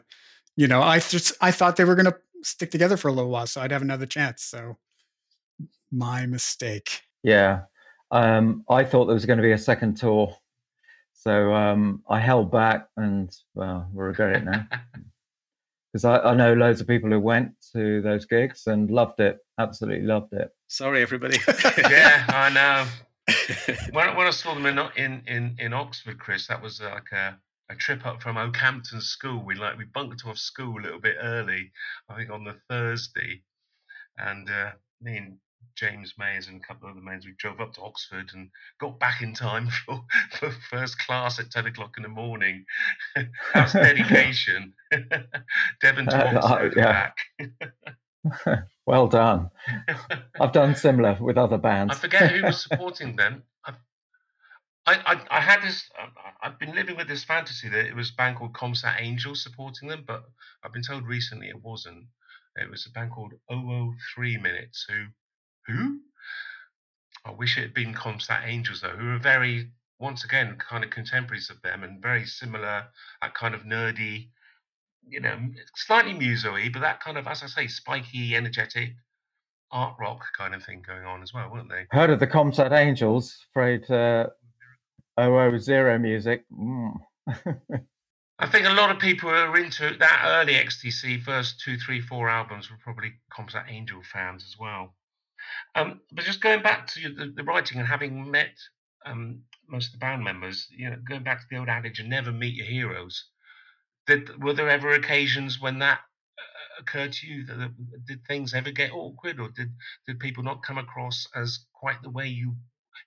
you 0.57 0.67
know 0.69 0.83
I 0.83 0.99
just 1.01 1.33
I 1.41 1.51
thought 1.51 1.77
they 1.77 1.85
were 1.85 1.95
gonna 1.97 2.17
stick 2.43 2.71
together 2.71 2.97
for 2.97 3.09
a 3.09 3.13
little 3.13 3.31
while, 3.31 3.47
so 3.47 3.61
I'd 3.61 3.73
have 3.73 3.83
another 3.83 4.07
chance. 4.07 4.43
So 4.45 4.77
my 5.91 6.27
mistake. 6.27 7.03
Yeah. 7.23 7.63
Um, 8.11 8.65
I 8.71 8.85
thought 8.85 9.05
there 9.07 9.15
was 9.15 9.27
going 9.27 9.37
to 9.39 9.43
be 9.43 9.53
a 9.53 9.59
second 9.59 9.97
tour. 9.97 10.35
So 11.13 11.53
um, 11.53 12.03
I 12.09 12.21
held 12.21 12.51
back 12.51 12.89
and, 12.97 13.31
well, 13.55 13.89
we 13.93 14.03
regret 14.05 14.37
it 14.37 14.45
now. 14.45 14.67
Because 15.93 16.05
I, 16.05 16.19
I 16.19 16.35
know 16.35 16.53
loads 16.53 16.81
of 16.81 16.87
people 16.87 17.11
who 17.11 17.21
went 17.21 17.53
to 17.73 18.03
those 18.03 18.27
gigs 18.27 18.67
and 18.67 18.91
loved 18.91 19.21
it, 19.21 19.39
absolutely 19.59 20.07
loved 20.07 20.33
it. 20.35 20.51
Sorry, 20.69 21.01
everybody. 21.03 21.39
yeah, 21.79 22.25
I 22.29 22.51
know. 22.51 22.87
when, 23.93 24.17
when 24.17 24.27
I 24.27 24.31
saw 24.31 24.55
them 24.55 24.67
in 24.67 24.79
in 24.97 25.23
in, 25.27 25.57
in 25.59 25.73
Oxford, 25.73 26.19
Chris, 26.19 26.47
that 26.49 26.63
was 26.63 26.81
uh, 26.81 26.91
like 26.91 27.13
a 27.13 27.39
a 27.71 27.75
trip 27.75 28.07
up 28.07 28.23
from 28.23 28.37
Okehampton 28.37 29.01
School. 29.01 29.43
We 29.45 29.55
like 29.55 29.79
we 29.79 29.85
bunked 29.85 30.25
off 30.27 30.39
school 30.39 30.81
a 30.81 30.83
little 30.83 31.01
bit 31.01 31.17
early, 31.21 31.71
I 32.09 32.17
think 32.17 32.31
on 32.31 32.45
the 32.45 32.57
Thursday, 32.69 33.43
and 34.17 34.49
uh, 34.49 34.73
me 35.01 35.17
and 35.17 35.39
James 35.77 36.15
Mayers 36.21 36.49
and 36.49 36.61
a 36.61 36.67
couple 36.67 36.89
of 36.89 36.97
other 36.97 37.05
men, 37.05 37.21
we 37.25 37.33
drove 37.39 37.61
up 37.61 37.73
to 37.75 37.83
Oxford 37.83 38.31
and 38.35 38.51
got 38.81 38.99
back 38.99 39.23
in 39.23 39.33
time 39.35 39.69
for, 39.87 40.01
for 40.39 40.51
first 40.71 40.99
class 40.99 41.39
at 41.39 41.51
10 41.51 41.67
o'clock 41.67 41.95
in 41.97 42.03
the 42.03 42.09
morning. 42.09 42.65
That's 43.55 43.73
dedication. 43.73 44.73
Devon 45.81 46.07
to 46.07 46.17
Uh, 46.17 46.41
Oxford 46.43 46.75
yeah. 46.77 47.11
back. 48.25 48.59
well 48.87 49.07
done. 49.07 49.51
I've 50.41 50.53
done 50.53 50.75
similar 50.75 51.17
with 51.21 51.39
other 51.39 51.59
bands. 51.59 51.95
I 51.95 51.99
forget 51.99 52.33
who 52.33 52.43
was 52.43 52.63
supporting 52.63 53.17
them. 53.17 53.45
I, 54.87 54.95
I, 55.05 55.21
I, 55.31 55.41
had 55.41 55.63
this. 55.63 55.91
I've 56.43 56.59
been 56.59 56.75
living 56.75 56.97
with 56.97 57.09
this 57.09 57.23
fantasy 57.23 57.69
that 57.69 57.87
it 57.87 57.95
was 57.95 58.09
a 58.11 58.15
band 58.15 58.37
called 58.39 58.55
Comsat 58.55 58.97
Angels 58.99 59.43
supporting 59.43 59.89
them, 59.89 60.03
but 60.07 60.25
I've 60.65 60.73
been 60.73 60.83
told 60.83 61.07
recently 61.07 61.49
it 61.49 61.63
wasn't. 61.63 62.07
It 62.57 62.71
was 62.71 62.87
a 62.87 62.91
band 62.91 63.13
called 63.13 63.35
003 63.51 64.39
Minutes. 64.39 64.87
Who, 64.89 65.05
who? 65.69 66.01
I 67.25 67.31
wish 67.33 67.59
it 67.59 67.63
had 67.63 67.75
been 67.75 67.95
Comsat 67.95 68.47
Angels 68.47 68.81
though, 68.81 68.97
who 68.97 69.11
are 69.11 69.19
very, 69.19 69.71
once 69.99 70.25
again, 70.25 70.57
kind 70.57 70.83
of 70.83 70.91
contemporaries 70.91 71.51
of 71.51 71.61
them 71.63 71.83
and 71.83 72.03
very 72.03 72.25
similar, 72.25 72.87
that 73.23 73.35
kind 73.35 73.55
of 73.55 73.63
nerdy, 73.63 74.29
you 75.07 75.21
know, 75.21 75.39
slightly 75.77 76.15
muso-y, 76.15 76.71
but 76.73 76.81
that 76.81 77.01
kind 77.01 77.19
of, 77.19 77.27
as 77.27 77.43
I 77.43 77.47
say, 77.47 77.67
spiky, 77.67 78.35
energetic 78.35 78.95
art 79.71 79.97
rock 80.01 80.25
kind 80.37 80.55
of 80.55 80.65
thing 80.65 80.83
going 80.87 81.05
on 81.05 81.23
as 81.23 81.35
well, 81.35 81.51
weren't 81.51 81.69
they? 81.69 81.87
Heard 81.91 82.11
of 82.11 82.21
the 82.21 82.27
Comsat 82.27 82.73
Angels? 82.73 83.37
Afraid 83.53 83.91
uh, 83.91 84.29
000 85.19 85.99
music. 85.99 86.45
Mm. 86.53 86.95
I 88.41 88.47
think 88.47 88.67
a 88.67 88.73
lot 88.73 88.91
of 88.91 89.01
people 89.01 89.31
who 89.31 89.35
are 89.35 89.59
into 89.59 89.97
that 89.99 90.25
early 90.27 90.55
XTC 90.55 91.23
first 91.23 91.61
two, 91.61 91.77
three, 91.77 92.01
four 92.01 92.29
albums 92.29 92.71
were 92.71 92.79
probably 92.83 93.15
Comsat 93.33 93.65
Angel 93.69 94.01
fans 94.13 94.45
as 94.49 94.57
well. 94.59 94.95
Um, 95.75 96.01
but 96.13 96.25
just 96.25 96.41
going 96.41 96.63
back 96.63 96.87
to 96.89 97.13
the, 97.13 97.33
the 97.35 97.45
writing 97.45 97.79
and 97.79 97.89
having 97.89 98.31
met 98.31 98.55
um, 99.07 99.43
most 99.69 99.87
of 99.87 99.93
the 99.93 99.99
band 99.99 100.25
members, 100.25 100.67
you 100.71 100.91
know, 100.91 100.97
going 101.09 101.23
back 101.23 101.41
to 101.41 101.47
the 101.51 101.59
old 101.59 101.69
adage, 101.69 101.99
"You 101.99 102.09
never 102.09 102.33
meet 102.33 102.55
your 102.55 102.67
heroes." 102.67 103.25
Did 104.07 104.43
were 104.43 104.55
there 104.55 104.71
ever 104.71 104.93
occasions 104.93 105.61
when 105.61 105.79
that 105.81 106.01
uh, 106.39 106.81
occurred 106.81 107.13
to 107.15 107.27
you? 107.27 107.45
That, 107.47 107.59
that- 107.59 108.07
did 108.07 108.25
things 108.27 108.55
ever 108.55 108.71
get 108.71 108.93
awkward, 108.93 109.41
or 109.41 109.49
did 109.51 109.73
did 110.07 110.21
people 110.21 110.43
not 110.43 110.63
come 110.63 110.79
across 110.79 111.27
as 111.35 111.61
quite 111.73 112.03
the 112.03 112.11
way 112.11 112.27
you 112.27 112.57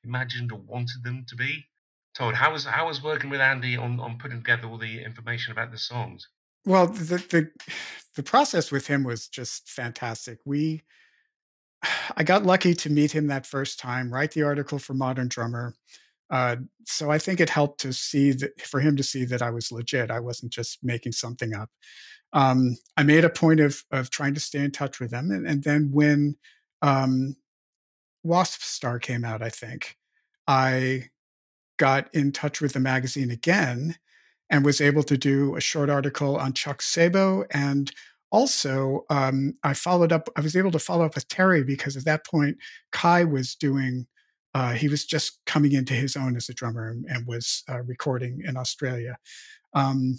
imagined 0.04 0.52
or 0.52 0.60
wanted 0.60 1.04
them 1.04 1.26
to 1.28 1.36
be? 1.36 1.66
Todd, 2.14 2.36
how 2.36 2.52
was 2.52 2.66
how 2.66 2.88
was 2.88 3.02
working 3.04 3.30
with 3.30 3.42
Andy 3.42 3.78
on 3.78 4.00
on 4.00 4.18
putting 4.18 4.40
together 4.40 4.68
all 4.68 4.78
the 4.78 5.04
information 5.04 5.52
about 5.52 5.72
the 5.72 5.78
songs? 5.78 6.28
Well, 6.66 6.88
the 6.88 7.18
the 7.18 7.52
the 8.16 8.24
process 8.24 8.72
with 8.72 8.88
him 8.88 9.04
was 9.04 9.28
just 9.28 9.70
fantastic. 9.70 10.40
We 10.46 10.84
I 12.16 12.24
got 12.24 12.46
lucky 12.46 12.74
to 12.76 12.90
meet 12.90 13.12
him 13.12 13.28
that 13.28 13.46
first 13.46 13.80
time, 13.80 14.14
write 14.14 14.32
the 14.32 14.44
article 14.44 14.80
for 14.80 14.94
Modern 14.94 15.28
Drummer. 15.28 15.74
Uh, 16.30 16.58
so 16.86 17.12
I 17.12 17.18
think 17.18 17.40
it 17.40 17.50
helped 17.50 17.82
to 17.82 17.92
see 17.92 18.32
that 18.32 18.62
for 18.62 18.80
him 18.80 18.96
to 18.98 19.04
see 19.04 19.26
that 19.26 19.42
I 19.42 19.50
was 19.50 19.72
legit. 19.72 20.12
I 20.12 20.20
wasn't 20.20 20.54
just 20.54 20.80
making 20.84 21.12
something 21.12 21.54
up. 21.54 21.70
Um, 22.34 22.78
I 22.96 23.04
made 23.04 23.26
a 23.26 23.30
point 23.30 23.60
of 23.60 23.84
of 23.92 24.10
trying 24.10 24.34
to 24.36 24.40
stay 24.40 24.60
in 24.60 24.72
touch 24.72 25.00
with 25.00 25.12
them, 25.12 25.32
and, 25.32 25.46
and 25.46 25.64
then 25.64 25.90
when 25.92 26.38
um, 26.82 27.36
Wasp 28.24 28.62
Star 28.62 29.00
came 29.00 29.26
out, 29.26 29.42
I 29.42 29.50
think 29.50 29.98
I 30.48 31.10
got 31.78 32.14
in 32.14 32.32
touch 32.32 32.62
with 32.62 32.74
the 32.74 32.80
magazine 32.80 33.32
again 33.32 33.98
and 34.50 34.64
was 34.64 34.82
able 34.82 35.04
to 35.04 35.18
do 35.18 35.56
a 35.56 35.62
short 35.62 35.90
article 35.90 36.38
on 36.38 36.54
Chuck 36.54 36.82
Sabo. 36.82 37.46
And 37.52 37.92
also, 38.32 39.06
um, 39.10 39.54
I 39.64 39.74
followed 39.74 40.12
up, 40.12 40.30
I 40.38 40.42
was 40.42 40.56
able 40.56 40.72
to 40.72 40.80
follow 40.80 41.06
up 41.06 41.16
with 41.16 41.28
Terry 41.28 41.64
because 41.64 41.98
at 41.98 42.06
that 42.06 42.26
point, 42.26 42.58
Kai 42.92 43.24
was 43.24 43.56
doing, 43.56 44.08
uh, 44.54 44.74
he 44.74 44.88
was 44.88 45.06
just 45.06 45.40
coming 45.46 45.74
into 45.74 45.94
his 45.94 46.16
own 46.16 46.36
as 46.36 46.50
a 46.50 46.54
drummer 46.54 46.90
and, 46.90 47.06
and 47.10 47.28
was 47.28 47.64
uh, 47.70 47.82
recording 47.82 48.42
in 48.46 48.58
Australia. 48.58 49.18
Um, 49.74 50.18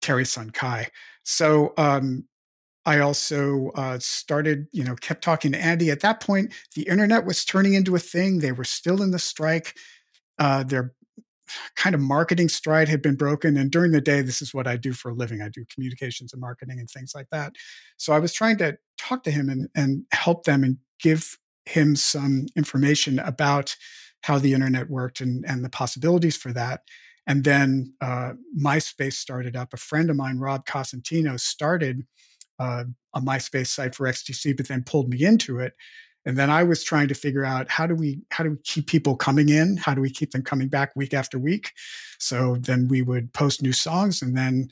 Terry's 0.00 0.32
son, 0.32 0.50
Kai. 0.50 0.88
So, 1.22 1.72
um, 1.78 2.24
I 2.84 2.98
also 2.98 3.70
uh, 3.76 3.98
started, 4.00 4.66
you 4.72 4.82
know, 4.82 4.96
kept 4.96 5.22
talking 5.22 5.52
to 5.52 5.58
Andy. 5.58 5.90
At 5.90 6.00
that 6.00 6.20
point, 6.20 6.52
the 6.74 6.82
internet 6.82 7.24
was 7.24 7.44
turning 7.44 7.74
into 7.74 7.94
a 7.94 8.00
thing. 8.00 8.38
They 8.38 8.50
were 8.50 8.64
still 8.64 9.02
in 9.02 9.12
the 9.12 9.20
strike. 9.20 9.76
Uh, 10.38 10.64
their 10.64 10.92
kind 11.76 11.94
of 11.94 12.00
marketing 12.00 12.48
stride 12.48 12.88
had 12.88 13.02
been 13.02 13.16
broken. 13.16 13.56
And 13.56 13.70
during 13.70 13.92
the 13.92 14.00
day, 14.00 14.22
this 14.22 14.42
is 14.42 14.54
what 14.54 14.66
I 14.66 14.76
do 14.76 14.92
for 14.92 15.10
a 15.10 15.14
living. 15.14 15.42
I 15.42 15.48
do 15.48 15.64
communications 15.72 16.32
and 16.32 16.40
marketing 16.40 16.78
and 16.78 16.88
things 16.88 17.12
like 17.14 17.28
that. 17.30 17.54
So 17.96 18.12
I 18.12 18.18
was 18.18 18.32
trying 18.32 18.58
to 18.58 18.76
talk 18.98 19.22
to 19.24 19.30
him 19.30 19.48
and, 19.48 19.68
and 19.74 20.04
help 20.12 20.44
them 20.44 20.64
and 20.64 20.78
give 21.00 21.38
him 21.66 21.96
some 21.96 22.46
information 22.56 23.18
about 23.18 23.76
how 24.22 24.38
the 24.38 24.52
internet 24.52 24.88
worked 24.88 25.20
and, 25.20 25.44
and 25.46 25.64
the 25.64 25.70
possibilities 25.70 26.36
for 26.36 26.52
that. 26.52 26.82
And 27.26 27.44
then 27.44 27.94
uh, 28.00 28.32
MySpace 28.58 29.14
started 29.14 29.56
up. 29.56 29.72
A 29.72 29.76
friend 29.76 30.10
of 30.10 30.16
mine, 30.16 30.38
Rob 30.38 30.66
Cosentino, 30.66 31.38
started 31.38 32.04
uh, 32.58 32.84
a 33.14 33.20
MySpace 33.20 33.68
site 33.68 33.94
for 33.94 34.06
XTC, 34.06 34.56
but 34.56 34.68
then 34.68 34.82
pulled 34.84 35.08
me 35.08 35.24
into 35.24 35.58
it. 35.58 35.74
And 36.24 36.36
then 36.36 36.50
I 36.50 36.62
was 36.62 36.84
trying 36.84 37.08
to 37.08 37.14
figure 37.14 37.44
out 37.44 37.68
how 37.70 37.86
do 37.86 37.94
we 37.94 38.20
how 38.30 38.44
do 38.44 38.50
we 38.50 38.56
keep 38.64 38.86
people 38.86 39.16
coming 39.16 39.48
in? 39.48 39.76
How 39.76 39.94
do 39.94 40.00
we 40.00 40.10
keep 40.10 40.30
them 40.30 40.42
coming 40.42 40.68
back 40.68 40.92
week 40.94 41.14
after 41.14 41.38
week? 41.38 41.72
So 42.18 42.56
then 42.60 42.88
we 42.88 43.02
would 43.02 43.32
post 43.32 43.62
new 43.62 43.72
songs, 43.72 44.22
and 44.22 44.36
then 44.36 44.68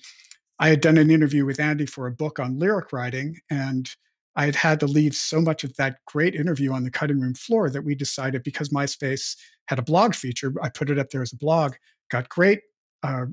I 0.58 0.68
had 0.68 0.80
done 0.80 0.98
an 0.98 1.10
interview 1.10 1.44
with 1.44 1.58
Andy 1.58 1.86
for 1.86 2.06
a 2.06 2.12
book 2.12 2.38
on 2.38 2.58
lyric 2.58 2.92
writing, 2.92 3.38
and 3.50 3.90
I 4.36 4.44
had 4.46 4.54
had 4.54 4.80
to 4.80 4.86
leave 4.86 5.14
so 5.14 5.40
much 5.40 5.64
of 5.64 5.74
that 5.76 5.98
great 6.06 6.34
interview 6.34 6.72
on 6.72 6.84
the 6.84 6.90
cutting 6.90 7.20
room 7.20 7.34
floor 7.34 7.68
that 7.70 7.82
we 7.82 7.94
decided 7.94 8.44
because 8.44 8.68
MySpace 8.68 9.36
had 9.66 9.78
a 9.78 9.82
blog 9.82 10.14
feature, 10.14 10.52
I 10.62 10.68
put 10.68 10.90
it 10.90 10.98
up 10.98 11.10
there 11.10 11.22
as 11.22 11.32
a 11.32 11.36
blog, 11.36 11.74
got 12.10 12.28
great 12.28 12.60
uh, 13.02 13.26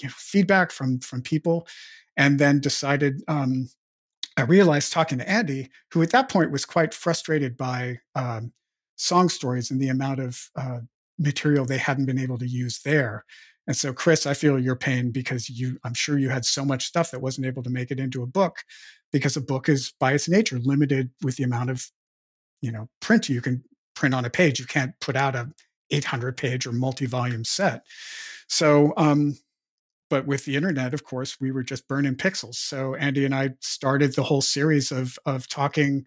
you 0.00 0.08
know, 0.08 0.14
feedback 0.16 0.70
from 0.70 0.98
from 1.00 1.22
people, 1.22 1.66
and 2.16 2.38
then 2.38 2.60
decided 2.60 3.22
um, 3.28 3.68
I 4.36 4.42
realized 4.42 4.92
talking 4.92 5.18
to 5.18 5.30
Andy, 5.30 5.70
who 5.92 6.02
at 6.02 6.10
that 6.10 6.28
point 6.28 6.50
was 6.50 6.64
quite 6.64 6.92
frustrated 6.92 7.56
by 7.56 7.98
um, 8.14 8.52
song 8.96 9.28
stories 9.28 9.70
and 9.70 9.80
the 9.80 9.88
amount 9.88 10.20
of 10.20 10.50
uh, 10.56 10.80
material 11.18 11.64
they 11.64 11.78
hadn't 11.78 12.06
been 12.06 12.18
able 12.18 12.38
to 12.38 12.46
use 12.46 12.80
there. 12.84 13.24
And 13.66 13.76
so, 13.76 13.92
Chris, 13.92 14.26
I 14.26 14.34
feel 14.34 14.58
your 14.58 14.76
pain 14.76 15.10
because 15.10 15.48
you, 15.48 15.78
I'm 15.84 15.94
sure 15.94 16.18
you 16.18 16.28
had 16.28 16.44
so 16.44 16.64
much 16.64 16.84
stuff 16.84 17.10
that 17.10 17.22
wasn't 17.22 17.46
able 17.46 17.62
to 17.62 17.70
make 17.70 17.90
it 17.90 18.00
into 18.00 18.22
a 18.22 18.26
book 18.26 18.58
because 19.12 19.36
a 19.36 19.40
book 19.40 19.68
is 19.68 19.94
by 19.98 20.12
its 20.12 20.28
nature 20.28 20.58
limited 20.58 21.10
with 21.22 21.36
the 21.36 21.44
amount 21.44 21.70
of, 21.70 21.86
you 22.60 22.72
know, 22.72 22.88
print 23.00 23.28
you 23.28 23.40
can 23.40 23.64
print 23.94 24.14
on 24.14 24.24
a 24.24 24.30
page. 24.30 24.58
You 24.58 24.66
can't 24.66 24.92
put 25.00 25.16
out 25.16 25.34
a 25.34 25.48
800 25.90 26.36
page 26.36 26.66
or 26.66 26.72
multi-volume 26.72 27.44
set. 27.44 27.84
So, 28.48 28.92
um, 28.96 29.38
but 30.10 30.26
with 30.26 30.44
the 30.44 30.56
internet, 30.56 30.94
of 30.94 31.04
course, 31.04 31.40
we 31.40 31.50
were 31.50 31.62
just 31.62 31.88
burning 31.88 32.14
pixels. 32.14 32.56
So 32.56 32.94
Andy 32.94 33.24
and 33.24 33.34
I 33.34 33.50
started 33.60 34.14
the 34.14 34.22
whole 34.22 34.42
series 34.42 34.92
of 34.92 35.18
of 35.26 35.48
talking 35.48 36.06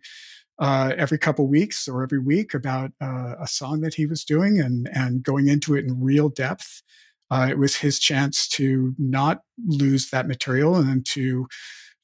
uh, 0.59 0.93
every 0.97 1.17
couple 1.17 1.47
weeks 1.47 1.87
or 1.87 2.03
every 2.03 2.19
week 2.19 2.53
about 2.53 2.91
uh, 3.01 3.35
a 3.39 3.47
song 3.47 3.81
that 3.81 3.93
he 3.93 4.05
was 4.05 4.23
doing 4.23 4.59
and 4.59 4.89
and 4.93 5.23
going 5.23 5.47
into 5.47 5.75
it 5.75 5.85
in 5.85 6.01
real 6.01 6.29
depth. 6.29 6.81
Uh, 7.29 7.47
it 7.49 7.57
was 7.57 7.75
his 7.75 7.99
chance 7.99 8.47
to 8.47 8.95
not 8.97 9.41
lose 9.67 10.09
that 10.09 10.27
material 10.27 10.75
and 10.75 11.05
to 11.05 11.47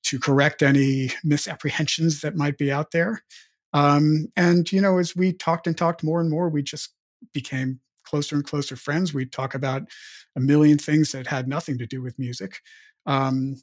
to 0.04 0.20
correct 0.20 0.62
any 0.62 1.12
misapprehensions 1.24 2.22
that 2.22 2.36
might 2.36 2.58
be 2.58 2.72
out 2.72 2.92
there. 2.92 3.24
Um, 3.72 4.28
and 4.36 4.70
you 4.72 4.82
know, 4.82 4.98
as 5.00 5.16
we 5.16 5.34
talked 5.34 5.66
and 5.68 5.78
talked 5.78 6.04
more 6.04 6.22
and 6.22 6.30
more, 6.30 6.50
we 6.50 6.62
just 6.62 6.94
became 7.34 7.80
closer 8.04 8.36
and 8.36 8.46
closer 8.46 8.76
friends. 8.76 9.14
We'd 9.14 9.32
talk 9.32 9.56
about 9.56 9.84
a 10.36 10.40
million 10.40 10.78
things 10.78 11.12
that 11.12 11.28
had 11.28 11.48
nothing 11.48 11.78
to 11.78 11.86
do 11.86 12.02
with 12.02 12.20
music. 12.20 12.60
Um, 13.06 13.56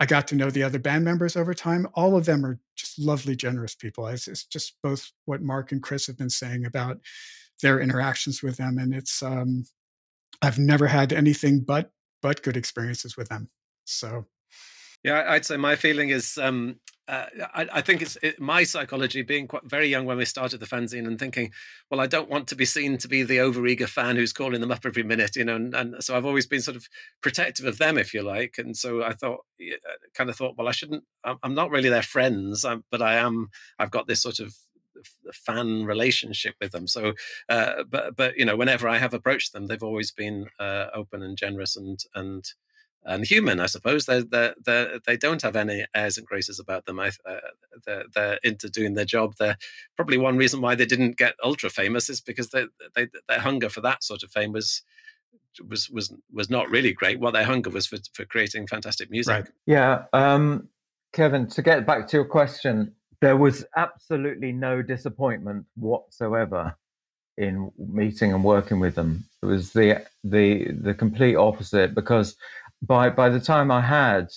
I 0.00 0.06
got 0.06 0.28
to 0.28 0.36
know 0.36 0.50
the 0.50 0.62
other 0.62 0.78
band 0.78 1.04
members 1.04 1.36
over 1.36 1.52
time. 1.54 1.88
All 1.94 2.16
of 2.16 2.24
them 2.24 2.46
are 2.46 2.60
just 2.76 2.98
lovely, 2.98 3.34
generous 3.34 3.74
people. 3.74 4.06
It's, 4.06 4.28
it's 4.28 4.44
just 4.44 4.76
both 4.82 5.10
what 5.24 5.42
Mark 5.42 5.72
and 5.72 5.82
Chris 5.82 6.06
have 6.06 6.16
been 6.16 6.30
saying 6.30 6.64
about 6.64 6.98
their 7.62 7.80
interactions 7.80 8.42
with 8.42 8.56
them, 8.56 8.78
and 8.78 8.94
it's 8.94 9.22
um, 9.22 9.64
I've 10.40 10.58
never 10.58 10.86
had 10.86 11.12
anything 11.12 11.60
but 11.60 11.90
but 12.22 12.42
good 12.42 12.56
experiences 12.56 13.16
with 13.16 13.28
them. 13.28 13.48
So 13.84 14.26
Yeah, 15.04 15.24
I'd 15.28 15.46
say 15.46 15.56
my 15.56 15.76
feeling 15.76 16.08
is 16.10 16.38
um, 16.38 16.80
uh, 17.06 17.26
I, 17.54 17.68
I 17.74 17.80
think 17.80 18.02
it's 18.02 18.18
it, 18.22 18.40
my 18.40 18.64
psychology 18.64 19.22
being 19.22 19.46
quite 19.46 19.64
very 19.64 19.86
young 19.86 20.04
when 20.06 20.18
we 20.18 20.24
started 20.24 20.60
the 20.60 20.66
fanzine 20.66 21.06
and 21.06 21.18
thinking, 21.18 21.52
well, 21.90 22.00
I 22.00 22.06
don't 22.06 22.28
want 22.28 22.48
to 22.48 22.56
be 22.56 22.64
seen 22.64 22.98
to 22.98 23.08
be 23.08 23.22
the 23.22 23.38
overeager 23.38 23.88
fan 23.88 24.16
who's 24.16 24.32
calling 24.32 24.60
them 24.60 24.72
up 24.72 24.84
every 24.84 25.04
minute, 25.04 25.36
you 25.36 25.44
know, 25.44 25.56
and, 25.56 25.74
and 25.74 26.04
so 26.04 26.16
I've 26.16 26.26
always 26.26 26.46
been 26.46 26.60
sort 26.60 26.76
of 26.76 26.86
protective 27.22 27.64
of 27.64 27.78
them, 27.78 27.96
if 27.96 28.12
you 28.12 28.22
like, 28.22 28.56
and 28.58 28.76
so 28.76 29.02
I 29.02 29.12
thought, 29.14 29.40
kind 30.14 30.28
of 30.28 30.36
thought, 30.36 30.56
well, 30.58 30.68
I 30.68 30.72
shouldn't, 30.72 31.04
I'm, 31.24 31.38
I'm 31.42 31.54
not 31.54 31.70
really 31.70 31.88
their 31.88 32.02
friends, 32.02 32.64
but 32.90 33.00
I 33.00 33.14
am, 33.14 33.48
I've 33.78 33.90
got 33.92 34.06
this 34.08 34.20
sort 34.22 34.40
of 34.40 34.54
fan 35.32 35.84
relationship 35.84 36.56
with 36.60 36.72
them. 36.72 36.86
So, 36.86 37.14
uh, 37.48 37.84
but 37.88 38.16
but 38.16 38.36
you 38.36 38.44
know, 38.44 38.56
whenever 38.56 38.88
I 38.88 38.98
have 38.98 39.14
approached 39.14 39.52
them, 39.52 39.66
they've 39.66 39.82
always 39.82 40.10
been 40.10 40.46
uh, 40.58 40.86
open 40.92 41.22
and 41.22 41.36
generous 41.38 41.76
and 41.76 41.98
and 42.14 42.44
and 43.04 43.24
human, 43.24 43.60
I 43.60 43.66
suppose. 43.66 44.06
They 44.06 44.22
they 44.22 44.98
they 45.06 45.16
don't 45.16 45.42
have 45.42 45.56
any 45.56 45.86
airs 45.94 46.18
and 46.18 46.26
graces 46.26 46.58
about 46.58 46.84
them. 46.86 47.00
I, 47.00 47.08
uh, 47.26 47.38
they're, 47.86 48.04
they're 48.14 48.38
into 48.42 48.68
doing 48.68 48.94
their 48.94 49.04
job. 49.04 49.34
They're 49.38 49.56
probably 49.96 50.18
one 50.18 50.36
reason 50.36 50.60
why 50.60 50.74
they 50.74 50.86
didn't 50.86 51.16
get 51.16 51.34
ultra 51.42 51.70
famous 51.70 52.08
is 52.08 52.20
because 52.20 52.50
they, 52.50 52.66
they 52.94 53.08
their 53.28 53.40
hunger 53.40 53.68
for 53.68 53.80
that 53.82 54.04
sort 54.04 54.22
of 54.22 54.30
fame 54.30 54.52
was 54.52 54.82
was 55.68 55.88
was 55.90 56.12
was 56.32 56.50
not 56.50 56.70
really 56.70 56.92
great. 56.92 57.20
What 57.20 57.32
their 57.32 57.44
hunger 57.44 57.70
was 57.70 57.86
for 57.86 57.98
for 58.12 58.24
creating 58.24 58.66
fantastic 58.66 59.10
music. 59.10 59.32
Right. 59.32 59.48
Yeah, 59.66 60.04
um, 60.12 60.68
Kevin. 61.12 61.46
To 61.48 61.62
get 61.62 61.86
back 61.86 62.08
to 62.08 62.16
your 62.16 62.26
question, 62.26 62.94
there 63.20 63.36
was 63.36 63.64
absolutely 63.76 64.52
no 64.52 64.82
disappointment 64.82 65.66
whatsoever 65.76 66.76
in 67.36 67.70
meeting 67.78 68.32
and 68.32 68.44
working 68.44 68.80
with 68.80 68.96
them. 68.96 69.24
It 69.42 69.46
was 69.46 69.72
the 69.72 70.04
the 70.24 70.72
the 70.72 70.94
complete 70.94 71.36
opposite 71.36 71.94
because 71.94 72.36
by 72.82 73.10
by 73.10 73.28
the 73.28 73.40
time 73.40 73.70
I 73.70 73.80
had 73.80 74.28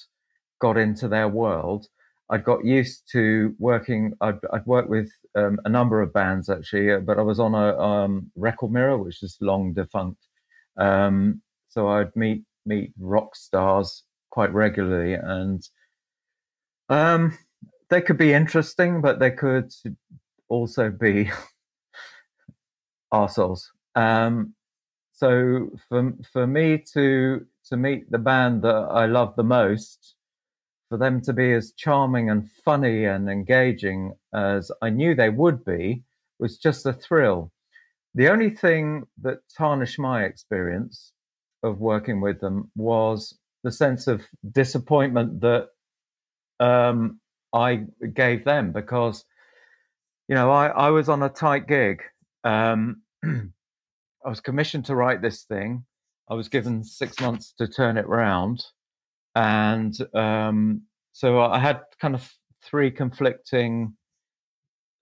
got 0.60 0.78
into 0.78 1.08
their 1.08 1.28
world, 1.28 1.88
I'd 2.30 2.46
got 2.46 2.66
used 2.66 3.10
to 3.12 3.54
working. 3.60 4.14
I'd, 4.22 4.40
I'd 4.54 4.66
worked 4.66 4.90
with 4.90 5.12
um, 5.36 5.60
a 5.66 5.70
number 5.70 6.02
of 6.02 6.14
bands 6.14 6.50
actually, 6.50 6.92
uh, 6.92 7.00
but 7.00 7.20
I 7.20 7.22
was 7.24 7.40
on 7.40 7.54
a 7.54 7.78
um, 7.78 8.32
Record 8.36 8.72
Mirror, 8.72 9.00
which 9.00 9.22
is 9.22 9.38
long 9.42 9.74
defunct. 9.74 10.22
Um, 10.78 11.42
so 11.68 11.90
I'd 11.90 12.16
meet 12.16 12.44
meet 12.66 12.94
rock 13.00 13.36
stars 13.36 14.04
quite 14.30 14.54
regularly, 14.54 15.14
and 15.14 15.62
um, 16.90 17.38
they 17.90 18.02
could 18.02 18.18
be 18.18 18.34
interesting, 18.34 19.02
but 19.02 19.20
they 19.20 19.32
could 19.32 19.72
also 20.48 20.90
be 20.90 21.30
arseholes. 23.14 23.64
Um, 23.96 24.54
so 25.12 25.70
for 25.90 26.14
for 26.32 26.48
me 26.48 26.84
to 26.94 27.46
to 27.66 27.78
meet 27.78 28.10
the 28.12 28.18
band 28.18 28.64
that 28.64 28.76
I 28.92 29.06
love 29.06 29.36
the 29.36 29.44
most, 29.44 30.16
for 30.90 30.98
them 30.98 31.22
to 31.22 31.34
be 31.34 31.54
as 31.54 31.74
charming 31.78 32.30
and 32.30 32.50
funny 32.66 33.06
and 33.06 33.30
engaging 33.30 34.14
as 34.34 34.72
I 34.82 34.90
knew 34.90 35.16
they 35.16 35.30
would 35.30 35.64
be, 35.64 36.04
was 36.40 36.58
just 36.58 36.86
a 36.86 36.94
thrill. 36.94 37.52
The 38.14 38.30
only 38.30 38.50
thing 38.50 39.04
that 39.22 39.40
tarnished 39.58 40.00
my 40.00 40.24
experience 40.24 41.14
of 41.64 41.80
working 41.80 42.20
with 42.20 42.42
them 42.42 42.72
was 42.76 43.38
the 43.64 43.72
sense 43.72 44.08
of 44.08 44.22
disappointment 44.52 45.40
that 45.42 45.70
um, 46.60 47.20
I 47.54 47.86
gave 48.14 48.44
them 48.44 48.72
because, 48.72 49.24
you 50.28 50.36
know, 50.36 50.52
I, 50.52 50.68
I 50.68 50.90
was 50.90 51.10
on 51.10 51.24
a 51.24 51.30
tight 51.30 51.68
gig. 51.68 52.02
Um, 52.44 53.04
I 53.24 54.30
was 54.30 54.40
commissioned 54.40 54.86
to 54.86 54.96
write 54.96 55.22
this 55.22 55.44
thing. 55.44 55.86
I 56.30 56.34
was 56.34 56.50
given 56.50 56.84
six 56.84 57.20
months 57.20 57.54
to 57.58 57.68
turn 57.68 57.98
it 57.98 58.08
round. 58.08 58.64
And 59.36 59.96
um, 60.14 60.84
so 61.12 61.42
I 61.42 61.60
had 61.60 61.82
kind 62.00 62.16
of 62.16 62.32
three 62.64 62.92
conflicting 62.92 63.96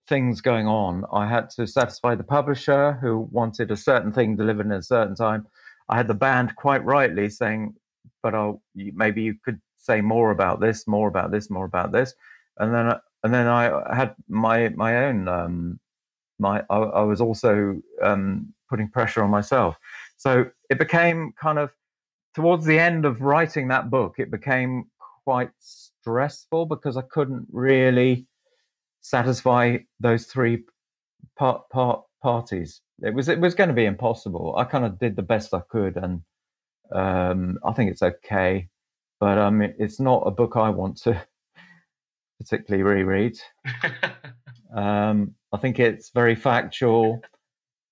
things 0.08 0.40
going 0.40 0.66
on. 0.66 1.04
I 1.12 1.26
had 1.26 1.50
to 1.50 1.66
satisfy 1.66 2.14
the 2.16 2.24
publisher 2.24 2.98
who 3.00 3.28
wanted 3.30 3.70
a 3.70 3.76
certain 3.76 4.12
thing 4.12 4.36
delivered 4.36 4.66
in 4.66 4.72
a 4.72 4.82
certain 4.82 5.14
time. 5.14 5.46
I 5.88 5.96
had 5.96 6.08
the 6.08 6.14
band 6.14 6.56
quite 6.56 6.84
rightly 6.84 7.28
saying, 7.28 7.74
but 8.22 8.34
I'll, 8.34 8.62
maybe 8.74 9.22
you 9.22 9.34
could 9.44 9.60
say 9.78 10.00
more 10.00 10.30
about 10.30 10.60
this, 10.60 10.86
more 10.86 11.08
about 11.08 11.30
this, 11.30 11.48
more 11.48 11.64
about 11.64 11.92
this. 11.92 12.14
And 12.58 12.74
then, 12.74 12.92
and 13.22 13.32
then 13.32 13.46
I 13.46 13.94
had 13.94 14.14
my, 14.28 14.68
my 14.70 15.06
own, 15.06 15.28
um, 15.28 15.80
my, 16.38 16.62
I, 16.70 16.76
I 16.76 17.02
was 17.02 17.20
also 17.20 17.80
um, 18.02 18.52
putting 18.68 18.88
pressure 18.88 19.22
on 19.22 19.30
myself. 19.30 19.76
So 20.20 20.44
it 20.68 20.78
became 20.78 21.32
kind 21.40 21.58
of 21.58 21.70
towards 22.34 22.66
the 22.66 22.78
end 22.78 23.06
of 23.06 23.22
writing 23.22 23.68
that 23.68 23.88
book, 23.88 24.16
it 24.18 24.30
became 24.30 24.84
quite 25.24 25.48
stressful 25.58 26.66
because 26.66 26.98
I 26.98 27.02
couldn't 27.10 27.46
really 27.50 28.26
satisfy 29.00 29.78
those 29.98 30.26
three 30.26 30.64
part, 31.38 31.66
part 31.70 32.02
parties. 32.22 32.82
It 33.02 33.14
was 33.14 33.30
it 33.30 33.40
was 33.40 33.54
going 33.54 33.68
to 33.68 33.74
be 33.74 33.86
impossible. 33.86 34.54
I 34.58 34.64
kind 34.64 34.84
of 34.84 34.98
did 34.98 35.16
the 35.16 35.22
best 35.22 35.54
I 35.54 35.62
could, 35.70 35.96
and 35.96 36.20
um, 36.94 37.58
I 37.64 37.72
think 37.72 37.90
it's 37.90 38.02
okay. 38.02 38.68
But 39.20 39.38
um, 39.38 39.62
it's 39.62 40.00
not 40.00 40.24
a 40.26 40.30
book 40.30 40.54
I 40.54 40.68
want 40.68 40.98
to 41.04 41.18
particularly 42.38 42.82
reread. 42.82 43.38
um, 44.76 45.34
I 45.50 45.56
think 45.56 45.78
it's 45.78 46.10
very 46.10 46.34
factual. 46.34 47.22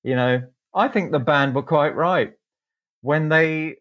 You 0.03 0.15
know, 0.15 0.43
I 0.79 0.87
think 0.87 1.11
the 1.11 1.19
band 1.19 1.55
were 1.57 1.63
quite 1.63 1.97
right 1.97 2.33
when 3.03 3.29
they 3.29 3.77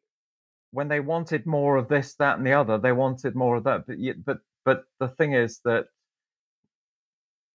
when 0.72 0.88
they 0.88 1.00
wanted 1.00 1.46
more 1.46 1.78
of 1.78 1.88
this, 1.88 2.16
that, 2.16 2.38
and 2.38 2.46
the 2.46 2.54
other. 2.54 2.78
They 2.78 2.92
wanted 2.92 3.36
more 3.36 3.56
of 3.58 3.64
that. 3.66 3.86
But 3.88 3.98
but 4.26 4.40
but 4.66 4.84
the 5.00 5.08
thing 5.08 5.34
is 5.34 5.62
that 5.64 5.86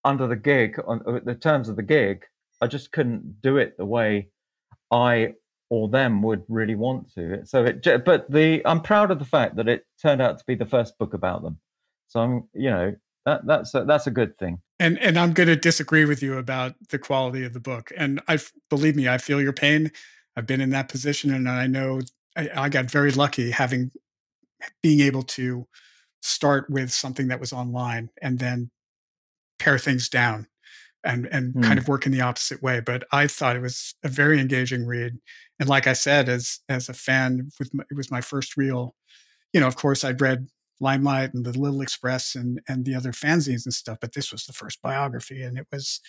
under 0.04 0.28
the 0.28 0.36
gig, 0.36 0.80
on 0.86 1.02
uh, 1.06 1.18
the 1.24 1.34
terms 1.34 1.68
of 1.68 1.76
the 1.76 1.82
gig, 1.82 2.24
I 2.60 2.68
just 2.68 2.92
couldn't 2.92 3.42
do 3.42 3.56
it 3.56 3.76
the 3.76 3.84
way 3.84 4.28
I 4.92 5.34
or 5.70 5.88
them 5.88 6.22
would 6.22 6.44
really 6.48 6.76
want 6.76 7.12
to. 7.14 7.44
So 7.44 7.64
it, 7.64 8.04
but 8.04 8.30
the 8.30 8.62
I'm 8.64 8.80
proud 8.80 9.10
of 9.10 9.18
the 9.18 9.24
fact 9.24 9.56
that 9.56 9.68
it 9.68 9.84
turned 10.00 10.22
out 10.22 10.38
to 10.38 10.44
be 10.46 10.54
the 10.54 10.66
first 10.66 10.96
book 10.98 11.14
about 11.14 11.42
them. 11.42 11.58
So 12.08 12.20
I'm, 12.20 12.48
you 12.54 12.70
know, 12.70 12.94
that 13.26 13.46
that's 13.46 13.74
a, 13.74 13.84
that's 13.84 14.06
a 14.06 14.10
good 14.10 14.38
thing. 14.38 14.60
And 14.82 14.98
and 14.98 15.16
I'm 15.16 15.32
going 15.32 15.46
to 15.46 15.54
disagree 15.54 16.06
with 16.06 16.24
you 16.24 16.38
about 16.38 16.74
the 16.88 16.98
quality 16.98 17.44
of 17.44 17.52
the 17.52 17.60
book. 17.60 17.92
And 17.96 18.20
I 18.26 18.38
believe 18.68 18.96
me, 18.96 19.08
I 19.08 19.16
feel 19.16 19.40
your 19.40 19.52
pain. 19.52 19.92
I've 20.36 20.46
been 20.46 20.60
in 20.60 20.70
that 20.70 20.88
position, 20.88 21.32
and 21.32 21.48
I 21.48 21.68
know 21.68 22.00
I, 22.36 22.48
I 22.56 22.68
got 22.68 22.90
very 22.90 23.12
lucky 23.12 23.52
having 23.52 23.92
being 24.82 24.98
able 24.98 25.22
to 25.22 25.68
start 26.20 26.68
with 26.68 26.90
something 26.90 27.28
that 27.28 27.38
was 27.38 27.52
online 27.52 28.10
and 28.20 28.40
then 28.40 28.72
pare 29.60 29.78
things 29.78 30.08
down 30.08 30.48
and 31.04 31.26
and 31.26 31.54
mm. 31.54 31.62
kind 31.62 31.78
of 31.78 31.86
work 31.86 32.04
in 32.04 32.10
the 32.10 32.20
opposite 32.20 32.60
way. 32.60 32.80
But 32.80 33.04
I 33.12 33.28
thought 33.28 33.54
it 33.54 33.62
was 33.62 33.94
a 34.02 34.08
very 34.08 34.40
engaging 34.40 34.84
read, 34.84 35.16
and 35.60 35.68
like 35.68 35.86
I 35.86 35.92
said, 35.92 36.28
as 36.28 36.58
as 36.68 36.88
a 36.88 36.94
fan, 36.94 37.52
with 37.60 37.72
my, 37.72 37.84
it 37.88 37.96
was 37.96 38.10
my 38.10 38.20
first 38.20 38.56
real, 38.56 38.96
you 39.52 39.60
know. 39.60 39.68
Of 39.68 39.76
course, 39.76 40.02
I'd 40.02 40.20
read 40.20 40.48
Limelight 40.80 41.34
and 41.34 41.44
the 41.44 41.58
Little 41.58 41.80
Express 41.80 42.34
and 42.34 42.60
and 42.68 42.84
the 42.84 42.94
other 42.94 43.12
fanzines 43.12 43.64
and 43.64 43.74
stuff, 43.74 43.98
but 44.00 44.14
this 44.14 44.32
was 44.32 44.46
the 44.46 44.52
first 44.52 44.82
biography, 44.82 45.42
and 45.42 45.58
it 45.58 45.66
was 45.72 46.00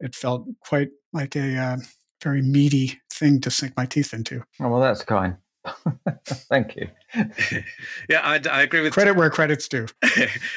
it 0.00 0.14
felt 0.14 0.46
quite 0.60 0.90
like 1.12 1.36
a 1.36 1.56
uh, 1.56 1.76
very 2.22 2.42
meaty 2.42 3.00
thing 3.12 3.40
to 3.40 3.50
sink 3.50 3.76
my 3.76 3.86
teeth 3.86 4.12
into. 4.12 4.42
Oh 4.60 4.68
well, 4.68 4.80
that's 4.80 5.04
kind. 5.04 5.36
Thank 6.24 6.76
you. 6.76 6.88
yeah, 8.08 8.20
I, 8.22 8.40
I, 8.50 8.62
agree 8.62 8.80
with 8.80 8.92
credit 8.92 9.16
where 9.16 9.30
credit's 9.30 9.68
due. 9.68 9.86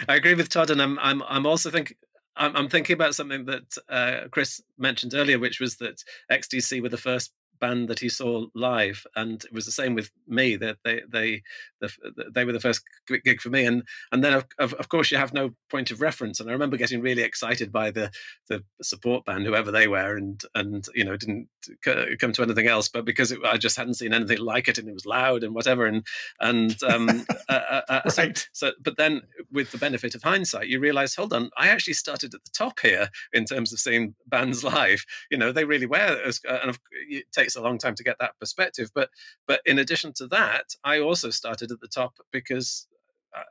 I 0.07 0.15
agree 0.15 0.35
with 0.35 0.49
Todd, 0.49 0.69
and 0.69 0.81
I'm 0.81 0.97
I'm 0.99 1.23
I'm 1.23 1.45
also 1.45 1.69
think 1.69 1.95
I'm, 2.35 2.55
I'm 2.55 2.69
thinking 2.69 2.93
about 2.93 3.15
something 3.15 3.45
that 3.45 3.77
uh, 3.89 4.27
Chris 4.31 4.61
mentioned 4.77 5.13
earlier, 5.13 5.39
which 5.39 5.59
was 5.59 5.77
that 5.77 6.03
XTC 6.31 6.81
were 6.81 6.89
the 6.89 6.97
first 6.97 7.31
band 7.61 7.87
that 7.87 7.99
he 7.99 8.09
saw 8.09 8.47
live, 8.53 9.05
and 9.15 9.43
it 9.45 9.53
was 9.53 9.65
the 9.65 9.71
same 9.71 9.95
with 9.95 10.11
me. 10.27 10.57
That 10.57 10.77
they 10.83 11.01
they 11.07 11.43
they, 11.79 11.87
they 12.33 12.43
were 12.43 12.51
the 12.51 12.59
first 12.59 12.83
gig 13.23 13.39
for 13.39 13.49
me, 13.49 13.65
and 13.65 13.83
and 14.11 14.23
then 14.23 14.33
of, 14.33 14.45
of, 14.59 14.73
of 14.73 14.89
course 14.89 15.11
you 15.11 15.17
have 15.17 15.33
no 15.33 15.51
point 15.69 15.91
of 15.91 16.01
reference. 16.01 16.39
And 16.39 16.49
I 16.49 16.53
remember 16.53 16.75
getting 16.75 17.01
really 17.01 17.21
excited 17.21 17.71
by 17.71 17.91
the 17.91 18.11
the 18.49 18.63
support 18.81 19.25
band, 19.25 19.45
whoever 19.45 19.71
they 19.71 19.87
were, 19.87 20.17
and 20.17 20.41
and 20.55 20.85
you 20.93 21.05
know 21.05 21.15
didn't 21.15 21.47
come 22.19 22.33
to 22.33 22.43
anything 22.43 22.67
else, 22.67 22.89
but 22.89 23.05
because 23.05 23.31
it, 23.31 23.39
I 23.45 23.57
just 23.57 23.77
hadn't 23.77 23.93
seen 23.95 24.13
anything 24.13 24.39
like 24.39 24.67
it, 24.67 24.77
and 24.77 24.89
it 24.89 24.93
was 24.93 25.05
loud 25.05 25.43
and 25.43 25.55
whatever, 25.55 25.85
and 25.85 26.05
and 26.39 26.81
um, 26.83 27.25
uh, 27.47 27.53
uh, 27.53 27.81
uh 27.87 28.01
right. 28.17 28.47
so, 28.51 28.67
so 28.67 28.71
but 28.81 28.97
then 28.97 29.21
with 29.51 29.71
the 29.71 29.77
benefit 29.77 30.15
of 30.15 30.23
hindsight, 30.23 30.67
you 30.67 30.79
realize, 30.79 31.15
hold 31.15 31.33
on, 31.33 31.49
I 31.57 31.67
actually 31.67 31.93
started 31.93 32.33
at 32.33 32.43
the 32.43 32.51
top 32.51 32.79
here 32.79 33.09
in 33.33 33.45
terms 33.45 33.71
of 33.71 33.79
seeing 33.79 34.15
bands 34.27 34.63
live. 34.63 35.05
You 35.29 35.37
know, 35.37 35.51
they 35.51 35.65
really 35.65 35.85
were, 35.85 35.97
uh, 36.47 36.59
and 36.63 36.77
it 36.91 37.25
takes 37.51 37.61
a 37.61 37.67
long 37.67 37.77
time 37.77 37.95
to 37.95 38.03
get 38.03 38.17
that 38.19 38.39
perspective. 38.39 38.91
But 38.93 39.09
but 39.47 39.61
in 39.65 39.79
addition 39.79 40.13
to 40.13 40.27
that, 40.27 40.75
I 40.83 40.99
also 40.99 41.29
started 41.29 41.71
at 41.71 41.81
the 41.81 41.87
top 41.87 42.13
because 42.31 42.87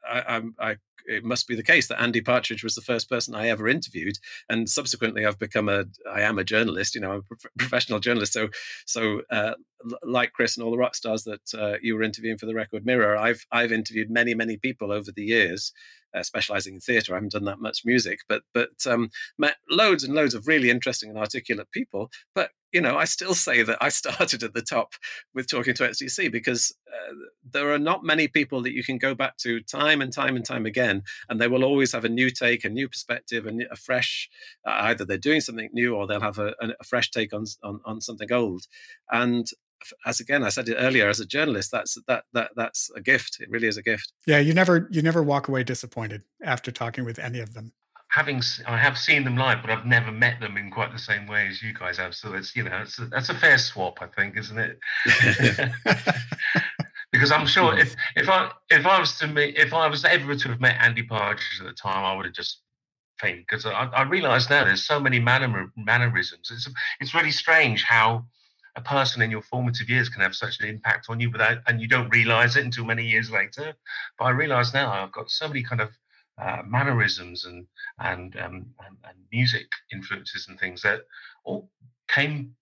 I, 0.07 0.21
I, 0.37 0.71
I, 0.71 0.77
it 1.07 1.25
must 1.25 1.49
be 1.49 1.57
the 1.57 1.63
case 1.63 1.89
that 1.89 2.01
Andy 2.01 2.21
Partridge 2.21 2.63
was 2.63 2.75
the 2.75 2.83
first 2.83 3.09
person 3.09 3.35
I 3.35 3.49
ever 3.49 3.67
interviewed, 3.69 4.19
and 4.49 4.69
subsequently 4.69 5.25
I've 5.25 5.39
become 5.39 5.69
a 5.69 5.85
I 6.11 6.23
am 6.23 6.39
a 6.39 6.45
journalist. 6.45 6.95
You 6.95 7.01
know, 7.01 7.13
I'm 7.13 7.23
a 7.33 7.59
professional 7.59 8.01
journalist. 8.01 8.33
So 8.33 8.49
so 8.87 9.23
uh, 9.31 9.55
like 10.03 10.33
Chris 10.33 10.57
and 10.57 10.65
all 10.65 10.71
the 10.71 10.79
rock 10.79 10.95
stars 10.95 11.25
that 11.25 11.55
uh, 11.55 11.77
you 11.83 11.95
were 11.95 12.03
interviewing 12.03 12.39
for 12.39 12.47
the 12.47 12.55
Record 12.55 12.85
Mirror, 12.85 13.17
I've 13.17 13.47
I've 13.51 13.73
interviewed 13.73 14.11
many 14.11 14.35
many 14.35 14.57
people 14.57 14.93
over 14.93 15.11
the 15.13 15.25
years 15.25 15.73
uh, 16.15 16.23
specializing 16.23 16.75
in 16.75 16.81
theatre. 16.81 17.13
I 17.13 17.17
haven't 17.17 17.33
done 17.33 17.45
that 17.45 17.61
much 17.61 17.83
music, 17.85 18.21
but 18.29 18.43
but 18.55 18.71
um, 18.87 19.11
met 19.39 19.57
loads 19.71 20.05
and 20.05 20.15
loads 20.15 20.35
of 20.35 20.47
really 20.47 20.71
interesting 20.71 21.11
and 21.11 21.19
articulate 21.19 21.71
people. 21.73 22.11
But 22.35 22.51
you 22.73 22.81
know, 22.81 22.97
I 22.97 23.05
still 23.05 23.35
say 23.35 23.63
that 23.63 23.79
I 23.81 23.89
started 24.01 24.43
at 24.43 24.55
the 24.55 24.63
top 24.63 24.95
with 25.35 25.51
talking 25.51 25.75
to 25.75 25.85
XTC 25.85 26.31
because 26.31 26.75
uh, 26.89 27.15
there 27.51 27.73
are 27.73 27.79
not 27.79 28.05
many 28.05 28.29
people 28.29 28.63
that 28.63 28.73
you 28.73 28.85
can 28.85 28.99
go 28.99 29.15
back 29.15 29.37
to 29.39 29.61
time 29.61 30.01
and 30.01 30.13
time 30.13 30.37
and 30.37 30.45
time 30.45 30.67
again, 30.67 31.03
and 31.29 31.41
they 31.41 31.49
will 31.49 31.65
always 31.65 31.93
have 31.93 32.05
a 32.05 32.09
new 32.09 32.31
take, 32.31 32.65
a 32.65 32.69
new 32.69 32.89
perspective, 32.89 33.47
and 33.47 33.63
a 33.71 33.77
fresh. 33.77 34.29
Uh, 34.67 34.91
either 34.91 35.05
they're 35.05 35.19
doing 35.19 35.41
something 35.41 35.71
new 35.73 35.95
or 35.95 36.07
they'll 36.07 36.21
have 36.21 36.39
a, 36.39 36.55
a 36.61 36.85
fresh 36.85 37.11
take 37.11 37.33
on, 37.33 37.45
on 37.63 37.81
on 37.85 38.01
something 38.01 38.33
old, 38.33 38.67
and 39.11 39.49
as 40.07 40.21
again 40.21 40.45
I 40.45 40.49
said 40.49 40.69
it 40.69 40.77
earlier, 40.77 41.09
as 41.09 41.21
a 41.21 41.27
journalist, 41.27 41.71
that's 41.71 41.97
that 42.07 42.25
that 42.33 42.51
that's 42.57 42.91
a 42.97 43.01
gift. 43.01 43.39
It 43.41 43.51
really 43.51 43.69
is 43.69 43.77
a 43.77 43.83
gift. 43.83 44.13
Yeah, 44.27 44.39
you 44.39 44.55
never 44.55 44.89
you 44.91 45.03
never 45.03 45.23
walk 45.23 45.49
away 45.49 45.65
disappointed 45.65 46.23
after 46.43 46.71
talking 46.71 47.05
with 47.05 47.19
any 47.19 47.41
of 47.41 47.55
them 47.55 47.73
having 48.11 48.43
I 48.67 48.77
have 48.77 48.99
seen 48.99 49.25
them 49.25 49.37
live, 49.37 49.63
but 49.63 49.71
I've 49.71 49.87
never 49.87 50.11
met 50.13 50.41
them 50.41 50.57
in 50.57 50.71
quite 50.71 50.93
the 50.93 50.99
same 50.99 51.27
way 51.27 51.47
as 51.47 51.63
you 51.63 51.73
guys 51.73 51.97
have. 51.99 52.15
So 52.15 52.35
it's 52.35 52.55
you 52.55 52.65
know 52.65 52.81
it's 52.83 52.99
a, 52.99 53.07
that's 53.07 53.29
a 53.29 53.35
fair 53.35 53.57
swap, 53.57 54.03
I 54.03 54.07
think, 54.07 54.37
isn't 54.37 54.59
it? 54.59 54.79
because 57.13 57.33
I'm 57.33 57.47
sure 57.47 57.73
hmm. 57.73 57.79
if 57.79 57.95
if 58.17 58.29
I 58.29 58.51
if 58.71 58.85
I 58.87 58.99
was 59.01 59.17
to 59.19 59.27
meet 59.27 59.57
if 59.57 59.73
I 59.73 59.87
was 59.87 60.05
ever 60.05 60.35
to 60.35 60.49
have 60.49 60.61
met 60.61 60.77
Andy 60.81 61.03
Partridge 61.03 61.61
at 61.61 61.67
the 61.67 61.73
time, 61.73 62.05
I 62.05 62.15
would 62.15 62.27
have 62.27 62.35
just 62.35 62.61
fainted 63.19 63.45
because 63.49 63.67
I, 63.67 63.71
I 63.71 64.03
realise 64.03 64.51
now 64.51 64.65
there's 64.65 64.87
so 64.87 64.99
many 64.99 65.21
manner, 65.21 65.71
mannerisms. 65.77 66.51
It's 66.51 66.69
it's 67.01 67.15
really 67.15 67.31
strange 67.31 67.83
how 67.83 68.27
a 68.77 68.81
person 68.81 69.23
in 69.23 69.31
your 69.31 69.43
formative 69.43 69.89
years 69.89 70.09
can 70.09 70.23
have 70.23 70.35
such 70.35 70.61
an 70.61 70.69
impact 70.69 71.07
on 71.09 71.21
you 71.21 71.31
without 71.31 71.59
and 71.67 71.81
you 71.81 71.89
don't 71.89 72.11
realise 72.11 72.57
it 72.57 72.65
until 72.65 72.85
many 72.85 73.05
years 73.05 73.31
later. 73.31 73.75
But 74.19 74.25
I 74.27 74.31
realise 74.31 74.73
now 74.73 74.93
I've 74.93 75.13
got 75.13 75.31
so 75.31 75.49
many 75.49 75.63
kind 75.63 75.81
of 75.81 75.91
uh, 76.41 76.63
mannerisms 76.67 77.45
and 77.45 77.67
and, 77.99 78.37
um, 78.37 78.67
and, 78.87 78.97
and 79.05 79.19
music 79.33 79.69
influences 79.93 80.47
and 80.49 80.59
things 80.59 80.83
that 80.83 81.01
all 81.45 81.71
came 82.09 82.55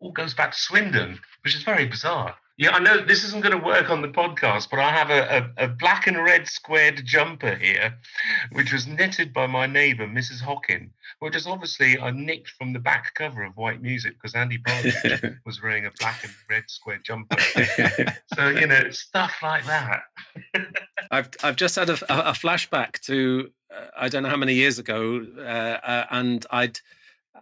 all 0.00 0.12
goes 0.12 0.34
back 0.34 0.52
to 0.52 0.58
Swindon, 0.58 1.18
which 1.42 1.54
is 1.54 1.62
very 1.62 1.86
bizarre. 1.86 2.36
Yeah, 2.56 2.70
I 2.70 2.78
know 2.78 3.04
this 3.04 3.24
isn't 3.24 3.42
going 3.42 3.58
to 3.58 3.64
work 3.64 3.90
on 3.90 4.00
the 4.00 4.08
podcast, 4.08 4.70
but 4.70 4.78
I 4.78 4.90
have 4.90 5.10
a, 5.10 5.52
a, 5.58 5.64
a, 5.64 5.68
black 5.68 6.06
and 6.06 6.16
red 6.22 6.46
squared 6.46 7.04
jumper 7.04 7.56
here, 7.56 7.94
which 8.52 8.72
was 8.72 8.86
knitted 8.86 9.32
by 9.32 9.48
my 9.48 9.66
neighbour, 9.66 10.06
Mrs. 10.06 10.40
Hockin, 10.40 10.92
which 11.18 11.34
is 11.34 11.48
obviously 11.48 11.98
I 11.98 12.12
nicked 12.12 12.50
from 12.50 12.72
the 12.72 12.78
back 12.78 13.12
cover 13.14 13.42
of 13.42 13.56
White 13.56 13.82
Music 13.82 14.12
because 14.12 14.36
Andy 14.36 14.58
Partridge 14.58 15.36
was 15.46 15.60
wearing 15.60 15.86
a 15.86 15.90
black 15.98 16.22
and 16.22 16.32
red 16.48 16.62
squared 16.68 17.04
jumper. 17.04 17.40
so 18.34 18.48
you 18.50 18.68
know 18.68 18.88
stuff 18.90 19.34
like 19.42 19.66
that. 19.66 20.02
I've 21.10 21.30
I've 21.42 21.56
just 21.56 21.74
had 21.74 21.90
a, 21.90 21.94
a 22.30 22.32
flashback 22.32 23.00
to 23.06 23.50
uh, 23.76 23.86
I 23.96 24.08
don't 24.08 24.22
know 24.22 24.28
how 24.28 24.36
many 24.36 24.54
years 24.54 24.78
ago, 24.78 25.26
uh, 25.38 25.40
uh, 25.40 26.06
and 26.10 26.46
I'd 26.50 26.78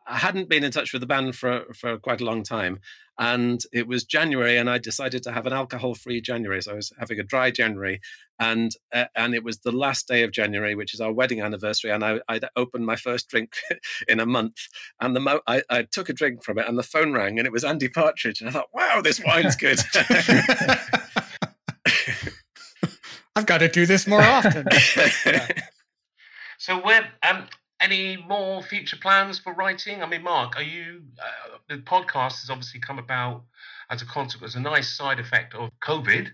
I 0.06 0.18
hadn't 0.18 0.48
been 0.48 0.64
in 0.64 0.72
touch 0.72 0.92
with 0.92 1.00
the 1.00 1.06
band 1.06 1.36
for 1.36 1.64
for 1.74 1.98
quite 1.98 2.20
a 2.20 2.24
long 2.24 2.42
time, 2.42 2.80
and 3.18 3.62
it 3.72 3.86
was 3.86 4.04
January, 4.04 4.56
and 4.56 4.70
I 4.70 4.78
decided 4.78 5.22
to 5.24 5.32
have 5.32 5.46
an 5.46 5.52
alcohol-free 5.52 6.22
January. 6.22 6.62
So 6.62 6.72
I 6.72 6.76
was 6.76 6.92
having 6.98 7.20
a 7.20 7.24
dry 7.24 7.50
January, 7.50 8.00
and 8.38 8.72
uh, 8.92 9.04
and 9.14 9.34
it 9.34 9.44
was 9.44 9.58
the 9.58 9.72
last 9.72 10.08
day 10.08 10.22
of 10.22 10.32
January, 10.32 10.74
which 10.74 10.94
is 10.94 11.00
our 11.00 11.12
wedding 11.12 11.42
anniversary, 11.42 11.90
and 11.90 12.04
I 12.04 12.20
I 12.28 12.40
opened 12.56 12.86
my 12.86 12.96
first 12.96 13.28
drink 13.28 13.54
in 14.08 14.18
a 14.18 14.26
month, 14.26 14.56
and 15.00 15.14
the 15.14 15.20
mo- 15.20 15.42
I, 15.46 15.62
I 15.68 15.82
took 15.82 16.08
a 16.08 16.14
drink 16.14 16.42
from 16.42 16.58
it, 16.58 16.66
and 16.66 16.78
the 16.78 16.82
phone 16.82 17.12
rang, 17.12 17.38
and 17.38 17.46
it 17.46 17.52
was 17.52 17.64
Andy 17.64 17.88
Partridge, 17.88 18.40
and 18.40 18.48
I 18.48 18.52
thought, 18.52 18.68
wow, 18.72 19.02
this 19.02 19.20
wine's 19.22 19.56
good. 19.56 19.80
I've 23.34 23.46
got 23.46 23.58
to 23.58 23.68
do 23.68 23.86
this 23.86 24.06
more 24.06 24.22
often. 24.22 24.66
yeah. 25.26 25.48
So 26.58 26.78
where 26.78 27.10
um 27.22 27.46
any 27.82 28.16
more 28.16 28.62
future 28.62 28.96
plans 28.96 29.38
for 29.38 29.52
writing? 29.54 30.02
I 30.02 30.06
mean, 30.06 30.22
Mark, 30.22 30.56
are 30.56 30.62
you? 30.62 31.02
Uh, 31.18 31.58
the 31.68 31.82
podcast 31.82 32.40
has 32.40 32.50
obviously 32.50 32.80
come 32.80 32.98
about 32.98 33.42
as 33.90 34.02
a 34.02 34.06
consequence, 34.06 34.54
a 34.54 34.60
nice 34.60 34.96
side 34.96 35.18
effect 35.18 35.54
of 35.54 35.70
COVID, 35.82 36.28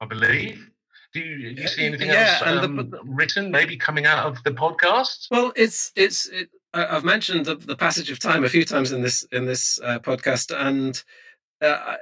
I 0.00 0.06
believe. 0.06 0.68
Do 1.12 1.20
you, 1.20 1.54
do 1.54 1.62
you 1.62 1.68
see 1.68 1.86
anything 1.86 2.08
yeah, 2.08 2.38
else 2.44 2.64
um, 2.64 2.76
the, 2.76 3.00
written, 3.04 3.50
maybe 3.50 3.76
coming 3.76 4.06
out 4.06 4.26
of 4.26 4.42
the 4.44 4.52
podcast? 4.52 5.26
Well, 5.30 5.52
it's 5.56 5.92
it's. 5.96 6.28
It, 6.28 6.50
I've 6.72 7.02
mentioned 7.02 7.46
the, 7.46 7.56
the, 7.56 7.74
passage 7.74 8.12
of 8.12 8.20
time 8.20 8.44
a 8.44 8.48
few 8.48 8.64
times 8.64 8.92
in 8.92 9.02
this 9.02 9.24
in 9.32 9.44
this 9.44 9.80
uh, 9.82 9.98
podcast, 9.98 10.54
and 10.56 11.02
uh, 11.62 11.96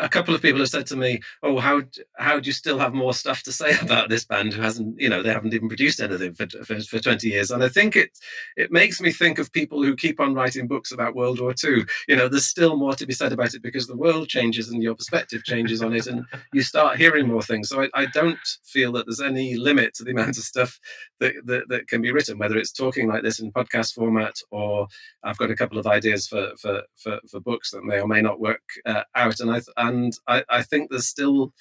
a 0.00 0.08
couple 0.08 0.34
of 0.34 0.42
people 0.42 0.60
have 0.60 0.68
said 0.68 0.86
to 0.86 0.96
me, 0.96 1.20
"Oh, 1.42 1.58
how 1.58 1.82
how 2.16 2.40
do 2.40 2.46
you 2.46 2.52
still 2.52 2.78
have 2.78 2.94
more 2.94 3.14
stuff 3.14 3.42
to 3.44 3.52
say 3.52 3.76
about 3.82 4.08
this 4.08 4.24
band 4.24 4.52
who 4.52 4.62
hasn't, 4.62 5.00
you 5.00 5.08
know, 5.08 5.22
they 5.22 5.32
haven't 5.32 5.54
even 5.54 5.68
produced 5.68 6.00
anything 6.00 6.34
for, 6.34 6.46
for, 6.64 6.80
for 6.80 6.98
twenty 6.98 7.28
years?" 7.28 7.50
And 7.50 7.62
I 7.62 7.68
think 7.68 7.96
it 7.96 8.18
it 8.56 8.72
makes 8.72 9.00
me 9.00 9.12
think 9.12 9.38
of 9.38 9.52
people 9.52 9.82
who 9.82 9.96
keep 9.96 10.20
on 10.20 10.34
writing 10.34 10.66
books 10.66 10.92
about 10.92 11.14
World 11.14 11.40
War 11.40 11.54
II. 11.62 11.84
You 12.08 12.16
know, 12.16 12.28
there's 12.28 12.46
still 12.46 12.76
more 12.76 12.94
to 12.94 13.06
be 13.06 13.12
said 13.12 13.32
about 13.32 13.54
it 13.54 13.62
because 13.62 13.86
the 13.86 13.96
world 13.96 14.28
changes 14.28 14.68
and 14.70 14.82
your 14.82 14.94
perspective 14.94 15.44
changes 15.44 15.82
on 15.82 15.94
it, 15.94 16.06
and 16.06 16.24
you 16.52 16.62
start 16.62 16.96
hearing 16.98 17.28
more 17.28 17.42
things. 17.42 17.68
So 17.68 17.82
I, 17.82 17.88
I 17.94 18.06
don't 18.06 18.38
feel 18.64 18.92
that 18.92 19.06
there's 19.06 19.20
any 19.20 19.56
limit 19.56 19.94
to 19.94 20.04
the 20.04 20.12
amount 20.12 20.38
of 20.38 20.44
stuff 20.44 20.78
that, 21.20 21.34
that 21.44 21.68
that 21.68 21.88
can 21.88 22.02
be 22.02 22.12
written, 22.12 22.38
whether 22.38 22.56
it's 22.56 22.72
talking 22.72 23.08
like 23.08 23.22
this 23.22 23.40
in 23.40 23.52
podcast 23.52 23.94
format 23.94 24.36
or 24.50 24.86
I've 25.22 25.38
got 25.38 25.50
a 25.50 25.56
couple 25.56 25.78
of 25.78 25.86
ideas 25.86 26.26
for 26.26 26.52
for 26.58 26.82
for, 26.96 27.20
for 27.30 27.40
books 27.40 27.70
that 27.70 27.84
may 27.84 28.00
or 28.00 28.08
may 28.08 28.22
not 28.22 28.40
work. 28.40 28.62
Uh, 28.86 29.01
out, 29.14 29.40
and 29.40 29.50
I 29.50 29.60
and 29.76 30.12
I, 30.26 30.44
I 30.48 30.62
think 30.62 30.90
there's 30.90 31.06
still 31.06 31.52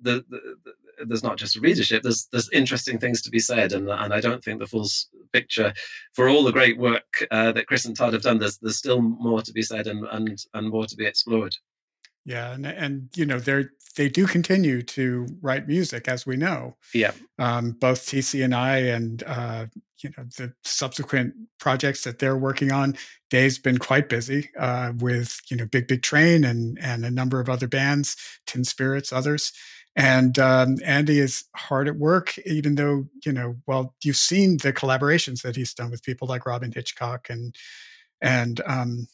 the, 0.00 0.24
the, 0.28 0.56
the, 0.64 1.04
there's 1.06 1.22
not 1.22 1.36
just 1.36 1.56
readership. 1.56 2.02
There's 2.02 2.28
there's 2.32 2.50
interesting 2.50 2.98
things 2.98 3.22
to 3.22 3.30
be 3.30 3.38
said, 3.38 3.72
and 3.72 3.88
and 3.88 4.12
I 4.12 4.20
don't 4.20 4.42
think 4.42 4.60
the 4.60 4.66
full 4.66 4.86
picture 5.32 5.72
for 6.14 6.28
all 6.28 6.44
the 6.44 6.52
great 6.52 6.78
work 6.78 7.26
uh, 7.30 7.52
that 7.52 7.66
Chris 7.66 7.84
and 7.84 7.96
Todd 7.96 8.12
have 8.12 8.22
done. 8.22 8.38
There's 8.38 8.58
there's 8.58 8.78
still 8.78 9.00
more 9.00 9.42
to 9.42 9.52
be 9.52 9.62
said 9.62 9.86
and 9.86 10.06
and 10.10 10.38
and 10.54 10.70
more 10.70 10.86
to 10.86 10.96
be 10.96 11.06
explored. 11.06 11.56
Yeah, 12.26 12.52
and 12.54 12.66
and 12.66 13.08
you 13.14 13.24
know 13.24 13.38
they 13.38 13.66
they 13.96 14.08
do 14.08 14.26
continue 14.26 14.82
to 14.82 15.26
write 15.40 15.68
music 15.68 16.08
as 16.08 16.26
we 16.26 16.36
know. 16.36 16.76
Yeah, 16.92 17.12
um, 17.38 17.70
both 17.80 18.04
TC 18.04 18.44
and 18.44 18.52
I, 18.52 18.78
and 18.78 19.22
uh, 19.24 19.66
you 19.98 20.10
know 20.18 20.24
the 20.36 20.52
subsequent 20.64 21.34
projects 21.60 22.02
that 22.02 22.18
they're 22.18 22.36
working 22.36 22.72
on. 22.72 22.96
Dave's 23.30 23.58
been 23.58 23.78
quite 23.78 24.08
busy 24.08 24.50
uh, 24.58 24.92
with 24.98 25.40
you 25.48 25.56
know 25.56 25.66
Big 25.66 25.86
Big 25.86 26.02
Train 26.02 26.44
and 26.44 26.76
and 26.82 27.04
a 27.04 27.12
number 27.12 27.38
of 27.38 27.48
other 27.48 27.68
bands, 27.68 28.16
Tin 28.46 28.64
Spirits, 28.64 29.12
others. 29.12 29.52
And 29.94 30.38
um, 30.38 30.76
Andy 30.84 31.20
is 31.20 31.44
hard 31.54 31.88
at 31.88 31.96
work, 31.96 32.36
even 32.44 32.74
though 32.74 33.06
you 33.24 33.32
know. 33.32 33.54
Well, 33.68 33.94
you've 34.02 34.16
seen 34.16 34.56
the 34.56 34.72
collaborations 34.72 35.42
that 35.42 35.54
he's 35.54 35.72
done 35.74 35.92
with 35.92 36.02
people 36.02 36.26
like 36.26 36.44
Robyn 36.44 36.72
Hitchcock 36.72 37.28
and 37.30 37.54
and 38.20 38.60
um, 38.66 39.06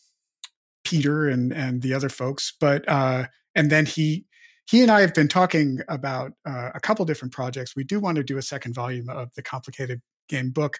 Peter 0.92 1.26
and 1.28 1.52
and 1.52 1.80
the 1.80 1.94
other 1.94 2.10
folks. 2.10 2.52
But 2.60 2.86
uh, 2.86 3.24
and 3.54 3.70
then 3.70 3.86
he 3.86 4.26
he 4.66 4.82
and 4.82 4.90
I 4.90 5.00
have 5.00 5.14
been 5.14 5.28
talking 5.28 5.78
about 5.88 6.32
uh, 6.46 6.70
a 6.74 6.80
couple 6.80 7.04
different 7.06 7.32
projects. 7.32 7.74
We 7.74 7.84
do 7.84 7.98
want 7.98 8.16
to 8.16 8.22
do 8.22 8.36
a 8.36 8.42
second 8.42 8.74
volume 8.74 9.08
of 9.08 9.34
the 9.34 9.42
complicated 9.42 10.02
game 10.28 10.50
book, 10.50 10.78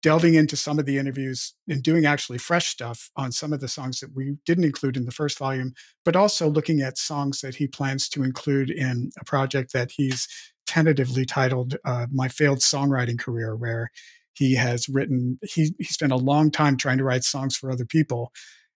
delving 0.00 0.34
into 0.34 0.56
some 0.56 0.78
of 0.78 0.86
the 0.86 0.96
interviews 0.96 1.54
and 1.68 1.82
doing 1.82 2.06
actually 2.06 2.38
fresh 2.38 2.68
stuff 2.68 3.10
on 3.16 3.32
some 3.32 3.52
of 3.52 3.58
the 3.58 3.68
songs 3.68 3.98
that 3.98 4.14
we 4.14 4.36
didn't 4.46 4.64
include 4.64 4.96
in 4.96 5.06
the 5.06 5.10
first 5.10 5.38
volume, 5.38 5.72
but 6.04 6.14
also 6.14 6.48
looking 6.48 6.80
at 6.80 6.96
songs 6.96 7.40
that 7.40 7.56
he 7.56 7.66
plans 7.66 8.08
to 8.08 8.22
include 8.22 8.70
in 8.70 9.10
a 9.20 9.24
project 9.24 9.72
that 9.72 9.90
he's 9.90 10.28
tentatively 10.68 11.24
titled 11.26 11.76
uh, 11.84 12.06
"My 12.12 12.28
Failed 12.28 12.60
Songwriting 12.60 13.18
Career," 13.18 13.56
where 13.56 13.90
he 14.34 14.54
has 14.54 14.88
written 14.88 15.36
he 15.42 15.74
he 15.78 15.84
spent 15.84 16.12
a 16.12 16.16
long 16.16 16.52
time 16.52 16.76
trying 16.76 16.98
to 16.98 17.04
write 17.04 17.24
songs 17.24 17.56
for 17.56 17.72
other 17.72 17.84
people 17.84 18.32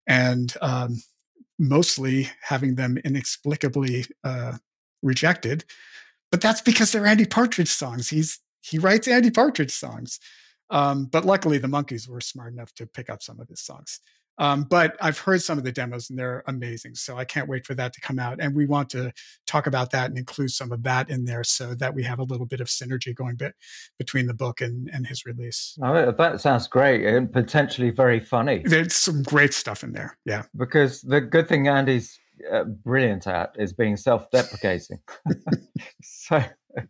and 0.07 0.55
um, 0.61 1.03
mostly 1.59 2.29
having 2.43 2.75
them 2.75 2.99
inexplicably 3.05 4.05
uh, 4.25 4.57
rejected. 5.03 5.65
But 6.31 6.41
that's 6.41 6.63
because 6.63 6.93
they're 6.93 7.07
Andy 7.07 7.27
Partridge 7.27 7.69
songs. 7.69 8.09
He's 8.09 8.41
he 8.61 8.79
writes 8.79 9.09
Andy 9.09 9.31
Partridge 9.31 9.73
songs. 9.73 10.19
Um, 10.71 11.05
but 11.07 11.27
luckily, 11.27 11.59
the 11.59 11.69
Monkees 11.69 12.09
were 12.09 12.21
smart 12.21 12.53
enough 12.53 12.73
to 12.75 12.87
pick 12.87 13.11
up 13.11 13.23
some 13.23 13.41
of 13.41 13.49
his 13.49 13.61
songs. 13.61 14.01
Um, 14.39 14.65
but 14.65 14.97
I've 15.01 15.19
heard 15.19 15.43
some 15.43 15.59
of 15.59 15.65
the 15.65 15.73
demos 15.73 16.11
and 16.11 16.19
they're 16.19 16.43
amazing. 16.47 16.95
So 16.95 17.19
I 17.19 17.25
can't 17.25 17.49
wait 17.49 17.67
for 17.67 17.75
that 17.75 17.93
to 17.93 18.01
come 18.01 18.19
out. 18.19 18.39
And 18.41 18.55
we 18.55 18.67
want 18.67 18.91
to 18.91 19.13
talk 19.47 19.67
about 19.67 19.91
that 19.91 20.09
and 20.09 20.19
include 20.19 20.51
some 20.51 20.73
of 20.73 20.83
that 20.85 21.11
in 21.11 21.25
there 21.25 21.45
so 21.45 21.75
that 21.75 21.95
we 21.95 22.03
have 22.05 22.19
a 22.19 22.25
little 22.25 22.47
bit 22.47 22.61
of 22.61 22.69
synergy 22.69 23.15
going 23.15 23.37
bit 23.37 23.55
between 23.99 24.27
the 24.27 24.35
book 24.35 24.61
and, 24.61 24.89
and 24.93 25.07
his 25.07 25.27
release. 25.27 25.77
Oh, 25.83 26.11
that 26.11 26.41
sounds 26.41 26.67
great 26.67 27.05
and 27.05 27.33
potentially 27.33 27.91
very 27.91 28.21
funny. 28.21 28.63
There's 28.65 28.95
some 28.95 29.23
great 29.23 29.53
stuff 29.53 29.85
in 29.85 29.93
there. 29.93 30.17
Yeah. 30.25 30.45
Because 30.57 31.03
the 31.03 31.21
good 31.21 31.49
thing 31.49 31.69
Andy's 31.69 32.19
uh, 32.51 32.65
brilliant 32.65 33.27
at 33.27 33.55
is 33.59 33.73
being 33.73 33.97
self 33.97 34.31
deprecating. 34.31 34.99
so, 36.03 36.43
so 36.79 36.87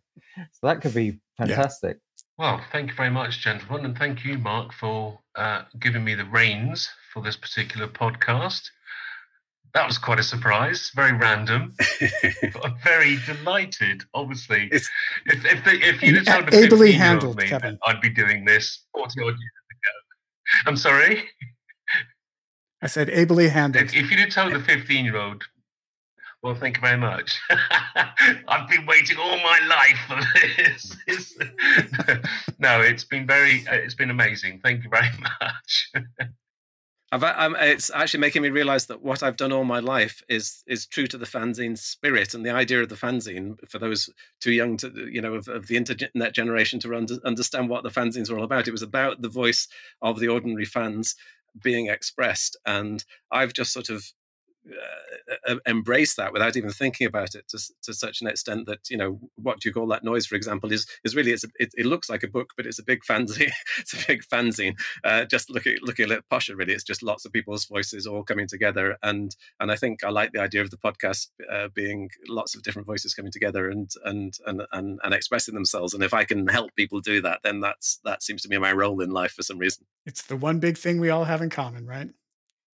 that 0.63 0.81
could 0.81 0.93
be 0.93 1.19
fantastic. 1.37 1.97
Yeah. 1.97 1.99
Well, 2.37 2.61
thank 2.71 2.89
you 2.89 2.95
very 2.95 3.11
much, 3.11 3.43
gentlemen, 3.43 3.85
and 3.85 3.95
thank 3.95 4.25
you, 4.25 4.39
Mark, 4.39 4.73
for 4.73 5.19
uh, 5.35 5.63
giving 5.79 6.03
me 6.03 6.15
the 6.15 6.25
reins 6.25 6.89
for 7.13 7.21
this 7.21 7.35
particular 7.37 7.87
podcast. 7.87 8.69
that 9.73 9.87
was 9.87 9.97
quite 9.97 10.19
a 10.19 10.23
surprise. 10.23 10.91
Very 10.95 11.13
random. 11.13 11.73
but 12.53 12.65
I'm 12.65 12.77
very 12.83 13.17
delighted. 13.25 14.03
Obviously, 14.13 14.69
if 14.71 14.87
if, 15.25 15.63
the, 15.65 15.71
if 15.81 16.01
you'd 16.01 16.25
told 16.25 16.47
the 16.47 16.57
Ably 16.57 16.91
15 16.91 16.99
handled, 16.99 17.37
me 17.37 17.47
Kevin. 17.47 17.77
I'd 17.85 18.01
be 18.01 18.09
doing 18.09 18.45
this 18.45 18.85
40 18.93 19.21
odd 19.21 19.25
years 19.25 19.37
ago. 19.37 20.65
I'm 20.65 20.77
sorry. 20.77 21.23
I 22.81 22.87
said 22.87 23.09
ably 23.09 23.47
handled. 23.47 23.85
If, 23.85 23.95
if 23.95 24.11
you'd 24.11 24.31
told 24.31 24.53
the 24.53 24.59
15 24.59 25.05
year 25.05 25.17
old, 25.17 25.43
well, 26.43 26.53
thank 26.55 26.75
you 26.75 26.81
very 26.81 26.97
much. 26.97 27.39
I've 28.47 28.67
been 28.69 28.85
waiting 28.85 29.17
all 29.17 29.37
my 29.37 29.59
life 29.69 29.99
for 30.07 30.19
this. 30.57 30.95
It's- 31.07 32.27
no, 32.59 32.81
it's 32.81 33.05
been 33.05 33.25
very, 33.25 33.63
it's 33.67 33.95
been 33.95 34.09
amazing. 34.09 34.59
Thank 34.61 34.83
you 34.83 34.89
very 34.89 35.09
much. 35.41 35.91
I've, 37.13 37.23
I'm, 37.23 37.55
it's 37.57 37.91
actually 37.93 38.21
making 38.21 38.41
me 38.41 38.49
realize 38.49 38.87
that 38.87 39.03
what 39.03 39.21
I've 39.21 39.37
done 39.37 39.51
all 39.51 39.65
my 39.65 39.79
life 39.79 40.23
is 40.27 40.63
is 40.65 40.87
true 40.87 41.05
to 41.07 41.17
the 41.17 41.27
fanzine 41.27 41.77
spirit 41.77 42.33
and 42.33 42.43
the 42.43 42.49
idea 42.49 42.81
of 42.81 42.89
the 42.89 42.95
fanzine 42.95 43.55
for 43.69 43.77
those 43.77 44.09
too 44.41 44.51
young 44.51 44.77
to 44.77 44.91
you 45.11 45.21
know 45.21 45.35
of, 45.35 45.47
of 45.47 45.67
the 45.67 45.77
internet 45.77 46.33
generation 46.33 46.79
to 46.79 46.95
under, 46.95 47.17
understand 47.23 47.69
what 47.69 47.83
the 47.83 47.91
fanzines 47.91 48.31
were 48.31 48.39
all 48.39 48.43
about. 48.43 48.67
It 48.67 48.71
was 48.71 48.81
about 48.81 49.21
the 49.21 49.29
voice 49.29 49.67
of 50.01 50.19
the 50.19 50.27
ordinary 50.27 50.65
fans 50.65 51.15
being 51.61 51.85
expressed, 51.85 52.57
and 52.65 53.05
I've 53.31 53.53
just 53.53 53.73
sort 53.73 53.89
of 53.89 54.03
uh, 55.49 55.55
embrace 55.65 56.15
that 56.15 56.31
without 56.31 56.55
even 56.55 56.69
thinking 56.69 57.05
about 57.07 57.35
it 57.35 57.47
to, 57.49 57.59
to 57.81 57.93
such 57.93 58.21
an 58.21 58.27
extent 58.27 58.65
that 58.65 58.89
you 58.89 58.97
know 58.97 59.19
what 59.35 59.59
do 59.59 59.67
you 59.67 59.73
call 59.73 59.87
that 59.87 60.03
noise 60.03 60.25
for 60.25 60.35
example 60.35 60.71
is 60.71 60.87
is 61.03 61.15
really 61.15 61.31
it's 61.31 61.43
a, 61.43 61.47
it, 61.55 61.69
it 61.75 61.85
looks 61.85 62.09
like 62.09 62.23
a 62.23 62.27
book 62.27 62.51
but 62.55 62.65
it's 62.65 62.79
a 62.79 62.83
big 62.83 63.01
fanzine 63.03 63.51
it's 63.79 63.93
a 63.93 64.07
big 64.07 64.23
fanzine 64.23 64.73
uh, 65.03 65.25
just 65.25 65.49
looking 65.49 65.77
looking 65.81 66.11
at 66.11 66.27
posher 66.31 66.57
really 66.57 66.73
it's 66.73 66.83
just 66.83 67.03
lots 67.03 67.25
of 67.25 67.31
people's 67.31 67.65
voices 67.65 68.07
all 68.07 68.23
coming 68.23 68.47
together 68.47 68.97
and 69.03 69.35
and 69.59 69.71
I 69.71 69.75
think 69.75 70.03
I 70.03 70.09
like 70.09 70.31
the 70.31 70.41
idea 70.41 70.61
of 70.61 70.71
the 70.71 70.77
podcast 70.77 71.27
uh, 71.51 71.67
being 71.73 72.09
lots 72.27 72.55
of 72.55 72.63
different 72.63 72.85
voices 72.85 73.13
coming 73.13 73.31
together 73.31 73.69
and, 73.69 73.89
and 74.05 74.33
and 74.45 74.61
and 74.71 74.99
and 75.03 75.13
expressing 75.13 75.55
themselves 75.55 75.93
and 75.93 76.03
if 76.03 76.13
I 76.13 76.23
can 76.23 76.47
help 76.47 76.73
people 76.75 77.01
do 77.01 77.21
that 77.21 77.39
then 77.43 77.59
that's 77.59 77.99
that 78.05 78.23
seems 78.23 78.41
to 78.43 78.47
be 78.47 78.57
my 78.57 78.71
role 78.71 79.01
in 79.01 79.11
life 79.11 79.33
for 79.33 79.43
some 79.43 79.57
reason 79.57 79.85
It's 80.05 80.23
the 80.23 80.37
one 80.37 80.59
big 80.59 80.77
thing 80.77 80.99
we 80.99 81.09
all 81.09 81.25
have 81.25 81.41
in 81.41 81.49
common, 81.49 81.85
right? 81.85 82.09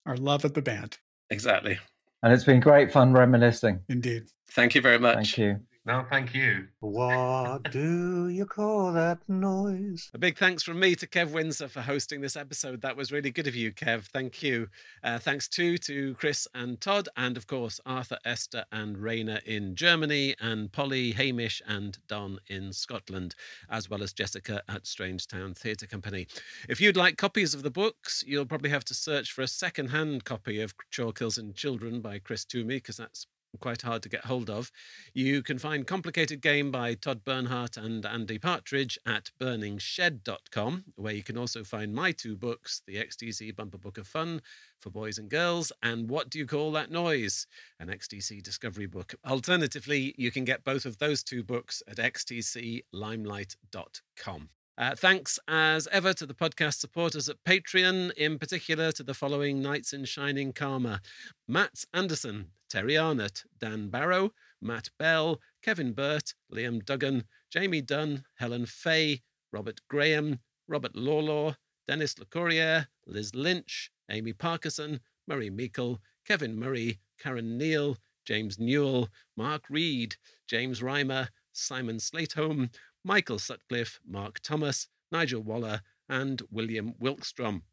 Our 0.05 0.17
love 0.17 0.45
of 0.45 0.53
the 0.53 0.61
band. 0.61 0.97
Exactly 1.29 1.77
And 2.23 2.33
it's 2.33 2.43
been 2.43 2.59
great 2.59 2.91
fun 2.91 3.13
reminiscing. 3.13 3.81
Indeed. 3.89 4.23
Thank 4.51 4.75
you 4.75 4.81
very 4.81 4.99
much. 4.99 5.15
Thank 5.15 5.37
you. 5.37 5.59
No, 5.89 6.05
thank 6.07 6.35
you. 6.35 6.67
What 6.81 7.71
do 7.71 8.29
you 8.29 8.45
call 8.45 8.93
that 8.93 9.27
noise? 9.27 10.11
A 10.13 10.19
big 10.19 10.37
thanks 10.37 10.61
from 10.61 10.79
me 10.79 10.93
to 10.93 11.07
Kev 11.07 11.31
Windsor 11.31 11.67
for 11.67 11.81
hosting 11.81 12.21
this 12.21 12.35
episode. 12.35 12.81
That 12.81 12.95
was 12.95 13.11
really 13.11 13.31
good 13.31 13.47
of 13.47 13.55
you, 13.55 13.71
Kev. 13.71 14.03
Thank 14.03 14.43
you. 14.43 14.67
Uh, 15.03 15.17
thanks 15.17 15.47
too 15.47 15.79
to 15.79 16.13
Chris 16.13 16.47
and 16.53 16.79
Todd, 16.79 17.09
and 17.17 17.37
of 17.37 17.47
course 17.47 17.79
Arthur, 17.87 18.19
Esther, 18.23 18.65
and 18.71 18.97
Raina 18.97 19.41
in 19.45 19.73
Germany, 19.73 20.35
and 20.39 20.71
Polly, 20.71 21.11
Hamish, 21.11 21.59
and 21.67 21.97
Don 22.07 22.37
in 22.49 22.71
Scotland, 22.71 23.33
as 23.71 23.89
well 23.89 24.03
as 24.03 24.13
Jessica 24.13 24.61
at 24.69 24.83
Strangetown 24.83 25.57
Theatre 25.57 25.87
Company. 25.87 26.27
If 26.69 26.79
you'd 26.79 26.97
like 26.97 27.17
copies 27.17 27.55
of 27.55 27.63
the 27.63 27.71
books, 27.71 28.23
you'll 28.27 28.45
probably 28.45 28.69
have 28.69 28.85
to 28.85 28.93
search 28.93 29.31
for 29.31 29.41
a 29.41 29.47
second-hand 29.47 30.23
copy 30.23 30.61
of 30.61 30.75
Chalkhills 30.91 31.39
and 31.39 31.55
Children 31.55 31.99
by 31.99 32.19
Chris 32.19 32.45
Twomey, 32.45 32.75
because 32.77 32.97
that's 32.97 33.25
quite 33.57 33.81
hard 33.81 34.03
to 34.03 34.09
get 34.09 34.25
hold 34.25 34.49
of. 34.49 34.69
You 35.13 35.41
can 35.41 35.57
find 35.57 35.87
Complicated 35.87 36.41
Game 36.41 36.71
by 36.71 36.93
Todd 36.93 37.23
Bernhardt 37.25 37.77
and 37.77 38.05
Andy 38.05 38.37
Partridge 38.37 38.99
at 39.05 39.31
burningshed.com, 39.39 40.83
where 40.95 41.13
you 41.13 41.23
can 41.23 41.37
also 41.37 41.63
find 41.63 41.93
my 41.93 42.11
two 42.11 42.35
books, 42.35 42.81
The 42.85 42.97
XTC 42.97 43.55
Bumper 43.55 43.77
Book 43.77 43.97
of 43.97 44.07
Fun 44.07 44.41
for 44.79 44.89
Boys 44.89 45.17
and 45.17 45.29
Girls, 45.29 45.71
and 45.81 46.09
What 46.09 46.29
Do 46.29 46.39
You 46.39 46.45
Call 46.45 46.73
That 46.73 46.91
Noise, 46.91 47.47
an 47.79 47.87
XTC 47.87 48.43
discovery 48.43 48.85
book. 48.85 49.15
Alternatively, 49.25 50.13
you 50.17 50.31
can 50.31 50.45
get 50.45 50.63
both 50.63 50.85
of 50.85 50.99
those 50.99 51.23
two 51.23 51.43
books 51.43 51.81
at 51.87 51.97
xtclimelight.com. 51.97 54.49
Uh, 54.79 54.95
thanks 54.95 55.37
as 55.49 55.89
ever 55.91 56.13
to 56.13 56.25
the 56.25 56.33
podcast 56.33 56.75
supporters 56.75 57.27
at 57.27 57.43
Patreon, 57.43 58.13
in 58.13 58.39
particular 58.39 58.93
to 58.93 59.03
the 59.03 59.13
following 59.13 59.61
Knights 59.61 59.91
in 59.91 60.05
Shining 60.05 60.53
Karma. 60.53 61.01
Matt 61.49 61.83
Anderson, 61.93 62.51
Terry 62.69 62.97
Arnott, 62.97 63.43
Dan 63.59 63.89
Barrow, 63.89 64.31
Matt 64.61 64.89
Bell, 64.97 65.41
Kevin 65.61 65.91
Burt, 65.91 66.33
Liam 66.49 66.85
Duggan, 66.85 67.25
Jamie 67.51 67.81
Dunn, 67.81 68.23
Helen 68.35 68.65
Fay, 68.65 69.21
Robert 69.51 69.81
Graham, 69.89 70.39
Robert 70.65 70.93
Lawlaw, 70.95 71.57
Dennis 71.85 72.13
LeCourrier, 72.13 72.87
Liz 73.05 73.35
Lynch, 73.35 73.91
Amy 74.09 74.31
Parkinson, 74.31 75.01
Murray 75.27 75.49
Meikle, 75.49 75.99
Kevin 76.25 76.57
Murray, 76.57 76.99
Karen 77.21 77.57
Neal, 77.57 77.97
James 78.25 78.57
Newell, 78.57 79.09
Mark 79.35 79.63
Reed, 79.69 80.15
James 80.47 80.79
Reimer, 80.79 81.27
Simon 81.51 81.97
Slateholm, 81.97 82.69
Michael 83.09 83.39
Sutcliffe, 83.39 83.99
Mark 84.07 84.39
Thomas, 84.39 84.87
Nigel 85.11 85.41
Waller, 85.41 85.81
and 86.07 86.43
William 86.51 86.93
Wilkstrom. 87.01 87.63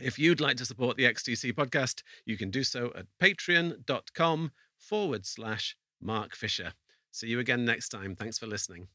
If 0.00 0.18
you'd 0.18 0.40
like 0.40 0.56
to 0.56 0.64
support 0.64 0.96
the 0.96 1.04
XTC 1.04 1.52
podcast, 1.52 2.02
you 2.26 2.36
can 2.36 2.50
do 2.50 2.64
so 2.64 2.90
at 2.96 3.06
patreon.com 3.22 4.50
forward 4.76 5.26
slash 5.26 5.76
Mark 6.02 6.34
Fisher. 6.34 6.72
See 7.12 7.28
you 7.28 7.38
again 7.38 7.64
next 7.64 7.90
time. 7.90 8.16
Thanks 8.16 8.36
for 8.36 8.48
listening. 8.48 8.88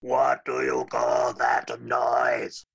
What 0.00 0.44
do 0.44 0.54
you 0.64 0.84
call 0.90 1.32
that 1.34 1.70
noise? 1.80 2.66